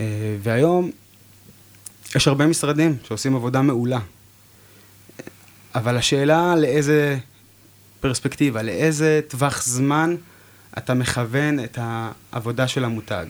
אה, 0.00 0.36
והיום 0.42 0.90
יש 2.16 2.28
הרבה 2.28 2.46
משרדים 2.46 2.96
שעושים 3.04 3.36
עבודה 3.36 3.62
מעולה. 3.62 4.00
אבל 5.74 5.96
השאלה 5.96 6.56
לאיזה 6.56 7.18
פרספקטיבה, 8.00 8.62
לאיזה 8.62 9.20
טווח 9.28 9.62
זמן 9.66 10.16
אתה 10.78 10.94
מכוון 10.94 11.64
את 11.64 11.78
העבודה 11.80 12.68
של 12.68 12.84
המותג. 12.84 13.26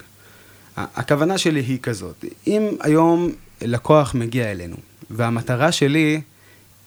הכוונה 0.77 1.39
שלי 1.39 1.61
היא 1.61 1.79
כזאת, 1.83 2.25
אם 2.47 2.69
היום 2.81 3.31
לקוח 3.63 4.15
מגיע 4.15 4.51
אלינו, 4.51 4.77
והמטרה 5.11 5.73
שלי 5.73 6.21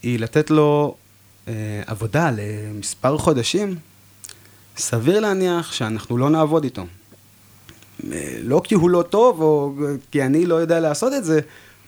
היא 0.02 0.18
לתת 0.18 0.50
לו 0.50 0.94
אה, 1.48 1.52
עבודה 1.86 2.30
למספר 2.36 3.18
חודשים, 3.18 3.76
סביר 4.76 5.20
להניח 5.20 5.72
שאנחנו 5.72 6.18
לא 6.18 6.30
נעבוד 6.30 6.64
איתו. 6.64 6.86
אה, 8.12 8.38
לא 8.42 8.60
כי 8.64 8.74
הוא 8.74 8.90
לא 8.90 9.02
טוב, 9.02 9.40
או 9.40 9.74
כי 10.10 10.22
אני 10.22 10.46
לא 10.46 10.54
יודע 10.54 10.80
לעשות 10.80 11.12
את 11.12 11.24
זה, 11.24 11.40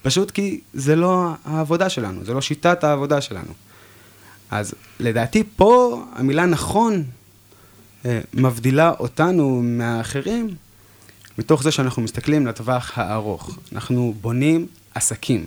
פשוט 0.02 0.30
כי 0.30 0.60
זה 0.74 0.96
לא 0.96 1.30
העבודה 1.44 1.88
שלנו, 1.88 2.24
זה 2.24 2.34
לא 2.34 2.40
שיטת 2.40 2.84
העבודה 2.84 3.20
שלנו. 3.20 3.52
אז 4.50 4.74
לדעתי 5.00 5.44
פה 5.56 6.04
המילה 6.12 6.46
נכון 6.46 7.04
מבדילה 8.34 8.92
אותנו 8.98 9.60
מהאחרים, 9.64 10.48
מתוך 11.38 11.62
זה 11.62 11.70
שאנחנו 11.70 12.02
מסתכלים 12.02 12.46
לטווח 12.46 12.98
הארוך. 12.98 13.58
אנחנו 13.72 14.14
בונים 14.20 14.66
עסקים. 14.94 15.46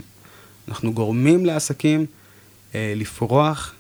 אנחנו 0.68 0.94
גורמים 0.94 1.46
לעסקים 1.46 2.06
אה, 2.76 2.94
לפרוח, 2.96 3.74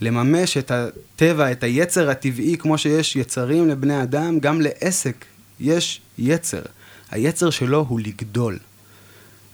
לממש 0.00 0.56
את 0.56 0.70
הטבע, 0.70 1.52
את 1.52 1.62
היצר 1.62 2.10
הטבעי, 2.10 2.56
כמו 2.58 2.78
שיש 2.78 3.16
יצרים 3.16 3.68
לבני 3.68 4.02
אדם, 4.02 4.38
גם 4.38 4.60
לעסק 4.60 5.24
יש 5.60 6.00
יצר. 6.18 6.62
היצר 7.10 7.50
שלו 7.50 7.84
הוא 7.88 8.00
לגדול. 8.00 8.58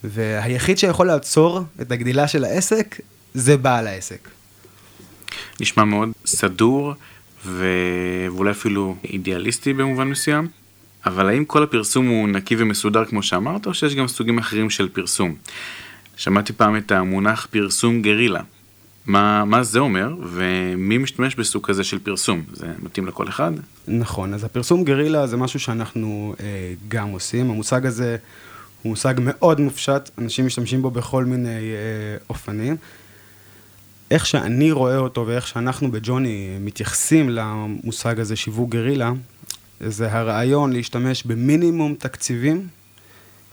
והיחיד 0.05 0.79
שיכול 0.79 1.07
לעצור 1.07 1.61
את 1.81 1.93
הגדילה 1.93 2.29
של 2.29 2.45
העסק, 2.45 3.01
זה 3.35 3.57
בעל 3.57 3.87
העסק. 3.87 4.29
נשמע 5.61 5.85
מאוד 5.85 6.09
סדור 6.27 6.95
ו... 7.47 7.67
ואולי 8.35 8.51
אפילו 8.51 8.97
אידיאליסטי 9.05 9.73
במובן 9.73 10.09
מסוים, 10.09 10.49
אבל 11.07 11.29
האם 11.29 11.45
כל 11.45 11.63
הפרסום 11.63 12.09
הוא 12.09 12.29
נקי 12.29 12.57
ומסודר 12.59 13.05
כמו 13.05 13.23
שאמרת, 13.23 13.67
או 13.67 13.75
שיש 13.75 13.95
גם 13.95 14.09
סוגים 14.09 14.39
אחרים 14.39 14.71
של 14.71 14.89
פרסום? 14.89 15.35
שמעתי 16.17 16.53
פעם 16.53 16.77
את 16.77 16.93
המונח 16.93 17.47
פרסום 17.51 18.03
גרילה. 18.03 18.41
מה, 19.07 19.45
מה 19.45 19.63
זה 19.63 19.79
אומר, 19.79 20.15
ומי 20.23 20.99
משתמש 20.99 21.35
בסוג 21.35 21.67
כזה 21.67 21.85
של 21.85 21.99
פרסום? 21.99 22.43
זה 22.53 22.67
מתאים 22.83 23.07
לכל 23.07 23.29
אחד? 23.29 23.53
נכון, 23.89 24.35
אז 24.35 24.45
הפרסום 24.45 24.85
גרילה 24.85 25.27
זה 25.27 25.37
משהו 25.37 25.61
שאנחנו 25.61 26.35
אה, 26.41 26.75
גם 26.89 27.09
עושים. 27.09 27.51
המושג 27.51 27.87
הזה 27.87 28.17
הוא 28.83 28.91
מושג 28.91 29.15
מאוד 29.21 29.61
מופשט, 29.61 30.11
אנשים 30.19 30.47
משתמשים 30.47 30.83
בו 30.83 30.91
בכל 30.91 31.25
מיני 31.25 31.49
אה, 31.49 32.17
אופנים. 32.31 32.77
איך 34.15 34.27
שאני 34.27 34.73
רואה 34.73 34.97
אותו 34.97 35.27
ואיך 35.27 35.47
שאנחנו 35.47 35.91
בג'וני 35.91 36.57
מתייחסים 36.61 37.31
למושג 37.31 38.21
הזה, 38.21 38.37
שיווק 38.37 38.71
גרילה, 38.71 39.13
זה 39.81 40.13
הרעיון 40.13 40.73
להשתמש 40.73 41.23
במינימום 41.23 41.95
תקציבים 41.95 42.69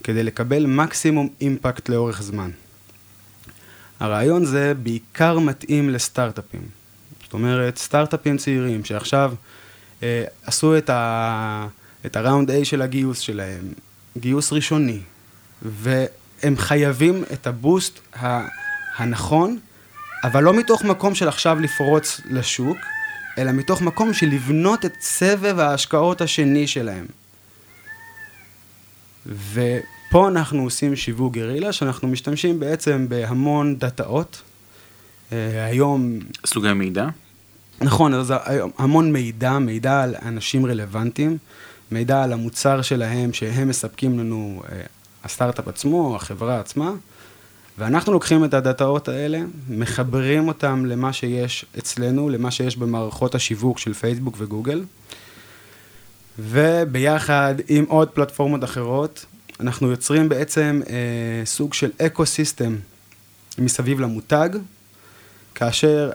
כדי 0.03 0.23
לקבל 0.23 0.65
מקסימום 0.65 1.29
אימפקט 1.41 1.89
לאורך 1.89 2.21
זמן. 2.21 2.51
הרעיון 3.99 4.45
זה 4.45 4.73
בעיקר 4.83 5.39
מתאים 5.39 5.89
לסטארט-אפים. 5.89 6.61
זאת 7.23 7.33
אומרת, 7.33 7.77
סטארט-אפים 7.77 8.37
צעירים 8.37 8.85
שעכשיו 8.85 9.33
אה, 10.03 10.23
עשו 10.45 10.77
את, 10.77 10.89
ה, 10.89 11.67
את 12.05 12.15
הראונד 12.15 12.51
A 12.51 12.53
של 12.63 12.81
הגיוס 12.81 13.19
שלהם, 13.19 13.73
גיוס 14.17 14.53
ראשוני, 14.53 14.99
והם 15.61 16.57
חייבים 16.57 17.23
את 17.33 17.47
הבוסט 17.47 17.99
הנכון, 18.97 19.59
אבל 20.23 20.43
לא 20.43 20.53
מתוך 20.53 20.83
מקום 20.83 21.15
של 21.15 21.27
עכשיו 21.27 21.59
לפרוץ 21.59 22.21
לשוק, 22.25 22.77
אלא 23.37 23.51
מתוך 23.51 23.81
מקום 23.81 24.13
של 24.13 24.27
לבנות 24.27 24.85
את 24.85 24.93
סבב 25.01 25.59
ההשקעות 25.59 26.21
השני 26.21 26.67
שלהם. 26.67 27.05
ופה 29.25 30.27
אנחנו 30.27 30.63
עושים 30.63 30.95
שיווק 30.95 31.33
גרילה, 31.33 31.73
שאנחנו 31.73 32.07
משתמשים 32.07 32.59
בעצם 32.59 33.05
בהמון 33.09 33.75
דאטאות. 33.77 34.41
אה, 35.31 35.65
היום... 35.65 36.19
סוגי 36.45 36.73
מידע? 36.73 37.07
נכון, 37.81 38.13
אז 38.13 38.33
המון 38.77 39.13
מידע, 39.13 39.59
מידע 39.59 40.03
על 40.03 40.15
אנשים 40.25 40.65
רלוונטיים, 40.65 41.37
מידע 41.91 42.23
על 42.23 42.33
המוצר 42.33 42.81
שלהם, 42.81 43.33
שהם 43.33 43.67
מספקים 43.67 44.19
לנו, 44.19 44.63
אה, 44.71 44.81
הסטארט-אפ 45.23 45.67
עצמו, 45.67 46.15
החברה 46.15 46.59
עצמה, 46.59 46.91
ואנחנו 47.77 48.13
לוקחים 48.13 48.45
את 48.45 48.53
הדאטאות 48.53 49.07
האלה, 49.07 49.41
מחברים 49.69 50.47
אותם 50.47 50.85
למה 50.85 51.13
שיש 51.13 51.65
אצלנו, 51.77 52.29
למה 52.29 52.51
שיש 52.51 52.77
במערכות 52.77 53.35
השיווק 53.35 53.79
של 53.79 53.93
פייסבוק 53.93 54.35
וגוגל, 54.37 54.83
וביחד 56.39 57.55
עם 57.67 57.85
עוד 57.87 58.09
פלטפורמות 58.09 58.63
אחרות, 58.63 59.25
אנחנו 59.59 59.91
יוצרים 59.91 60.29
בעצם 60.29 60.81
אה, 60.89 61.45
סוג 61.45 61.73
של 61.73 61.91
ecosystem 61.97 62.75
מסביב 63.57 63.99
למותג, 63.99 64.49
כאשר 65.55 66.11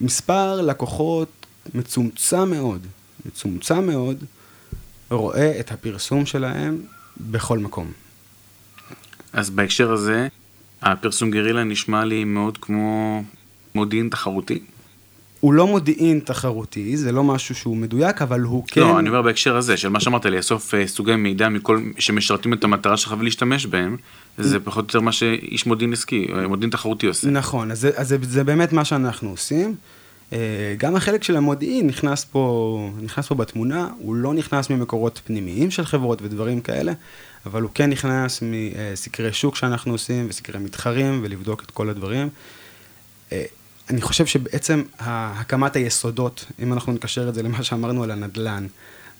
מספר 0.00 0.60
לקוחות 0.60 1.46
מצומצם 1.74 2.50
מאוד, 2.50 2.86
מצומצם 3.26 3.86
מאוד, 3.86 4.24
רואה 5.10 5.60
את 5.60 5.72
הפרסום 5.72 6.26
שלהם 6.26 6.82
בכל 7.20 7.58
מקום. 7.58 7.92
אז 9.32 9.50
בהקשר 9.50 9.92
הזה, 9.92 10.28
הפרסום 10.84 11.30
גרילה 11.30 11.64
נשמע 11.64 12.04
לי 12.04 12.24
מאוד 12.24 12.58
כמו 12.58 13.22
מודיעין 13.74 14.08
תחרותי. 14.08 14.58
הוא 15.40 15.54
לא 15.54 15.66
מודיעין 15.66 16.20
תחרותי, 16.24 16.96
זה 16.96 17.12
לא 17.12 17.24
משהו 17.24 17.54
שהוא 17.54 17.76
מדויק, 17.76 18.22
אבל 18.22 18.40
הוא 18.40 18.64
כן... 18.66 18.80
לא, 18.80 18.98
אני 18.98 19.08
אומר 19.08 19.22
בהקשר 19.22 19.56
הזה, 19.56 19.76
של 19.76 19.88
מה 19.88 20.00
שאמרת, 20.00 20.26
לאסוף 20.26 20.74
uh, 20.74 20.76
סוגי 20.86 21.16
מידע 21.16 21.48
מכל, 21.48 21.80
שמשרתים 21.98 22.52
את 22.52 22.64
המטרה 22.64 22.96
שלך 22.96 23.14
ולהשתמש 23.18 23.66
בהם, 23.66 23.96
זה 24.38 24.60
פחות 24.60 24.84
או 24.84 24.88
יותר 24.88 25.00
מה 25.00 25.12
שאיש 25.12 25.66
מודיעין 25.66 25.92
עסקי, 25.92 26.26
אה, 26.34 26.48
מודיעין 26.48 26.70
תחרותי 26.70 27.06
עושה. 27.06 27.30
נכון, 27.30 27.70
אז, 27.70 27.88
אז 27.96 28.08
זה, 28.08 28.16
זה 28.22 28.44
באמת 28.44 28.72
מה 28.72 28.84
שאנחנו 28.84 29.30
עושים. 29.30 29.74
Uh, 30.30 30.34
גם 30.78 30.96
החלק 30.96 31.22
של 31.22 31.36
המודיעין 31.36 31.86
נכנס 31.86 32.24
פה, 32.24 32.90
נכנס 33.02 33.28
פה 33.28 33.34
בתמונה, 33.34 33.88
הוא 33.98 34.14
לא 34.14 34.34
נכנס 34.34 34.70
ממקורות 34.70 35.20
פנימיים 35.24 35.70
של 35.70 35.84
חברות 35.84 36.22
ודברים 36.22 36.60
כאלה, 36.60 36.92
אבל 37.46 37.62
הוא 37.62 37.70
כן 37.74 37.90
נכנס 37.90 38.42
מסקרי 38.42 39.32
שוק 39.32 39.56
שאנחנו 39.56 39.92
עושים 39.92 40.26
וסקרי 40.28 40.58
מתחרים 40.58 41.20
ולבדוק 41.22 41.62
את 41.62 41.70
כל 41.70 41.88
הדברים. 41.88 42.28
אה, 43.32 43.44
אני 43.90 44.00
חושב 44.00 44.26
שבעצם 44.26 44.82
הקמת 44.98 45.76
היסודות, 45.76 46.44
אם 46.62 46.72
אנחנו 46.72 46.92
נקשר 46.92 47.28
את 47.28 47.34
זה 47.34 47.42
למה 47.42 47.62
שאמרנו 47.62 48.02
על 48.02 48.10
הנדל"ן, 48.10 48.66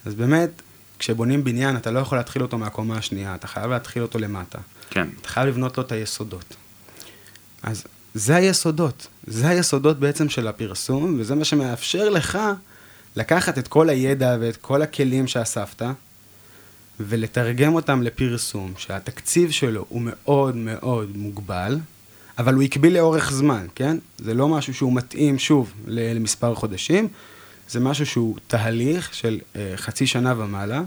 אז 0.04 0.14
באמת, 0.14 0.50
כשבונים 0.98 1.44
בניין, 1.44 1.76
אתה 1.76 1.90
לא 1.90 1.98
יכול 1.98 2.18
להתחיל 2.18 2.42
אותו 2.42 2.58
מהקומה 2.58 2.96
השנייה, 2.96 3.34
אתה 3.34 3.46
חייב 3.46 3.70
להתחיל 3.70 4.02
אותו 4.02 4.18
למטה. 4.18 4.58
כן. 4.90 5.08
אתה 5.20 5.28
חייב 5.28 5.48
לבנות 5.48 5.78
לו 5.78 5.84
את 5.84 5.92
היסודות. 5.92 6.56
אז 7.62 7.84
זה 8.14 8.36
היסודות, 8.36 9.06
זה 9.26 9.48
היסודות 9.48 9.98
בעצם 9.98 10.28
של 10.28 10.48
הפרסום, 10.48 11.16
וזה 11.18 11.34
מה 11.34 11.44
שמאפשר 11.44 12.08
לך 12.08 12.38
לקחת 13.16 13.58
את 13.58 13.68
כל 13.68 13.88
הידע 13.88 14.36
ואת 14.40 14.56
כל 14.56 14.82
הכלים 14.82 15.26
שאספת, 15.26 15.82
ולתרגם 17.00 17.74
אותם 17.74 18.02
לפרסום, 18.02 18.72
שהתקציב 18.76 19.50
שלו 19.50 19.84
הוא 19.88 20.02
מאוד 20.04 20.56
מאוד 20.56 21.16
מוגבל, 21.16 21.78
אבל 22.38 22.54
הוא 22.54 22.62
עקבי 22.62 22.90
לאורך 22.90 23.32
זמן, 23.32 23.66
כן? 23.74 23.96
זה 24.18 24.34
לא 24.34 24.48
משהו 24.48 24.74
שהוא 24.74 24.92
מתאים, 24.92 25.38
שוב, 25.38 25.72
למספר 25.86 26.54
חודשים, 26.54 27.08
זה 27.68 27.80
משהו 27.80 28.06
שהוא 28.06 28.36
תהליך 28.46 29.14
של 29.14 29.40
uh, 29.40 29.56
חצי 29.76 30.06
שנה 30.06 30.34
ומעלה, 30.36 30.82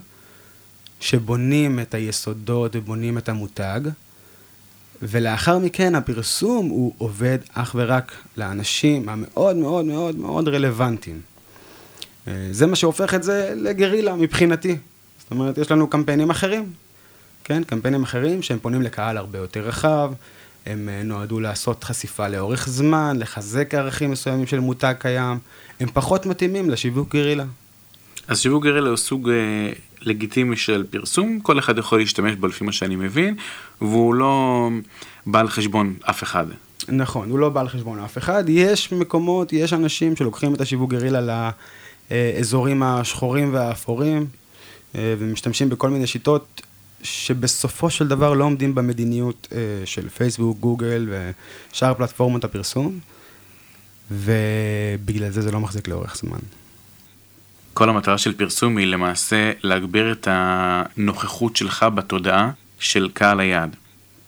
שבונים 0.99 1.79
את 1.79 1.93
היסודות 1.93 2.75
ובונים 2.75 3.17
את 3.17 3.29
המותג, 3.29 3.81
ולאחר 5.01 5.59
מכן 5.59 5.95
הפרסום 5.95 6.67
הוא 6.67 6.93
עובד 6.97 7.37
אך 7.53 7.75
ורק 7.75 8.11
לאנשים 8.37 9.09
המאוד 9.09 9.55
מאוד 9.55 9.85
מאוד 9.85 10.15
מאוד 10.15 10.47
רלוונטיים. 10.47 11.21
Uh, 11.21 12.29
זה 12.51 12.67
מה 12.67 12.75
שהופך 12.75 13.13
את 13.13 13.23
זה 13.23 13.53
לגרילה 13.55 14.15
מבחינתי. 14.15 14.77
זאת 15.27 15.31
אומרת, 15.31 15.57
יש 15.57 15.71
לנו 15.71 15.87
קמפיינים 15.87 16.29
אחרים, 16.29 16.71
כן? 17.43 17.63
קמפיינים 17.63 18.03
אחרים 18.03 18.41
שהם 18.41 18.59
פונים 18.61 18.81
לקהל 18.81 19.17
הרבה 19.17 19.39
יותר 19.39 19.59
רחב, 19.59 20.11
הם 20.65 20.89
אה, 20.89 21.03
נועדו 21.03 21.39
לעשות 21.39 21.83
חשיפה 21.83 22.27
לאורך 22.27 22.67
זמן, 22.69 23.17
לחזק 23.19 23.73
ערכים 23.73 24.11
מסוימים 24.11 24.47
של 24.47 24.59
מותג 24.59 24.93
קיים, 24.99 25.37
הם 25.79 25.87
פחות 25.93 26.25
מתאימים 26.25 26.69
לשיווק 26.69 27.15
גרילה. 27.15 27.43
אז 28.27 28.39
שיווק 28.39 28.63
גרילה 28.63 28.89
הוא 28.89 28.97
סוג 28.97 29.29
אה, 29.29 29.71
לגיטימי 30.01 30.57
של 30.57 30.85
פרסום, 30.89 31.39
כל 31.39 31.59
אחד 31.59 31.77
יכול 31.77 31.99
להשתמש 31.99 32.35
בו 32.35 32.47
לפי 32.47 32.63
מה 32.63 32.71
שאני 32.71 32.95
מבין, 32.95 33.35
והוא 33.81 34.13
לא 34.13 34.67
בא 35.25 35.39
על 35.39 35.49
חשבון 35.49 35.95
אף 36.09 36.23
אחד. 36.23 36.45
נכון, 36.89 37.29
הוא 37.29 37.39
לא 37.39 37.49
בא 37.49 37.61
על 37.61 37.69
חשבון 37.69 37.99
אף 37.99 38.17
אחד. 38.17 38.43
יש 38.47 38.91
מקומות, 38.91 39.53
יש 39.53 39.73
אנשים 39.73 40.15
שלוקחים 40.15 40.53
את 40.53 40.61
השיווק 40.61 40.91
גרילה 40.91 41.51
לאזורים 42.11 42.83
השחורים 42.83 43.53
והאפורים, 43.53 44.25
ומשתמשים 44.95 45.69
בכל 45.69 45.89
מיני 45.89 46.07
שיטות 46.07 46.61
שבסופו 47.03 47.89
של 47.89 48.07
דבר 48.07 48.33
לא 48.33 48.43
עומדים 48.43 48.75
במדיניות 48.75 49.47
אה, 49.51 49.57
של 49.85 50.09
פייסבוק, 50.09 50.59
גוגל 50.59 51.09
ושאר 51.71 51.93
פלטפורמות 51.93 52.43
הפרסום, 52.43 52.99
ובגלל 54.11 55.29
זה 55.29 55.41
זה 55.41 55.51
לא 55.51 55.59
מחזיק 55.59 55.87
לאורך 55.87 56.15
זמן. 56.15 56.39
כל 57.73 57.89
המטרה 57.89 58.17
של 58.17 58.33
פרסום 58.33 58.77
היא 58.77 58.87
למעשה 58.87 59.51
להגביר 59.63 60.11
את 60.11 60.27
הנוכחות 60.31 61.55
שלך 61.55 61.85
בתודעה 61.95 62.51
של 62.79 63.09
קהל 63.13 63.39
היעד. 63.39 63.75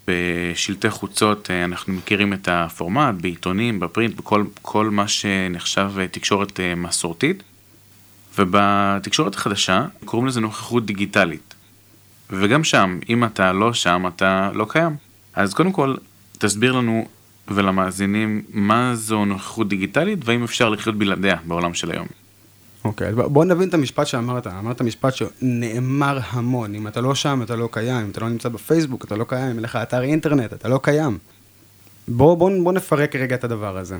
בשלטי 0.07 0.89
חוצות 0.89 1.51
אה, 1.51 1.65
אנחנו 1.65 1.93
מכירים 1.93 2.33
את 2.33 2.47
הפורמט, 2.51 3.15
בעיתונים, 3.21 3.79
בפרינט, 3.79 4.15
בכל 4.15 4.89
מה 4.89 5.07
שנחשב 5.07 5.91
תקשורת 6.11 6.59
מסורתית. 6.77 7.43
ובתקשורת 8.39 9.35
החדשה 9.35 9.85
קוראים 10.05 10.27
לזה 10.27 10.41
נוכחות 10.41 10.85
דיגיטלית. 10.85 11.53
וגם 12.29 12.63
שם, 12.63 12.99
אם 13.09 13.23
אתה 13.23 13.53
לא 13.53 13.73
שם, 13.73 14.03
אתה 14.07 14.51
לא 14.53 14.65
קיים. 14.69 14.95
אז 15.33 15.53
קודם 15.53 15.71
כל, 15.71 15.95
תסביר 16.37 16.71
לנו 16.71 17.07
ולמאזינים 17.47 18.41
מה 18.49 18.95
זו 18.95 19.25
נוכחות 19.25 19.69
דיגיטלית 19.69 20.19
והאם 20.25 20.43
אפשר 20.43 20.69
לחיות 20.69 20.95
בלעדיה 20.95 21.35
בעולם 21.47 21.73
של 21.73 21.91
היום. 21.91 22.07
אוקיי, 22.85 23.09
okay, 23.09 23.27
בוא 23.27 23.45
נבין 23.45 23.69
את 23.69 23.73
המשפט 23.73 24.07
שאמרת. 24.07 24.47
אמרת 24.47 24.81
משפט 24.81 25.13
שנאמר 25.15 26.19
המון. 26.29 26.75
אם 26.75 26.87
אתה 26.87 27.01
לא 27.01 27.15
שם, 27.15 27.41
אתה 27.43 27.55
לא 27.55 27.69
קיים. 27.71 28.05
אם 28.05 28.09
אתה 28.09 28.21
לא 28.21 28.29
נמצא 28.29 28.49
בפייסבוק, 28.49 29.05
אתה 29.05 29.15
לא 29.15 29.25
קיים. 29.29 29.45
אם 29.45 29.55
אין 29.55 29.63
לך 29.63 29.75
אתר 29.75 30.01
אינטרנט, 30.01 30.53
אתה 30.53 30.69
לא 30.69 30.79
קיים. 30.83 31.17
בוא, 32.07 32.37
בוא, 32.37 32.51
בוא 32.63 32.73
נפרק 32.73 33.15
רגע 33.15 33.35
את 33.35 33.43
הדבר 33.43 33.77
הזה. 33.77 33.97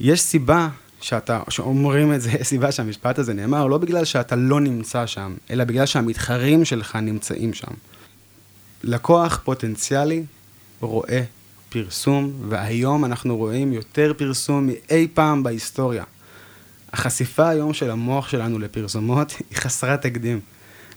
יש 0.00 0.20
סיבה 0.20 0.68
שאתה, 1.00 1.40
שאומרים 1.48 2.14
את 2.14 2.20
זה, 2.20 2.30
סיבה 2.42 2.72
שהמשפט 2.72 3.18
הזה 3.18 3.34
נאמר, 3.34 3.66
לא 3.66 3.78
בגלל 3.78 4.04
שאתה 4.04 4.36
לא 4.36 4.60
נמצא 4.60 5.06
שם, 5.06 5.34
אלא 5.50 5.64
בגלל 5.64 5.86
שהמתחרים 5.86 6.64
שלך 6.64 6.96
נמצאים 6.96 7.54
שם. 7.54 7.72
לקוח 8.82 9.40
פוטנציאלי 9.44 10.22
רואה 10.80 11.22
פרסום, 11.68 12.32
והיום 12.48 13.04
אנחנו 13.04 13.36
רואים 13.36 13.72
יותר 13.72 14.12
פרסום 14.16 14.66
מאי 14.66 15.08
פעם 15.14 15.42
בהיסטוריה. 15.42 16.04
החשיפה 16.92 17.48
היום 17.48 17.74
של 17.74 17.90
המוח 17.90 18.28
שלנו 18.28 18.58
לפרסומות 18.58 19.30
היא 19.50 19.58
חסרת 19.58 20.02
תקדים. 20.02 20.40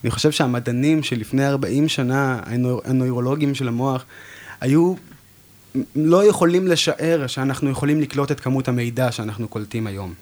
אני 0.04 0.12
חושב 0.12 0.32
שהמדענים 0.32 1.04
שלפני 1.04 1.48
40 1.48 1.88
שנה, 1.88 2.40
הנוירולוגים 2.86 3.56
של 3.56 3.68
המוח, 3.68 4.06
היו 4.62 4.94
לא 5.96 6.26
יכולים 6.26 6.68
לשער 6.68 7.28
שאנחנו 7.28 7.70
יכולים 7.70 8.02
לקלוט 8.02 8.32
את 8.32 8.40
כמות 8.40 8.68
המידע 8.68 9.12
שאנחנו 9.12 9.48
קולטים 9.48 9.88
היום. 9.88 10.14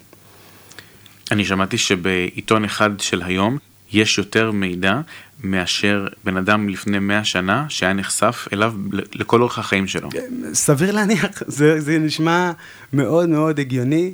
אני 1.31 1.45
שמעתי 1.45 1.77
שבעיתון 1.77 2.65
אחד 2.65 2.99
של 2.99 3.21
היום 3.21 3.57
יש 3.91 4.17
יותר 4.17 4.51
מידע 4.51 5.01
מאשר 5.43 6.07
בן 6.23 6.37
אדם 6.37 6.69
לפני 6.69 6.99
100 6.99 7.23
שנה 7.23 7.65
שהיה 7.69 7.93
נחשף 7.93 8.47
אליו 8.53 8.73
לכל 8.91 9.41
אורך 9.41 9.59
החיים 9.59 9.87
שלו. 9.87 10.09
סביר 10.53 10.91
להניח, 10.91 11.25
זה, 11.47 11.79
זה 11.79 11.99
נשמע 11.99 12.51
מאוד 12.93 13.29
מאוד 13.29 13.59
הגיוני. 13.59 14.13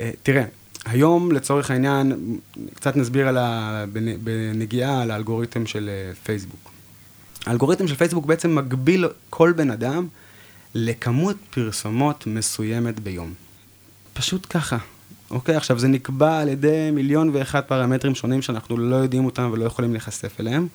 אה, 0.00 0.10
תראה, 0.22 0.44
היום 0.84 1.32
לצורך 1.32 1.70
העניין, 1.70 2.12
קצת 2.74 2.96
נסביר 2.96 3.28
על 3.28 3.38
ה... 3.38 3.84
בנגיעה 4.22 5.02
על 5.02 5.10
האלגוריתם 5.10 5.66
של 5.66 5.90
אה, 5.92 6.14
פייסבוק. 6.14 6.70
האלגוריתם 7.46 7.88
של 7.88 7.94
פייסבוק 7.94 8.26
בעצם 8.26 8.54
מגביל 8.54 9.08
כל 9.30 9.52
בן 9.56 9.70
אדם 9.70 10.06
לכמות 10.74 11.36
פרסומות 11.50 12.26
מסוימת 12.26 13.00
ביום. 13.00 13.34
פשוט 14.12 14.46
ככה. 14.50 14.78
אוקיי, 15.30 15.56
עכשיו 15.56 15.78
זה 15.78 15.88
נקבע 15.88 16.38
על 16.38 16.48
ידי 16.48 16.90
מיליון 16.92 17.30
ואחד 17.32 17.60
פרמטרים 17.60 18.14
שונים 18.14 18.42
שאנחנו 18.42 18.76
לא 18.76 18.96
יודעים 18.96 19.24
אותם 19.24 19.50
ולא 19.52 19.64
יכולים 19.64 19.92
להיחשף 19.92 20.40
אליהם, 20.40 20.68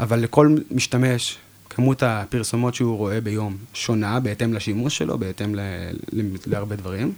אבל 0.00 0.20
לכל 0.20 0.56
משתמש, 0.70 1.38
כמות 1.70 2.02
הפרסומות 2.02 2.74
שהוא 2.74 2.96
רואה 2.96 3.20
ביום 3.20 3.56
שונה 3.74 4.20
בהתאם 4.20 4.54
לשימוש 4.54 4.98
שלו, 4.98 5.18
בהתאם 5.18 5.54
ל- 5.54 5.60
ל- 6.12 6.36
להרבה 6.46 6.76
דברים. 6.76 7.12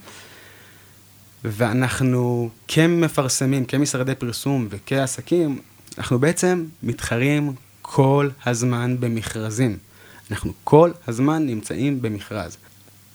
ואנחנו 1.45 2.51
כמפרסמים, 2.69 3.65
כמשרדי 3.65 4.15
פרסום 4.15 4.67
וכעסקים, 4.71 5.59
אנחנו 5.99 6.19
בעצם 6.19 6.65
מתחרים 6.83 7.53
כל 7.83 8.29
הזמן 8.47 8.97
במכרזים. 9.01 9.77
אנחנו 10.31 10.53
כל 10.65 10.91
הזמן 11.07 11.47
נמצאים 11.47 12.03
במכרז. 12.03 12.57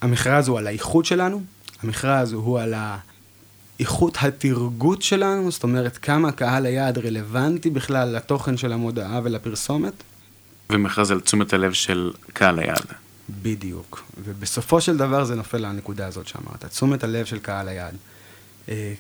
המכרז 0.02 0.48
הוא 0.48 0.60
על 0.60 0.68
האיכות 0.68 1.06
שלנו, 1.06 1.44
המכרז 1.84 2.34
הוא 2.34 2.60
על 2.60 2.74
איכות 3.80 4.18
התרגות 4.22 5.02
שלנו, 5.02 5.52
זאת 5.52 5.64
אומרת 5.64 5.98
כמה 5.98 6.32
קהל 6.32 6.66
היעד 6.66 6.98
רלוונטי 6.98 7.70
בכלל 7.70 8.08
לתוכן 8.16 8.58
של 8.58 8.74
המודעה 8.74 9.22
ולפרסומת. 9.24 9.94
ומכרז 10.70 11.12
על 11.12 11.20
תשומת 11.20 11.54
הלב 11.54 11.74
של 11.74 12.12
קהל 12.34 12.60
היעד. 12.60 12.86
בדיוק. 13.42 14.04
ובסופו 14.24 14.82
של 14.82 14.98
דבר 14.98 15.24
זה 15.24 15.36
נופל 15.36 15.58
לנקודה 15.58 16.08
הזאת 16.08 16.28
שאמרת, 16.28 16.66
תשומת 16.66 17.04
הלב 17.04 17.26
של 17.26 17.40
קהל 17.40 17.68
היעד. 17.68 17.96
אה, 18.70 18.94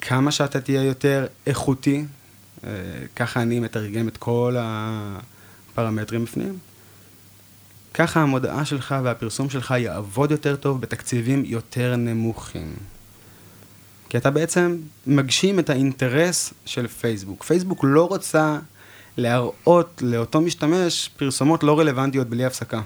כמה 0.00 0.30
שאתה 0.30 0.60
תהיה 0.60 0.82
יותר 0.82 1.26
איכותי, 1.46 2.04
אה, 2.64 2.70
ככה 3.16 3.42
אני 3.42 3.60
מתרגם 3.60 4.08
את 4.08 4.16
כל 4.16 4.56
הפרמטרים 4.58 6.24
בפנים, 6.24 6.58
ככה 7.98 8.20
המודעה 8.20 8.64
שלך 8.64 8.94
והפרסום 9.04 9.50
שלך 9.50 9.74
יעבוד 9.78 10.30
יותר 10.30 10.56
טוב 10.56 10.80
בתקציבים 10.80 11.42
יותר 11.44 11.96
נמוכים. 11.96 12.72
כי 14.08 14.16
אתה 14.16 14.30
בעצם 14.30 14.76
מגשים 15.06 15.58
את 15.58 15.70
האינטרס 15.70 16.54
של 16.66 16.88
פייסבוק. 16.88 17.44
פייסבוק 17.44 17.84
לא 17.84 18.08
רוצה 18.08 18.58
להראות 19.16 20.02
לאותו 20.04 20.40
משתמש 20.40 21.10
פרסומות 21.16 21.62
לא 21.62 21.78
רלוונטיות 21.78 22.26
בלי 22.26 22.44
הפסקה. 22.44 22.80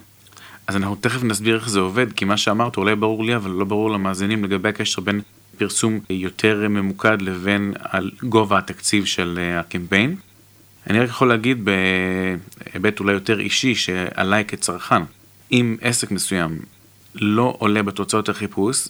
אז 0.66 0.76
אנחנו 0.76 0.94
תכף 0.94 1.22
נסביר 1.24 1.56
איך 1.56 1.68
זה 1.68 1.80
עובד, 1.80 2.12
כי 2.12 2.24
מה 2.24 2.36
שאמרת 2.36 2.76
אולי 2.76 2.96
ברור 2.96 3.24
לי, 3.24 3.36
אבל 3.36 3.50
לא 3.50 3.64
ברור 3.64 3.90
למאזינים 3.90 4.44
לגבי 4.44 4.68
הקשר 4.68 5.02
בין 5.02 5.20
פרסום 5.58 6.00
יותר 6.10 6.66
ממוקד 6.68 7.22
לבין 7.22 7.74
גובה 8.22 8.58
התקציב 8.58 9.04
של 9.04 9.38
אה, 9.38 9.60
הקמפיין. 9.60 10.16
אני 10.90 11.00
רק 11.00 11.08
יכול 11.08 11.28
להגיד 11.28 11.64
בהיבט 11.64 13.00
אולי 13.00 13.12
יותר 13.12 13.40
אישי 13.40 13.74
שעליי 13.74 14.44
כצרכן, 14.44 15.02
אם 15.52 15.76
עסק 15.80 16.10
מסוים 16.10 16.58
לא 17.14 17.54
עולה 17.58 17.82
בתוצאות 17.82 18.28
החיפוש, 18.28 18.88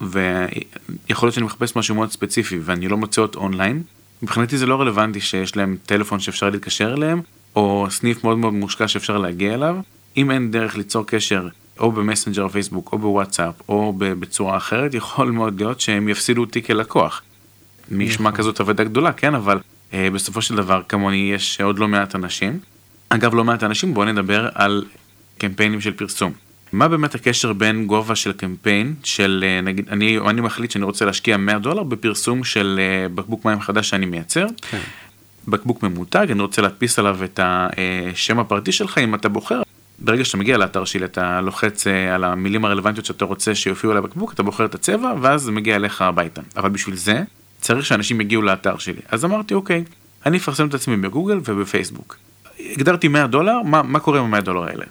ויכול 0.00 1.26
להיות 1.26 1.34
שאני 1.34 1.46
מחפש 1.46 1.76
משהו 1.76 1.94
מאוד 1.94 2.10
ספציפי 2.10 2.58
ואני 2.62 2.88
לא 2.88 2.96
מוצא 2.96 3.22
אותו 3.22 3.40
אונליין, 3.40 3.82
מבחינתי 4.22 4.58
זה 4.58 4.66
לא 4.66 4.80
רלוונטי 4.80 5.20
שיש 5.20 5.56
להם 5.56 5.76
טלפון 5.86 6.20
שאפשר 6.20 6.50
להתקשר 6.50 6.94
אליהם, 6.94 7.20
או 7.56 7.86
סניף 7.90 8.24
מאוד 8.24 8.38
מאוד 8.38 8.52
מושקע 8.52 8.88
שאפשר 8.88 9.18
להגיע 9.18 9.54
אליו. 9.54 9.76
אם 10.16 10.30
אין 10.30 10.50
דרך 10.50 10.76
ליצור 10.76 11.06
קשר 11.06 11.48
או 11.78 11.92
במסנג'ר 11.92 12.48
פייסבוק 12.48 12.92
או 12.92 12.98
בוואטסאפ 12.98 13.54
או 13.68 13.92
בצורה 13.98 14.56
אחרת, 14.56 14.94
יכול 14.94 15.30
מאוד 15.30 15.60
להיות 15.60 15.80
שהם 15.80 16.08
יפסידו 16.08 16.40
אותי 16.40 16.62
כלקוח. 16.62 17.22
נשמע 17.90 18.28
נכון. 18.30 18.38
כזאת 18.38 18.60
עבודה 18.60 18.84
גדולה, 18.84 19.12
כן, 19.12 19.34
אבל 19.34 19.58
בסופו 20.12 20.42
של 20.42 20.56
דבר 20.56 20.82
כמוני 20.88 21.30
יש 21.34 21.60
עוד 21.60 21.78
לא 21.78 21.88
מעט 21.88 22.14
אנשים. 22.14 22.58
אגב, 23.08 23.34
לא 23.34 23.44
מעט 23.44 23.62
אנשים, 23.62 23.94
בואו 23.94 24.06
נדבר 24.06 24.48
על 24.54 24.84
קמפיינים 25.38 25.80
של 25.80 25.92
פרסום. 25.92 26.32
מה 26.72 26.88
באמת 26.88 27.14
הקשר 27.14 27.52
בין 27.52 27.86
גובה 27.86 28.14
של 28.14 28.32
קמפיין 28.32 28.94
של 29.04 29.44
אה, 29.46 29.60
נגיד 29.60 29.88
אני 29.88 30.18
אני 30.18 30.40
מחליט 30.40 30.70
שאני 30.70 30.84
רוצה 30.84 31.04
להשקיע 31.04 31.36
100 31.36 31.58
דולר 31.58 31.82
בפרסום 31.82 32.44
של 32.44 32.80
אה, 32.80 33.08
בקבוק 33.08 33.44
מים 33.44 33.60
חדש 33.60 33.88
שאני 33.90 34.06
מייצר. 34.06 34.46
כן. 34.70 34.78
בקבוק 35.48 35.82
ממותג 35.82 36.26
אני 36.30 36.42
רוצה 36.42 36.62
להדפיס 36.62 36.98
עליו 36.98 37.24
את 37.24 37.40
השם 37.42 38.38
הפרטי 38.38 38.72
שלך 38.72 38.98
אם 38.98 39.14
אתה 39.14 39.28
בוחר. 39.28 39.62
ברגע 39.98 40.24
שאתה 40.24 40.38
מגיע 40.38 40.58
לאתר 40.58 40.84
שלי 40.84 41.04
אתה 41.04 41.40
לוחץ 41.40 41.86
על 41.86 42.24
המילים 42.24 42.64
הרלוונטיות 42.64 43.06
שאתה 43.06 43.24
רוצה 43.24 43.54
שיופיעו 43.54 43.90
על 43.92 43.98
הבקבוק 43.98 44.32
אתה 44.32 44.42
בוחר 44.42 44.64
את 44.64 44.74
הצבע 44.74 45.14
ואז 45.20 45.42
זה 45.42 45.52
מגיע 45.52 45.76
אליך 45.76 46.02
הביתה 46.02 46.40
אבל 46.56 46.68
בשביל 46.68 46.96
זה 46.96 47.22
צריך 47.64 47.86
שאנשים 47.86 48.20
יגיעו 48.20 48.42
לאתר 48.42 48.78
שלי. 48.78 49.00
אז 49.08 49.24
אמרתי, 49.24 49.54
אוקיי, 49.54 49.84
אני 50.26 50.38
אפרסם 50.38 50.68
את 50.68 50.74
עצמי 50.74 50.96
בגוגל 50.96 51.40
ובפייסבוק. 51.44 52.16
הגדרתי 52.72 53.08
100 53.08 53.26
דולר, 53.26 53.62
מה, 53.62 53.82
מה 53.82 54.00
קורה 54.00 54.18
עם 54.20 54.34
ה-100 54.34 54.40
דולר 54.40 54.62
האלה? 54.62 54.84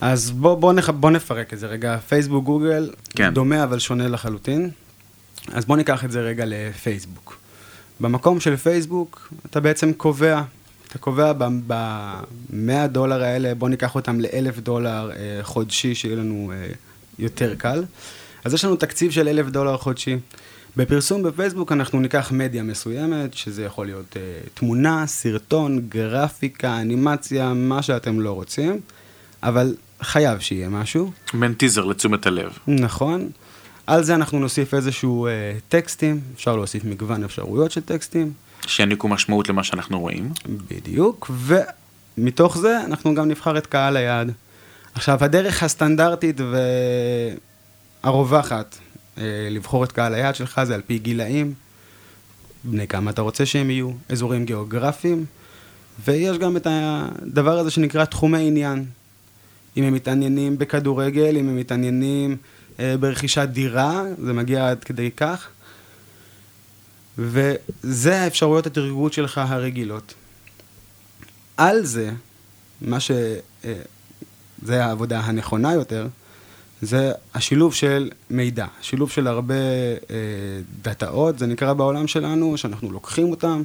אז 0.00 0.30
בוא, 0.30 0.54
בוא, 0.54 0.72
נח, 0.72 0.90
בוא 0.90 1.10
נפרק 1.10 1.52
את 1.52 1.58
זה 1.58 1.66
רגע. 1.66 1.98
פייסבוק, 1.98 2.44
גוגל, 2.44 2.90
כן. 3.10 3.34
דומה 3.34 3.64
אבל 3.64 3.78
שונה 3.78 4.08
לחלוטין. 4.08 4.70
אז 5.52 5.64
בוא 5.64 5.76
ניקח 5.76 6.04
את 6.04 6.10
זה 6.10 6.20
רגע 6.20 6.44
לפייסבוק. 6.46 7.36
במקום 8.00 8.40
של 8.40 8.56
פייסבוק, 8.56 9.32
אתה 9.46 9.60
בעצם 9.60 9.92
קובע, 9.92 10.42
אתה 10.88 10.98
קובע 10.98 11.32
ב-100 11.66 12.86
דולר 12.88 13.22
האלה, 13.22 13.54
בוא 13.54 13.68
ניקח 13.68 13.94
אותם 13.94 14.20
ל-1,000 14.20 14.60
דולר 14.60 15.10
אה, 15.10 15.38
חודשי, 15.42 15.94
שיהיה 15.94 16.16
לנו 16.16 16.52
אה, 16.54 16.66
יותר 17.18 17.54
קל. 17.54 17.84
אז 18.44 18.54
יש 18.54 18.64
לנו 18.64 18.76
תקציב 18.76 19.10
של 19.10 19.28
1,000 19.28 19.50
דולר 19.50 19.76
חודשי. 19.76 20.16
בפרסום 20.76 21.22
בפייסבוק 21.22 21.72
אנחנו 21.72 22.00
ניקח 22.00 22.30
מדיה 22.32 22.62
מסוימת, 22.62 23.34
שזה 23.34 23.64
יכול 23.64 23.86
להיות 23.86 24.12
uh, 24.12 24.48
תמונה, 24.54 25.06
סרטון, 25.06 25.80
גרפיקה, 25.88 26.80
אנימציה, 26.80 27.52
מה 27.54 27.82
שאתם 27.82 28.20
לא 28.20 28.32
רוצים, 28.32 28.80
אבל 29.42 29.74
חייב 30.00 30.38
שיהיה 30.38 30.68
משהו. 30.68 31.12
מעין 31.34 31.54
טיזר 31.54 31.84
לתשומת 31.84 32.26
הלב. 32.26 32.58
נכון. 32.66 33.30
על 33.86 34.04
זה 34.04 34.14
אנחנו 34.14 34.38
נוסיף 34.38 34.74
איזשהו 34.74 35.28
uh, 35.28 35.30
טקסטים, 35.68 36.20
אפשר 36.34 36.56
להוסיף 36.56 36.84
מגוון 36.84 37.24
אפשרויות 37.24 37.70
של 37.70 37.80
טקסטים. 37.80 38.32
שיעניקו 38.66 39.08
משמעות 39.08 39.48
למה 39.48 39.64
שאנחנו 39.64 40.00
רואים. 40.00 40.32
בדיוק, 40.70 41.30
ומתוך 42.18 42.58
זה 42.58 42.84
אנחנו 42.84 43.14
גם 43.14 43.28
נבחר 43.28 43.58
את 43.58 43.66
קהל 43.66 43.96
היעד. 43.96 44.32
עכשיו, 44.94 45.24
הדרך 45.24 45.62
הסטנדרטית 45.62 46.40
והרווחת 48.04 48.76
לבחור 49.50 49.84
את 49.84 49.92
קהל 49.92 50.14
היעד 50.14 50.34
שלך 50.34 50.60
זה 50.64 50.74
על 50.74 50.82
פי 50.86 50.98
גילאים, 50.98 51.54
בני 52.64 52.88
כמה 52.88 53.10
אתה 53.10 53.22
רוצה 53.22 53.46
שהם 53.46 53.70
יהיו, 53.70 53.90
אזורים 54.08 54.44
גיאוגרפיים, 54.44 55.24
ויש 56.04 56.38
גם 56.38 56.56
את 56.56 56.66
הדבר 56.70 57.58
הזה 57.58 57.70
שנקרא 57.70 58.04
תחומי 58.04 58.46
עניין. 58.46 58.84
אם 59.76 59.84
הם 59.84 59.92
מתעניינים 59.94 60.58
בכדורגל, 60.58 61.36
אם 61.36 61.48
הם 61.48 61.56
מתעניינים 61.56 62.36
אה, 62.80 62.96
ברכישת 62.96 63.48
דירה, 63.52 64.02
זה 64.22 64.32
מגיע 64.32 64.70
עד 64.70 64.84
כדי 64.84 65.10
כך. 65.10 65.48
וזה 67.18 68.20
האפשרויות 68.20 68.66
התרגות 68.66 69.12
שלך 69.12 69.38
הרגילות. 69.38 70.14
על 71.56 71.84
זה, 71.84 72.10
מה 72.80 73.00
ש... 73.00 73.10
אה, 73.64 73.72
זה 74.62 74.84
העבודה 74.84 75.20
הנכונה 75.20 75.72
יותר, 75.72 76.06
זה 76.82 77.12
השילוב 77.34 77.74
של 77.74 78.10
מידע, 78.30 78.66
שילוב 78.80 79.10
של 79.10 79.26
הרבה 79.26 79.54
אה, 79.54 80.16
דאטאות, 80.82 81.38
זה 81.38 81.46
נקרא 81.46 81.72
בעולם 81.72 82.06
שלנו, 82.06 82.58
שאנחנו 82.58 82.92
לוקחים 82.92 83.30
אותם, 83.30 83.62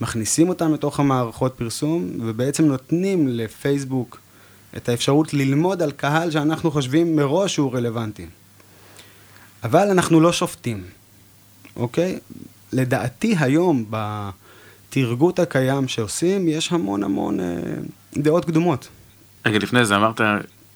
מכניסים 0.00 0.48
אותם 0.48 0.74
לתוך 0.74 1.00
המערכות 1.00 1.54
פרסום, 1.56 2.10
ובעצם 2.20 2.64
נותנים 2.64 3.28
לפייסבוק 3.28 4.20
את 4.76 4.88
האפשרות 4.88 5.34
ללמוד 5.34 5.82
על 5.82 5.90
קהל 5.90 6.30
שאנחנו 6.30 6.70
חושבים 6.70 7.16
מראש 7.16 7.54
שהוא 7.54 7.74
רלוונטי. 7.74 8.26
אבל 9.64 9.90
אנחנו 9.90 10.20
לא 10.20 10.32
שופטים, 10.32 10.84
אוקיי? 11.76 12.18
לדעתי 12.72 13.34
היום, 13.38 13.84
בתרגות 13.90 15.38
הקיים 15.38 15.88
שעושים, 15.88 16.48
יש 16.48 16.72
המון 16.72 17.02
המון 17.02 17.40
אה, 17.40 17.56
דעות 18.16 18.44
קדומות. 18.44 18.88
רגע, 19.46 19.58
לפני 19.58 19.84
זה 19.84 19.96
אמרת 19.96 20.20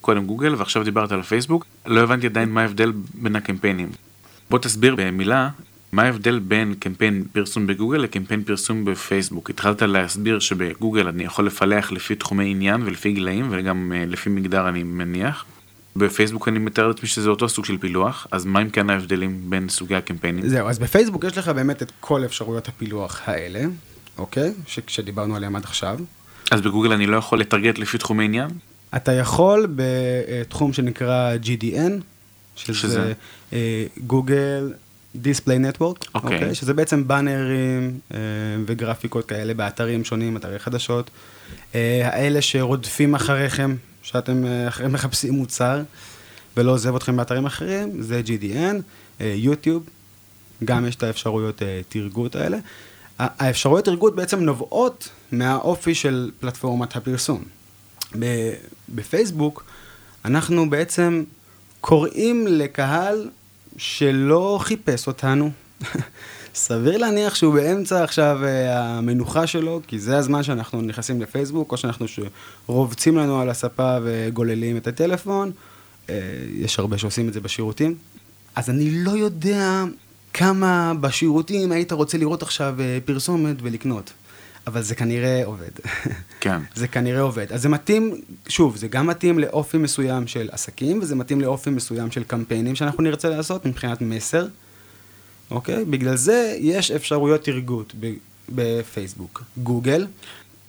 קודם 0.00 0.26
גוגל 0.26 0.54
ועכשיו 0.54 0.84
דיברת 0.84 1.12
על 1.12 1.22
פייסבוק, 1.22 1.66
לא 1.86 2.00
הבנתי 2.00 2.26
עדיין 2.26 2.48
מה 2.48 2.60
ההבדל 2.60 2.92
בין 3.14 3.36
הקמפיינים. 3.36 3.88
בוא 4.50 4.58
תסביר 4.58 4.94
במילה 4.98 5.48
מה 5.92 6.02
ההבדל 6.02 6.38
בין 6.38 6.74
קמפיין 6.74 7.24
פרסום 7.32 7.66
בגוגל 7.66 7.98
לקמפיין 7.98 8.42
פרסום 8.42 8.84
בפייסבוק? 8.84 9.50
התחלת 9.50 9.82
להסביר 9.82 10.38
שבגוגל 10.38 11.08
אני 11.08 11.24
יכול 11.24 11.46
לפלח 11.46 11.92
לפי 11.92 12.14
תחומי 12.14 12.50
עניין 12.50 12.82
ולפי 12.82 13.12
גילאים 13.12 13.48
וגם 13.50 13.92
uh, 13.92 14.10
לפי 14.10 14.30
מגדר 14.30 14.68
אני 14.68 14.82
מניח. 14.82 15.44
בפייסבוק 15.96 16.48
אני 16.48 16.58
מתאר 16.58 16.88
לעצמי 16.88 17.08
שזה 17.08 17.30
אותו 17.30 17.48
סוג 17.48 17.64
של 17.64 17.78
פילוח, 17.78 18.26
אז 18.30 18.44
מה 18.44 18.62
אם 18.62 18.70
כן 18.70 18.90
ההבדלים 18.90 19.40
בין 19.50 19.68
סוגי 19.68 19.94
הקמפיינים? 19.94 20.48
זהו, 20.48 20.68
אז 20.68 20.78
בפייסבוק 20.78 21.24
יש 21.24 21.38
לך 21.38 21.48
באמת 21.48 21.82
את 21.82 21.92
כל 22.00 22.24
אפשרויות 22.24 22.68
הפילוח 22.68 23.20
האלה, 23.24 23.64
אוקיי? 24.18 24.52
שדיברנו 24.66 25.36
עליהם 25.36 25.56
עד 25.56 25.64
עכשיו. 25.64 25.98
אז 26.50 26.60
בגוגל 26.60 26.92
אני 26.92 27.06
לא 27.06 27.16
יכול 27.16 27.40
לטרגט 27.40 27.78
לפי 27.78 27.98
תחומי 27.98 28.24
עניין? 28.24 28.48
אתה 28.96 29.12
יכול 29.12 29.74
בתחום 29.76 30.72
שנקרא 30.72 31.36
GDN, 31.44 31.92
שזה, 32.56 32.74
שזה? 32.74 33.12
גוגל 34.06 34.72
דיספליי 35.16 35.58
נטוורק, 35.58 36.04
אוקיי, 36.14 36.54
שזה 36.54 36.74
בעצם 36.74 37.08
באנרים 37.08 37.98
אה, 38.14 38.18
וגרפיקות 38.66 39.24
כאלה 39.24 39.54
באתרים 39.54 40.04
שונים, 40.04 40.36
אתרי 40.36 40.58
חדשות. 40.58 41.10
אה, 41.74 42.08
האלה 42.12 42.42
שרודפים 42.42 43.14
אחריכם, 43.14 43.76
שאתם 44.02 44.44
אה, 44.46 44.88
מחפשים 44.88 45.34
מוצר 45.34 45.82
ולא 46.56 46.72
עוזב 46.72 46.96
אתכם 46.96 47.16
באתרים 47.16 47.46
אחרים, 47.46 48.02
זה 48.02 48.22
GDN, 48.26 48.74
יוטיוב, 49.20 49.88
גם 50.64 50.86
יש 50.86 50.96
את 50.96 51.02
האפשרויות 51.02 51.62
תרגות 51.88 52.36
האלה. 52.36 52.58
האפשרויות 53.18 53.84
תרגות 53.84 54.16
בעצם 54.16 54.40
נובעות 54.40 55.08
מהאופי 55.32 55.94
של 55.94 56.30
פלטפורמת 56.40 56.96
הפרסום. 56.96 57.44
בפייסבוק 58.90 59.64
אנחנו 60.24 60.70
בעצם 60.70 61.24
קוראים 61.80 62.46
לקהל 62.46 63.28
שלא 63.76 64.58
חיפש 64.62 65.06
אותנו. 65.06 65.50
סביר 66.54 66.98
להניח 66.98 67.34
שהוא 67.34 67.54
באמצע 67.54 68.04
עכשיו 68.04 68.40
אה, 68.44 68.78
המנוחה 68.78 69.46
שלו, 69.46 69.80
כי 69.86 69.98
זה 69.98 70.18
הזמן 70.18 70.42
שאנחנו 70.42 70.82
נכנסים 70.82 71.22
לפייסבוק, 71.22 71.72
או 71.72 71.76
שאנחנו 71.76 72.06
רובצים 72.66 73.16
לנו 73.16 73.40
על 73.40 73.50
הספה 73.50 73.96
וגוללים 74.02 74.76
את 74.76 74.86
הטלפון. 74.86 75.50
אה, 76.10 76.14
יש 76.54 76.78
הרבה 76.78 76.98
שעושים 76.98 77.28
את 77.28 77.32
זה 77.32 77.40
בשירותים. 77.40 77.94
אז 78.56 78.70
אני 78.70 78.90
לא 79.04 79.10
יודע 79.10 79.84
כמה 80.34 80.92
בשירותים 81.00 81.72
היית 81.72 81.92
רוצה 81.92 82.18
לראות 82.18 82.42
עכשיו 82.42 82.74
אה, 82.80 82.98
פרסומת 83.04 83.56
ולקנות. 83.62 84.12
אבל 84.66 84.82
זה 84.82 84.94
כנראה 84.94 85.42
עובד. 85.44 85.70
כן. 86.40 86.60
זה 86.74 86.88
כנראה 86.88 87.20
עובד. 87.20 87.52
אז 87.52 87.62
זה 87.62 87.68
מתאים, 87.68 88.20
שוב, 88.48 88.76
זה 88.76 88.88
גם 88.88 89.06
מתאים 89.06 89.38
לאופי 89.38 89.78
מסוים 89.78 90.26
של 90.26 90.48
עסקים, 90.52 90.98
וזה 91.02 91.14
מתאים 91.14 91.40
לאופי 91.40 91.70
מסוים 91.70 92.10
של 92.10 92.24
קמפיינים 92.24 92.74
שאנחנו 92.74 93.02
נרצה 93.02 93.28
לעשות 93.28 93.66
מבחינת 93.66 94.00
מסר, 94.00 94.46
אוקיי? 95.50 95.84
בגלל 95.84 96.16
זה 96.16 96.56
יש 96.58 96.90
אפשרויות 96.90 97.44
תרגות 97.44 97.94
בפייסבוק. 98.48 99.42
גוגל. 99.56 100.06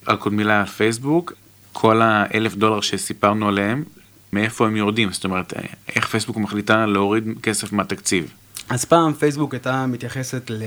רק 0.08 0.24
עוד 0.24 0.32
מילה 0.32 0.66
פייסבוק, 0.66 1.32
כל 1.72 2.02
האלף 2.02 2.54
דולר 2.54 2.80
שסיפרנו 2.80 3.48
עליהם, 3.48 3.84
מאיפה 4.32 4.66
הם 4.66 4.76
יורדים? 4.76 5.12
זאת 5.12 5.24
אומרת, 5.24 5.52
איך 5.96 6.06
פייסבוק 6.06 6.36
מחליטה 6.36 6.86
להוריד 6.86 7.24
כסף 7.42 7.72
מהתקציב? 7.72 8.32
אז 8.68 8.84
פעם 8.84 9.12
פייסבוק 9.12 9.54
הייתה 9.54 9.86
מתייחסת 9.86 10.50
ל... 10.50 10.62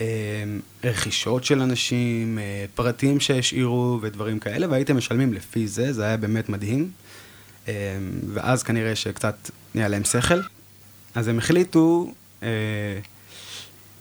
אה, 0.00 0.06
רכישות 0.84 1.44
של 1.44 1.60
אנשים, 1.60 2.38
אה, 2.38 2.64
פרטים 2.74 3.20
שהשאירו 3.20 3.98
ודברים 4.02 4.38
כאלה, 4.38 4.66
והייתם 4.70 4.96
משלמים 4.96 5.32
לפי 5.32 5.68
זה, 5.68 5.92
זה 5.92 6.04
היה 6.04 6.16
באמת 6.16 6.48
מדהים. 6.48 6.90
אה, 7.68 7.72
ואז 8.34 8.62
כנראה 8.62 8.96
שקצת 8.96 9.50
נהיה 9.74 9.88
להם 9.88 10.04
שכל. 10.04 10.40
אז 11.14 11.28
הם 11.28 11.38
החליטו 11.38 12.12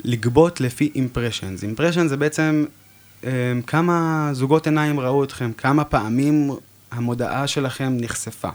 לגבות 0.03 0.61
לפי 0.61 0.91
אימפרשנס. 0.95 1.63
אימפרשנס 1.63 2.09
זה 2.09 2.17
בעצם 2.17 2.65
כמה 3.67 4.29
זוגות 4.33 4.67
עיניים 4.67 4.99
ראו 4.99 5.23
אתכם, 5.23 5.51
כמה 5.57 5.83
פעמים 5.83 6.51
המודעה 6.91 7.47
שלכם 7.47 7.97
נחשפה. 7.99 8.49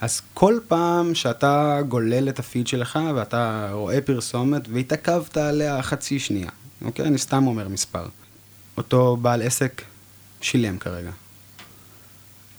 אז 0.00 0.22
כל 0.34 0.58
פעם 0.68 1.14
שאתה 1.14 1.80
גולל 1.88 2.28
את 2.28 2.38
הפיד 2.38 2.66
שלך 2.66 2.98
ואתה 3.14 3.68
רואה 3.72 4.00
פרסומת 4.00 4.62
והתעכבת 4.72 5.36
עליה 5.36 5.82
חצי 5.82 6.18
שנייה, 6.18 6.50
אוקיי? 6.84 7.06
אני 7.06 7.18
סתם 7.18 7.46
אומר 7.46 7.68
מספר. 7.68 8.06
אותו 8.76 9.16
בעל 9.16 9.42
עסק 9.42 9.82
שילם 10.40 10.78
כרגע. 10.78 11.10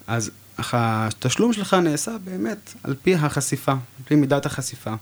אז 0.07 0.31
התשלום 0.57 1.53
שלך 1.53 1.73
נעשה 1.73 2.11
באמת 2.23 2.73
על 2.83 2.95
פי 3.01 3.15
החשיפה, 3.15 3.71
על 3.71 4.05
פי 4.05 4.15
מידת 4.15 4.45
החשיפה. 4.45 4.93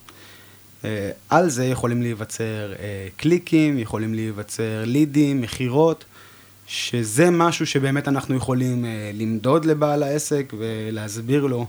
אה, 0.85 1.11
על 1.29 1.49
זה 1.49 1.65
יכולים 1.65 2.01
להיווצר 2.01 2.73
אה, 2.79 3.07
קליקים, 3.17 3.79
יכולים 3.79 4.13
להיווצר 4.13 4.83
לידים, 4.85 5.41
מכירות, 5.41 6.05
שזה 6.67 7.29
משהו 7.31 7.65
שבאמת 7.67 8.07
אנחנו 8.07 8.35
יכולים 8.35 8.85
אה, 8.85 9.11
למדוד 9.13 9.65
לבעל 9.65 10.03
העסק 10.03 10.53
ולהסביר 10.57 11.45
לו 11.45 11.67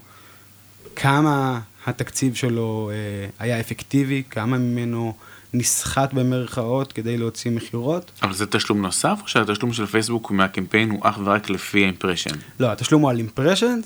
כמה 0.97 1.61
התקציב 1.87 2.35
שלו 2.35 2.91
היה 3.39 3.61
אפקטיבי, 3.61 4.23
כמה 4.31 4.59
ממנו 4.59 5.15
נסחט 5.55 6.13
במרכאות 6.13 6.93
כדי 6.93 7.17
להוציא 7.19 7.51
מכירות. 7.51 8.11
אבל 8.23 8.33
זה 8.33 8.47
תשלום 8.47 8.83
נוסף, 8.83 9.19
או 9.23 9.29
שהתשלום 9.29 9.73
של 9.73 9.87
פייסבוק 9.87 10.31
מהקמפיין 10.31 10.91
הוא 10.91 11.01
אך 11.03 11.19
ורק 11.25 11.51
לפי 11.51 11.83
האימפרשן? 11.83 12.31
לא, 12.61 12.73
התשלום 12.73 13.03
הוא 13.03 13.11
על 13.11 13.19
אימפרשן. 13.19 13.81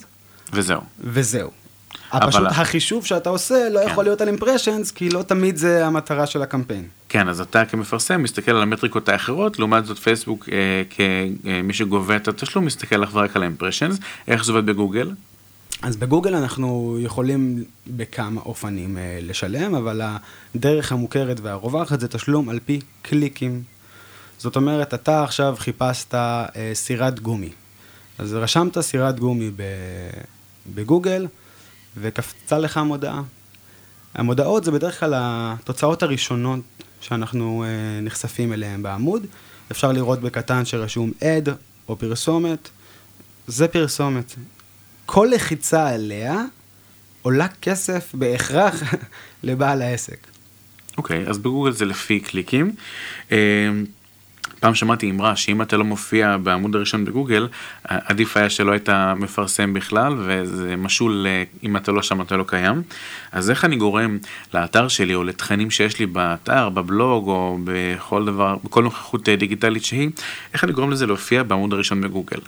וזהו. 0.53 0.81
וזהו. 1.01 1.51
אבל... 2.13 2.31
פשוט 2.31 2.47
החישוב 2.51 3.07
שאתה 3.07 3.31
עושה 3.31 3.69
לא 3.71 3.81
כן. 3.81 3.91
יכול 3.91 4.05
להיות 4.05 4.21
על 4.21 4.29
אימפרשנס, 4.29 4.91
כי 4.91 5.11
לא 5.11 5.23
תמיד 5.23 5.57
זה 5.57 5.87
המטרה 5.87 6.27
של 6.27 6.43
הקמפיין. 6.43 6.85
כן, 7.09 7.29
אז 7.29 7.41
אתה 7.41 7.65
כמפרסם 7.65 8.23
מסתכל 8.23 8.51
על 8.51 8.63
המטריקות 8.63 9.09
האחרות, 9.09 9.59
לעומת 9.59 9.87
זאת 9.87 9.99
פייסבוק 9.99 10.49
אה, 10.53 10.83
כמי 10.91 11.73
שגובה 11.73 12.17
את 12.17 12.29
התשלום 12.29 12.65
מסתכל 12.65 13.05
אך 13.05 13.11
ורק 13.13 13.37
על 13.37 13.43
האימפרשנס. 13.43 13.99
איך 14.29 14.45
זה 14.45 14.53
עובד 14.53 14.67
בגוגל? 14.67 15.11
אז 15.85 15.97
בגוגל 15.97 16.35
אנחנו 16.35 16.99
יכולים 17.01 17.65
בכמה 17.87 18.41
אופנים 18.41 18.99
אה, 18.99 19.19
לשלם, 19.23 19.75
אבל 19.75 20.01
הדרך 20.55 20.93
המוכרת 20.93 21.41
והרווחת 21.41 22.01
זה 22.01 22.09
תשלום 22.09 22.49
על 22.49 22.61
פי 22.67 22.81
קליקים. 23.03 23.63
זאת 24.39 24.57
אומרת, 24.57 24.95
אתה 24.95 25.25
עכשיו 25.25 25.55
חיפשת 25.59 26.15
אה, 26.15 26.49
סירת 26.75 27.21
גומי. 27.21 27.51
אז 28.19 28.35
רשמת 28.35 28.81
סירת 28.81 29.21
גומי 29.21 29.51
בגוגל, 30.75 31.27
וקפצה 31.97 32.59
לך 32.59 32.79
מודעה. 32.79 33.23
המודעות 34.15 34.65
זה 34.65 34.71
בדרך 34.71 35.01
כלל 35.01 35.13
התוצאות 35.17 36.03
הראשונות 36.03 36.61
שאנחנו 37.01 37.65
אה, 37.65 38.01
נחשפים 38.01 38.53
אליהן 38.53 38.83
בעמוד. 38.83 39.27
אפשר 39.71 39.93
לראות 39.93 40.21
בקטן 40.21 40.65
שרשום 40.65 41.13
ad 41.21 41.51
או 41.89 41.97
פרסומת. 41.97 42.69
זה 43.47 43.69
פרסומת. 43.69 44.35
כל 45.07 45.29
לחיצה 45.35 45.89
עליה 45.89 46.43
עולה 47.23 47.49
כסף 47.63 48.15
בהכרח 48.15 48.83
לבעל 49.43 49.83
העסק. 49.83 50.27
אוקיי, 50.99 51.27
okay, 51.27 51.31
אז 51.31 51.39
בגוגל 51.39 51.71
זה 51.71 51.85
לפי 51.85 52.21
קליקים. 52.21 52.73
אה, 53.33 53.39
פעם 54.61 54.75
שמעתי 54.75 55.11
אמרה 55.11 55.37
שאם 55.37 55.63
אתה 55.63 55.77
לא 55.77 55.85
מופיע 55.85 56.37
בעמוד 56.37 56.77
הראשון 56.77 57.05
בגוגל, 57.05 57.49
עדיף 57.85 58.37
היה 58.37 58.51
שלא 58.51 58.73
היית 58.73 58.89
מפרסם 59.17 59.75
בכלל, 59.75 60.15
וזה 60.19 60.77
משול 60.77 61.27
אם 61.63 61.77
אתה 61.77 61.93
לא 61.93 62.03
שם 62.03 62.21
אתה 62.21 62.37
לא 62.37 62.45
קיים. 62.47 62.83
אז 63.33 63.51
איך 63.51 63.65
אני 63.65 63.77
גורם 63.77 64.19
לאתר 64.55 64.89
שלי 64.89 65.15
או 65.15 65.25
לתכנים 65.25 65.71
שיש 65.71 65.99
לי 65.99 66.07
באתר, 66.07 66.69
בבלוג 66.69 67.29
או 67.29 67.59
בכל 67.65 68.25
דבר, 68.25 68.57
בכל 68.65 68.83
נוכחות 68.83 69.29
דיגיטלית 69.29 69.85
שהיא, 69.85 70.11
איך 70.55 70.65
אני 70.65 70.73
גורם 70.73 70.91
לזה 70.91 71.07
להופיע 71.07 71.43
בעמוד 71.43 71.73
הראשון 71.73 72.01
בגוגל? 72.01 72.41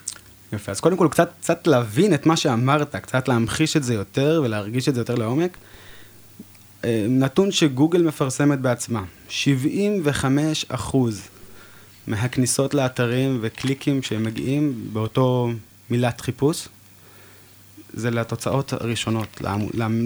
יפה, 0.52 0.72
אז 0.72 0.80
קודם 0.80 0.96
כל 0.96 1.08
קצת, 1.10 1.30
קצת 1.40 1.66
להבין 1.66 2.14
את 2.14 2.26
מה 2.26 2.36
שאמרת, 2.36 2.96
קצת 2.96 3.28
להמחיש 3.28 3.76
את 3.76 3.82
זה 3.82 3.94
יותר 3.94 4.42
ולהרגיש 4.44 4.88
את 4.88 4.94
זה 4.94 5.00
יותר 5.00 5.14
לעומק. 5.14 5.56
אה, 6.84 7.06
נתון 7.08 7.52
שגוגל 7.52 8.02
מפרסמת 8.02 8.60
בעצמה, 8.60 9.04
75 9.28 10.64
אחוז 10.68 11.22
מהכניסות 12.06 12.74
לאתרים 12.74 13.38
וקליקים 13.40 14.02
שהם 14.02 14.22
מגיעים 14.22 14.88
באותו 14.92 15.50
מילת 15.90 16.20
חיפוש, 16.20 16.68
זה 17.94 18.10
לתוצאות 18.10 18.72
הראשונות, 18.72 19.40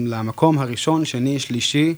למקום 0.05 0.59
הראשון, 0.59 1.05
שני, 1.05 1.39
שלישי, 1.39 1.95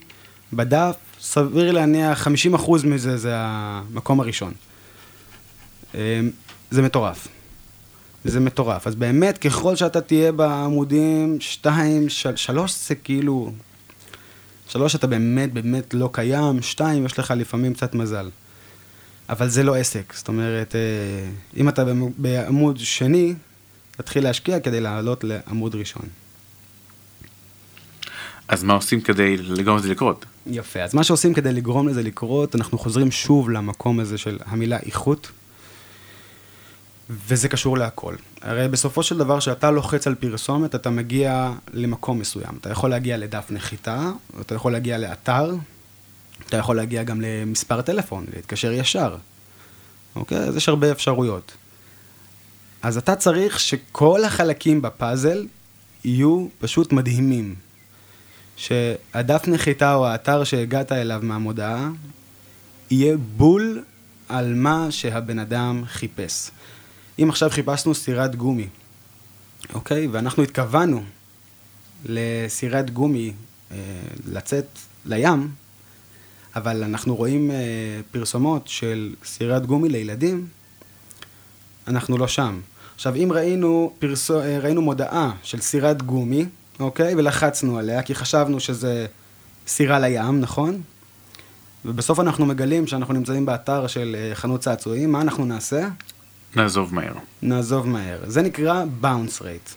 בדף, 0.54 0.96
סביר 1.22 1.72
להניח 1.72 2.28
50% 2.28 2.86
מזה 2.86 3.18
זה 3.18 3.32
המקום 3.36 4.20
הראשון. 4.20 4.54
אמ, 5.96 6.00
זה 6.72 6.82
מטורף. 6.82 7.28
זה 8.26 8.40
מטורף. 8.40 8.88
אז 8.88 8.96
באמת, 8.96 9.38
ככל 9.38 9.76
שאתה 9.76 10.02
תהיה 10.02 10.32
בעמודים 10.32 11.38
2, 11.40 12.10
3 12.10 12.88
זה 12.88 12.96
כאילו... 12.96 13.52
3 14.70 14.96
אתה 14.96 15.08
באמת 15.08 15.54
באמת 15.54 15.94
לא 15.94 16.10
קיים, 16.12 16.62
2 16.62 17.06
יש 17.06 17.20
לך 17.20 17.34
לפעמים 17.38 17.74
קצת 17.74 17.96
מזל. 17.96 18.30
אבל 19.30 19.50
זה 19.50 19.64
לא 19.64 19.76
עסק. 19.76 20.14
זאת 20.16 20.28
אומרת, 20.28 20.76
אה, 20.76 20.82
אם 21.58 21.70
אתה 21.70 21.84
בעמוד 22.18 22.78
שני, 22.80 23.34
תתחיל 23.92 24.24
להשקיע 24.24 24.60
כדי 24.60 24.82
לעלות 24.82 25.24
לעמוד 25.24 25.76
ראשון. 25.76 26.06
אז 28.48 28.64
מה 28.64 28.74
עושים 28.74 29.02
כדי 29.02 29.38
לגרום 29.38 29.78
לזה 29.78 29.90
לקרות? 29.90 30.26
יפה, 30.48 30.82
אז 30.82 30.94
מה 30.94 31.04
שעושים 31.04 31.34
כדי 31.34 31.54
לגרום 31.54 31.88
לזה 31.88 32.04
לקרות, 32.04 32.56
אנחנו 32.56 32.78
חוזרים 32.78 33.12
שוב 33.12 33.50
למקום 33.50 34.00
הזה 34.00 34.18
של 34.18 34.40
המילה 34.46 34.80
איכות, 34.80 35.32
וזה 37.10 37.50
קשור 37.50 37.78
להכל. 37.78 38.16
הרי 38.42 38.68
בסופו 38.68 39.04
של 39.04 39.18
דבר, 39.18 39.40
כשאתה 39.40 39.72
לוחץ 39.72 40.08
על 40.08 40.16
פרסומת, 40.16 40.76
אתה 40.76 40.90
מגיע 40.90 41.52
למקום 41.74 42.20
מסוים. 42.20 42.58
אתה 42.62 42.70
יכול 42.70 42.90
להגיע 42.90 43.18
לדף 43.18 43.46
נחיתה, 43.50 44.12
אתה 44.42 44.56
יכול 44.56 44.72
להגיע 44.72 44.98
לאתר, 44.98 45.56
אתה 46.48 46.58
יכול 46.58 46.76
להגיע 46.76 47.04
גם 47.04 47.22
למספר 47.22 47.82
טלפון, 47.82 48.26
להתקשר 48.36 48.72
ישר. 48.72 49.16
אוקיי? 50.16 50.38
אז 50.38 50.56
יש 50.56 50.70
הרבה 50.70 50.92
אפשרויות. 50.92 51.52
אז 52.82 52.98
אתה 52.98 53.16
צריך 53.16 53.60
שכל 53.60 54.24
החלקים 54.24 54.82
בפאזל 54.82 55.48
יהיו 56.04 56.48
פשוט 56.60 56.94
מדהימים. 56.94 57.56
שהדף 58.56 59.48
נחיתה 59.48 59.94
או 59.94 60.08
האתר 60.08 60.44
שהגעת 60.44 60.92
אליו 60.92 61.20
מהמודעה 61.24 61.90
יהיה 62.92 63.18
בול 63.18 63.84
על 64.30 64.54
מה 64.54 64.88
שהבן 64.90 65.40
אדם 65.40 65.84
חיפש. 65.88 66.52
אם 67.20 67.30
עכשיו 67.30 67.50
חיפשנו 67.50 67.96
סירת 67.96 68.36
גומי, 68.36 68.68
אוקיי? 69.74 70.08
ואנחנו 70.08 70.44
התכוונו 70.44 71.04
לסירת 72.06 72.90
גומי 72.90 73.34
אה, 73.72 73.78
לצאת 74.28 74.66
לים, 75.06 75.52
אבל 76.56 76.84
אנחנו 76.84 77.16
רואים 77.16 77.52
אה, 77.52 77.56
פרסומות 78.12 78.68
של 78.68 79.16
סירת 79.26 79.66
גומי 79.66 79.90
לילדים, 79.90 80.48
אנחנו 81.88 82.18
לא 82.18 82.28
שם. 82.28 82.60
עכשיו, 82.96 83.16
אם 83.16 83.30
ראינו, 83.32 83.94
פרסו, 84.00 84.42
אה, 84.42 84.60
ראינו 84.60 84.82
מודעה 84.82 85.32
של 85.44 85.62
סירת 85.62 86.02
גומי, 86.02 86.46
אוקיי? 86.80 87.16
ולחצנו 87.16 87.78
עליה, 87.78 88.02
כי 88.02 88.16
חשבנו 88.16 88.60
שזה 88.60 89.06
סירה 89.68 90.00
לים, 90.00 90.40
נכון? 90.40 90.82
ובסוף 91.86 92.20
אנחנו 92.20 92.46
מגלים 92.46 92.88
שאנחנו 92.88 93.14
נמצאים 93.14 93.46
באתר 93.46 93.88
של 93.88 94.16
אה, 94.20 94.36
חנות 94.36 94.62
צעצועים, 94.62 95.12
מה 95.12 95.22
אנחנו 95.22 95.46
נעשה? 95.46 95.88
נעזוב 96.56 96.94
מהר. 96.94 97.14
נעזוב 97.42 97.88
מהר. 97.88 98.20
זה 98.28 98.42
נקרא 98.42 98.84
bounce 99.02 99.42
rate. 99.42 99.74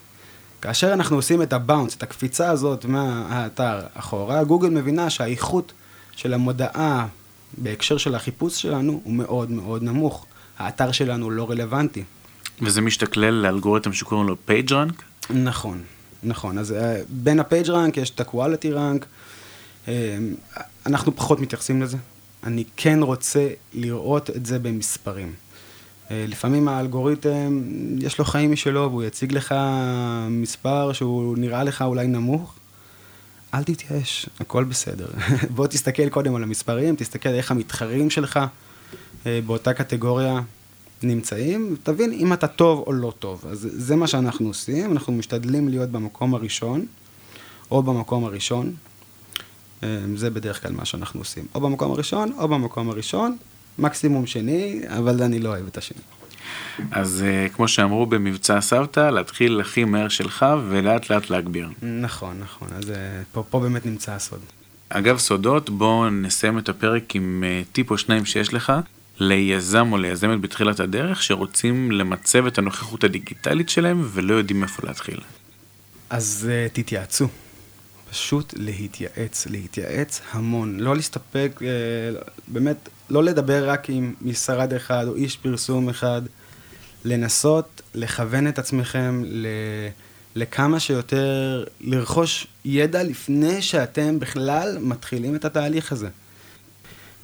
כאשר 0.63 0.93
אנחנו 0.93 1.17
עושים 1.17 1.43
את 1.43 1.53
ה 1.53 1.58
bounce, 1.58 1.97
את 1.97 2.03
הקפיצה 2.03 2.51
הזאת 2.51 2.85
מהאתר 2.85 3.81
אחורה, 3.95 4.45
גוגל 4.45 4.69
מבינה 4.69 5.11
שהאיכות 5.11 5.73
של 6.17 6.35
המודעה 6.35 7.07
בהקשר 7.59 7.97
של 7.97 8.15
החיפוש 8.15 8.63
שלנו 8.63 9.01
הוא 9.05 9.13
מאוד 9.13 9.51
מאוד 9.51 9.83
נמוך. 9.83 10.27
האתר 10.59 10.93
שלנו 10.93 11.31
לא 11.31 11.51
רלוונטי. 11.51 12.05
וזה 12.63 12.81
משתקלל 12.81 13.35
לאלגוריתם 13.35 13.93
שקוראים 13.93 14.27
לו 14.27 14.37
page 14.45 14.70
rank? 14.70 15.03
נכון, 15.31 15.83
נכון. 16.23 16.59
אז 16.59 16.71
אה, 16.71 16.75
בין 17.09 17.41
ה 17.41 17.47
page 17.47 17.72
rank 17.72 17.97
יש 17.97 18.11
את 18.11 18.21
ה-quality 18.21 18.75
rank. 18.75 19.05
אה, 19.87 19.89
אנחנו 20.87 21.17
פחות 21.17 21.41
מתייחסים 21.41 21.83
לזה. 21.83 21.97
אני 22.45 22.65
כן 22.77 22.99
רוצה 23.03 23.49
לראות 23.75 24.31
את 24.31 24.47
זה 24.47 24.59
במספרים. 24.59 25.33
Uh, 26.07 26.11
לפעמים 26.29 26.69
האלגוריתם, 26.69 27.63
יש 27.99 28.19
לו 28.19 28.25
חיים 28.25 28.53
משלו, 28.53 28.91
והוא 28.91 29.03
יציג 29.03 29.33
לך 29.33 29.55
מספר 30.31 30.93
שהוא 30.93 31.39
נראה 31.39 31.65
לך 31.65 31.83
אולי 31.83 32.07
נמוך. 32.07 32.55
אל 33.55 33.63
תתייאש, 33.63 34.27
הכל 34.41 34.65
בסדר. 34.65 35.07
בוא 35.55 35.67
תסתכל 35.67 36.09
קודם 36.09 36.35
על 36.35 36.43
המספרים, 36.43 36.97
תסתכל 36.97 37.29
איך 37.29 37.51
המתחרים 37.51 38.11
שלך 38.11 38.41
uh, 39.23 39.27
באותה 39.47 39.73
קטגוריה 39.73 40.41
נמצאים, 41.03 41.77
תבין 41.83 42.13
אם 42.13 42.33
אתה 42.33 42.47
טוב 42.47 42.85
או 42.87 42.93
לא 42.93 43.13
טוב. 43.19 43.45
אז 43.51 43.69
זה 43.73 43.97
מה 43.97 44.07
שאנחנו 44.07 44.49
עושים, 44.49 44.93
אנחנו 44.93 45.13
משתדלים 45.13 45.69
להיות 45.69 45.91
במקום 45.91 46.35
הראשון, 46.35 46.87
או 47.71 47.83
במקום 47.83 48.25
הראשון. 48.25 48.75
אה, 49.83 49.99
זה 50.15 50.31
בדרך 50.31 50.63
כלל 50.63 50.73
מה 50.73 50.85
שאנחנו 50.85 51.21
עושים. 51.21 51.47
או 51.55 51.61
במקום 51.61 51.93
הראשון, 51.93 52.33
או 52.39 52.49
במקום 52.49 52.91
הראשון, 52.91 53.37
מקסימום 53.79 54.27
שני, 54.27 54.81
אבל 54.89 55.23
אני 55.23 55.39
לא 55.39 55.49
אוהב 55.49 55.67
את 55.67 55.77
השני. 55.77 56.01
אז 56.91 57.25
uh, 57.25 57.55
כמו 57.55 57.69
שאמרו 57.69 58.07
במבצע 58.07 58.61
סבתא, 58.61 59.11
להתחיל 59.11 59.61
הכי 59.61 59.85
מהר 59.85 60.09
שלך 60.09 60.47
ולאט 60.69 61.11
לאט 61.11 61.31
להגביר. 61.31 61.69
נכון, 61.83 62.39
נכון, 62.41 62.69
אז 62.77 62.91
uh, 62.91 62.93
פה, 63.33 63.43
פה 63.51 63.61
באמת 63.61 63.87
נמצא 63.87 64.13
הסוד. 64.13 64.41
אגב 64.89 65.19
סודות, 65.19 65.71
בואו 65.71 66.11
נסיים 66.11 66.59
את 66.59 66.69
הפרק 66.69 67.17
עם 67.17 67.45
uh, 67.47 67.73
טיפ 67.73 67.91
או 67.91 67.99
שניים 67.99 68.25
שיש 68.25 68.55
לך 68.55 68.73
ליזם 69.19 69.93
או 69.93 69.99
ליזמת 69.99 70.41
בתחילת 70.41 70.81
הדרך 70.81 71.23
שרוצים 71.23 71.93
למצב 71.93 72.47
את 72.47 72.59
הנוכחות 72.59 73.05
הדיגיטלית 73.05 73.69
שלהם 73.69 74.03
ולא 74.13 74.35
יודעים 74.35 74.63
איפה 74.63 74.83
להתחיל. 74.87 75.21
אז 76.11 76.49
uh, 76.49 76.75
תתייעצו. 76.75 77.29
פשוט 78.11 78.55
להתייעץ, 78.57 79.47
להתייעץ 79.47 80.21
המון. 80.33 80.81
לא 80.81 80.97
להסתפק, 80.97 81.61
uh, 81.61 82.31
באמת, 82.49 82.89
לא 83.11 83.25
לדבר 83.25 83.71
רק 83.71 83.91
עם 83.91 84.15
משרד 84.23 84.73
אחד 84.73 85.07
או 85.09 85.15
איש 85.15 85.37
פרסום 85.37 85.89
אחד. 85.89 86.23
לנסות 87.05 87.83
לכוון 87.95 88.49
את 88.49 88.59
עצמכם 88.59 89.23
ל... 89.25 89.47
לכמה 90.37 90.81
שיותר 90.81 91.65
לרכוש 91.81 92.47
ידע 92.65 93.03
לפני 93.03 93.63
שאתם 93.63 94.19
בכלל 94.19 94.79
מתחילים 94.81 95.35
את 95.35 95.45
התהליך 95.45 95.93
הזה. 95.93 96.09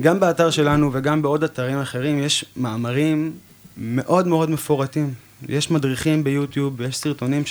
גם 0.03 0.21
באתר 0.21 0.51
שלנו 0.51 0.91
וגם 0.93 1.23
בעוד 1.23 1.45
אתרים 1.45 1.79
אחרים 1.79 2.19
יש 2.19 2.45
מאמרים 2.57 3.33
מאוד 3.77 4.27
מאוד 4.27 4.51
מפורטים. 4.51 5.15
יש 5.49 5.71
מדריכים 5.71 6.25
ביוטיוב 6.25 6.75
ויש 6.77 6.97
סרטונים 6.97 7.43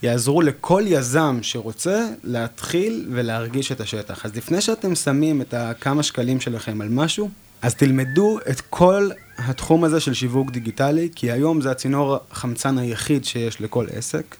שיעזרו 0.00 0.42
לכל 0.42 0.82
יזם 0.86 1.38
שרוצה 1.42 2.08
להתחיל 2.24 3.08
ולהרגיש 3.12 3.72
את 3.72 3.80
השטח. 3.80 4.24
אז 4.24 4.36
לפני 4.36 4.60
שאתם 4.60 4.94
שמים 4.94 5.40
את 5.40 5.54
הכמה 5.54 6.02
שקלים 6.02 6.40
שלכם 6.40 6.80
על 6.80 6.88
משהו, 6.88 7.30
אז 7.62 7.74
תלמדו 7.74 8.38
את 8.50 8.60
כל 8.60 9.10
התחום 9.38 9.84
הזה 9.84 10.00
של 10.00 10.14
שיווק 10.14 10.50
דיגיטלי, 10.50 11.08
כי 11.14 11.30
היום 11.30 11.60
זה 11.60 11.70
הצינור 11.70 12.16
החמצן 12.30 12.78
היחיד 12.78 13.24
שיש 13.24 13.60
לכל 13.60 13.86
עסק. 13.92 14.36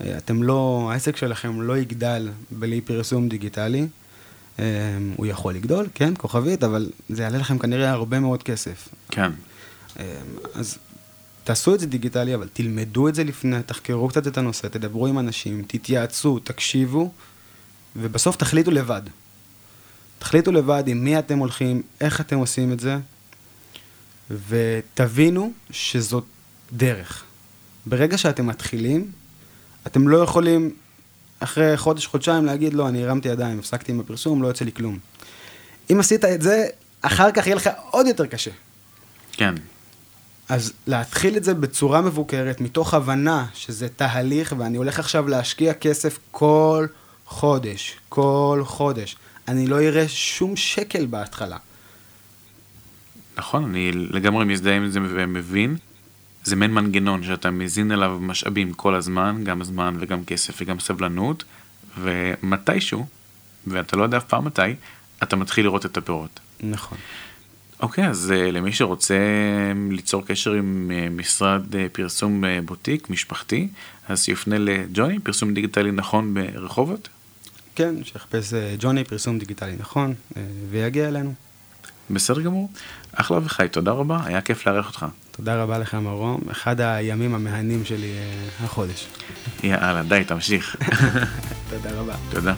אתם 0.00 0.42
לא, 0.42 0.88
העסק 0.92 1.16
שלכם 1.16 1.62
לא 1.62 1.78
יגדל 1.78 2.28
בלי 2.50 2.80
פרסום 2.80 3.28
דיגיטלי. 3.28 3.86
אמ, 4.58 4.64
הוא 5.16 5.26
יכול 5.26 5.54
לגדול, 5.54 5.86
כן, 5.94 6.14
כוכבית, 6.18 6.64
אבל 6.64 6.90
זה 7.08 7.22
יעלה 7.22 7.38
לכם 7.38 7.58
כנראה 7.58 7.90
הרבה 7.90 8.20
מאוד 8.20 8.42
כסף. 8.42 8.88
כן. 9.08 9.30
אמ, 9.98 10.04
אז 10.54 10.78
תעשו 11.46 11.74
את 11.74 11.80
זה 11.80 11.86
דיגיטלי, 11.86 12.34
אבל 12.34 12.48
תלמדו 12.52 13.08
את 13.08 13.14
זה 13.14 13.24
לפני, 13.24 13.62
תחקרו 13.66 14.08
קצת 14.08 14.26
את 14.26 14.38
הנושא, 14.38 14.68
תדברו 14.68 15.06
עם 15.06 15.18
אנשים, 15.18 15.64
תתייעצו, 15.66 16.38
תקשיבו, 16.38 17.12
ובסוף 17.96 18.36
תחליטו 18.36 18.70
לבד. 18.70 19.02
תחליטו 20.18 20.52
לבד 20.52 20.84
עם 20.86 21.04
מי 21.04 21.18
אתם 21.18 21.38
הולכים, 21.38 21.82
איך 22.00 22.20
אתם 22.20 22.36
עושים 22.36 22.72
את 22.72 22.80
זה, 22.80 22.96
ותבינו 24.48 25.52
שזאת 25.70 26.24
דרך. 26.72 27.24
ברגע 27.86 28.18
שאתם 28.18 28.46
מתחילים, 28.46 29.10
אתם 29.86 30.08
לא 30.08 30.18
יכולים 30.18 30.70
אחרי 31.40 31.76
חודש, 31.76 32.06
חודשיים 32.06 32.44
להגיד, 32.44 32.74
לא, 32.74 32.88
אני 32.88 33.04
הרמתי 33.04 33.28
ידיים, 33.28 33.58
הפסקתי 33.58 33.92
עם 33.92 34.00
הפרסום, 34.00 34.42
לא 34.42 34.48
יוצא 34.48 34.64
לי 34.64 34.72
כלום. 34.72 34.98
אם 35.92 36.00
עשית 36.00 36.24
את 36.24 36.42
זה, 36.42 36.66
אחר 37.02 37.32
כך 37.32 37.46
יהיה 37.46 37.56
לך 37.56 37.70
עוד 37.90 38.06
יותר 38.06 38.26
קשה. 38.26 38.50
כן. 39.32 39.54
אז 40.48 40.72
להתחיל 40.86 41.36
את 41.36 41.44
זה 41.44 41.54
בצורה 41.54 42.00
מבוקרת, 42.00 42.60
מתוך 42.60 42.94
הבנה 42.94 43.46
שזה 43.54 43.88
תהליך, 43.88 44.54
ואני 44.58 44.76
הולך 44.76 44.98
עכשיו 44.98 45.28
להשקיע 45.28 45.74
כסף 45.74 46.18
כל 46.30 46.86
חודש, 47.26 47.98
כל 48.08 48.62
חודש. 48.64 49.16
אני 49.48 49.66
לא 49.66 49.80
אראה 49.80 50.08
שום 50.08 50.56
שקל 50.56 51.06
בהתחלה. 51.06 51.56
נכון, 53.36 53.64
אני 53.64 53.92
לגמרי 53.92 54.44
מזדהה 54.44 54.76
עם 54.76 54.88
זה 54.88 55.00
ומבין. 55.02 55.76
זה 56.44 56.56
מעין 56.56 56.74
מנגנון 56.74 57.22
שאתה 57.22 57.50
מזין 57.50 57.92
אליו 57.92 58.18
משאבים 58.20 58.72
כל 58.72 58.94
הזמן, 58.94 59.44
גם 59.44 59.64
זמן 59.64 59.96
וגם 60.00 60.24
כסף 60.24 60.54
וגם 60.60 60.80
סבלנות, 60.80 61.44
ומתישהו, 62.00 63.06
ואתה 63.66 63.96
לא 63.96 64.02
יודע 64.02 64.16
אף 64.16 64.24
פעם 64.24 64.44
מתי, 64.44 64.74
אתה 65.22 65.36
מתחיל 65.36 65.64
לראות 65.64 65.86
את 65.86 65.96
הפירות. 65.96 66.40
נכון. 66.60 66.98
אוקיי, 67.80 68.06
okay, 68.06 68.10
אז 68.10 68.32
uh, 68.34 68.52
למי 68.52 68.72
שרוצה 68.72 69.18
ליצור 69.90 70.26
קשר 70.26 70.52
עם 70.52 70.90
uh, 70.90 71.10
משרד 71.12 71.62
פרסום 71.92 72.44
בוטיק, 72.64 73.10
משפחתי, 73.10 73.68
אז 74.08 74.22
שיופנה 74.22 74.58
לג'וני, 74.58 75.18
פרסום 75.18 75.54
דיגיטלי 75.54 75.92
נכון 75.92 76.34
ברחובות? 76.34 77.08
כן, 77.74 77.94
שיחפש 78.04 78.52
ג'וני, 78.78 79.04
פרסום 79.04 79.38
דיגיטלי 79.38 79.74
נכון, 79.78 80.14
ויגיע 80.70 81.08
אלינו. 81.08 81.34
בסדר 82.10 82.40
גמור. 82.40 82.70
אחלה 83.12 83.38
וחי, 83.44 83.68
תודה 83.70 83.92
רבה, 83.92 84.20
היה 84.24 84.40
כיף 84.40 84.66
לארח 84.66 84.86
אותך. 84.86 85.06
תודה 85.30 85.62
רבה 85.62 85.78
לך, 85.78 85.94
מרום, 85.94 86.40
אחד 86.50 86.80
הימים 86.80 87.34
המהנים 87.34 87.84
שלי 87.84 88.12
החודש. 88.60 89.06
יאללה, 89.62 90.02
די, 90.02 90.24
תמשיך. 90.26 90.76
תודה 91.70 91.90
רבה. 92.00 92.14
תודה. 92.30 92.54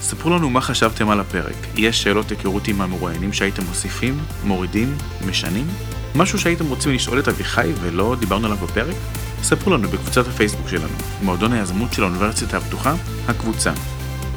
ספרו 0.00 0.30
לנו 0.30 0.50
מה 0.50 0.60
חשבתם 0.60 1.10
על 1.10 1.20
הפרק. 1.20 1.56
יש 1.76 2.02
שאלות 2.02 2.30
היכרות 2.30 2.68
עם 2.68 2.80
המרואיינים 2.80 3.32
שהייתם 3.32 3.62
מוסיפים, 3.64 4.18
מורידים, 4.44 4.96
משנים? 5.28 5.66
משהו 6.14 6.38
שהייתם 6.38 6.66
רוצים 6.66 6.92
לשאול 6.92 7.18
את 7.18 7.28
אביחי 7.28 7.72
ולא 7.80 8.16
דיברנו 8.20 8.46
עליו 8.46 8.58
בפרק? 8.58 8.96
ספרו 9.42 9.72
לנו 9.72 9.88
בקבוצת 9.88 10.26
הפייסבוק 10.26 10.68
שלנו, 10.68 10.94
מועדון 11.22 11.52
היזמות 11.52 11.92
של 11.92 12.02
האוניברסיטה 12.02 12.56
הפתוחה, 12.56 12.94
הקבוצה. 13.28 13.72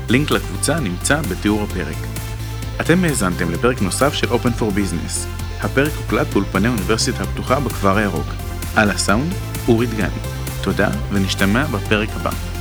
לינק 0.09 0.31
לקבוצה 0.31 0.79
נמצא 0.79 1.21
בתיאור 1.21 1.63
הפרק. 1.63 1.97
אתם 2.81 3.03
האזנתם 3.03 3.51
לפרק 3.51 3.81
נוסף 3.81 4.13
של 4.13 4.27
Open 4.27 4.59
for 4.59 4.77
Business. 4.77 5.27
הפרק 5.61 5.91
הוקלט 5.97 6.27
באולפני 6.27 6.67
האוניברסיטה 6.67 7.23
הפתוחה 7.23 7.59
בכפר 7.59 7.97
הירוק. 7.97 8.27
על 8.75 8.89
הסאונד, 8.89 9.33
אורי 9.67 9.87
דגני. 9.87 10.19
תודה, 10.61 10.89
ונשתמע 11.11 11.65
בפרק 11.65 12.09
הבא. 12.15 12.52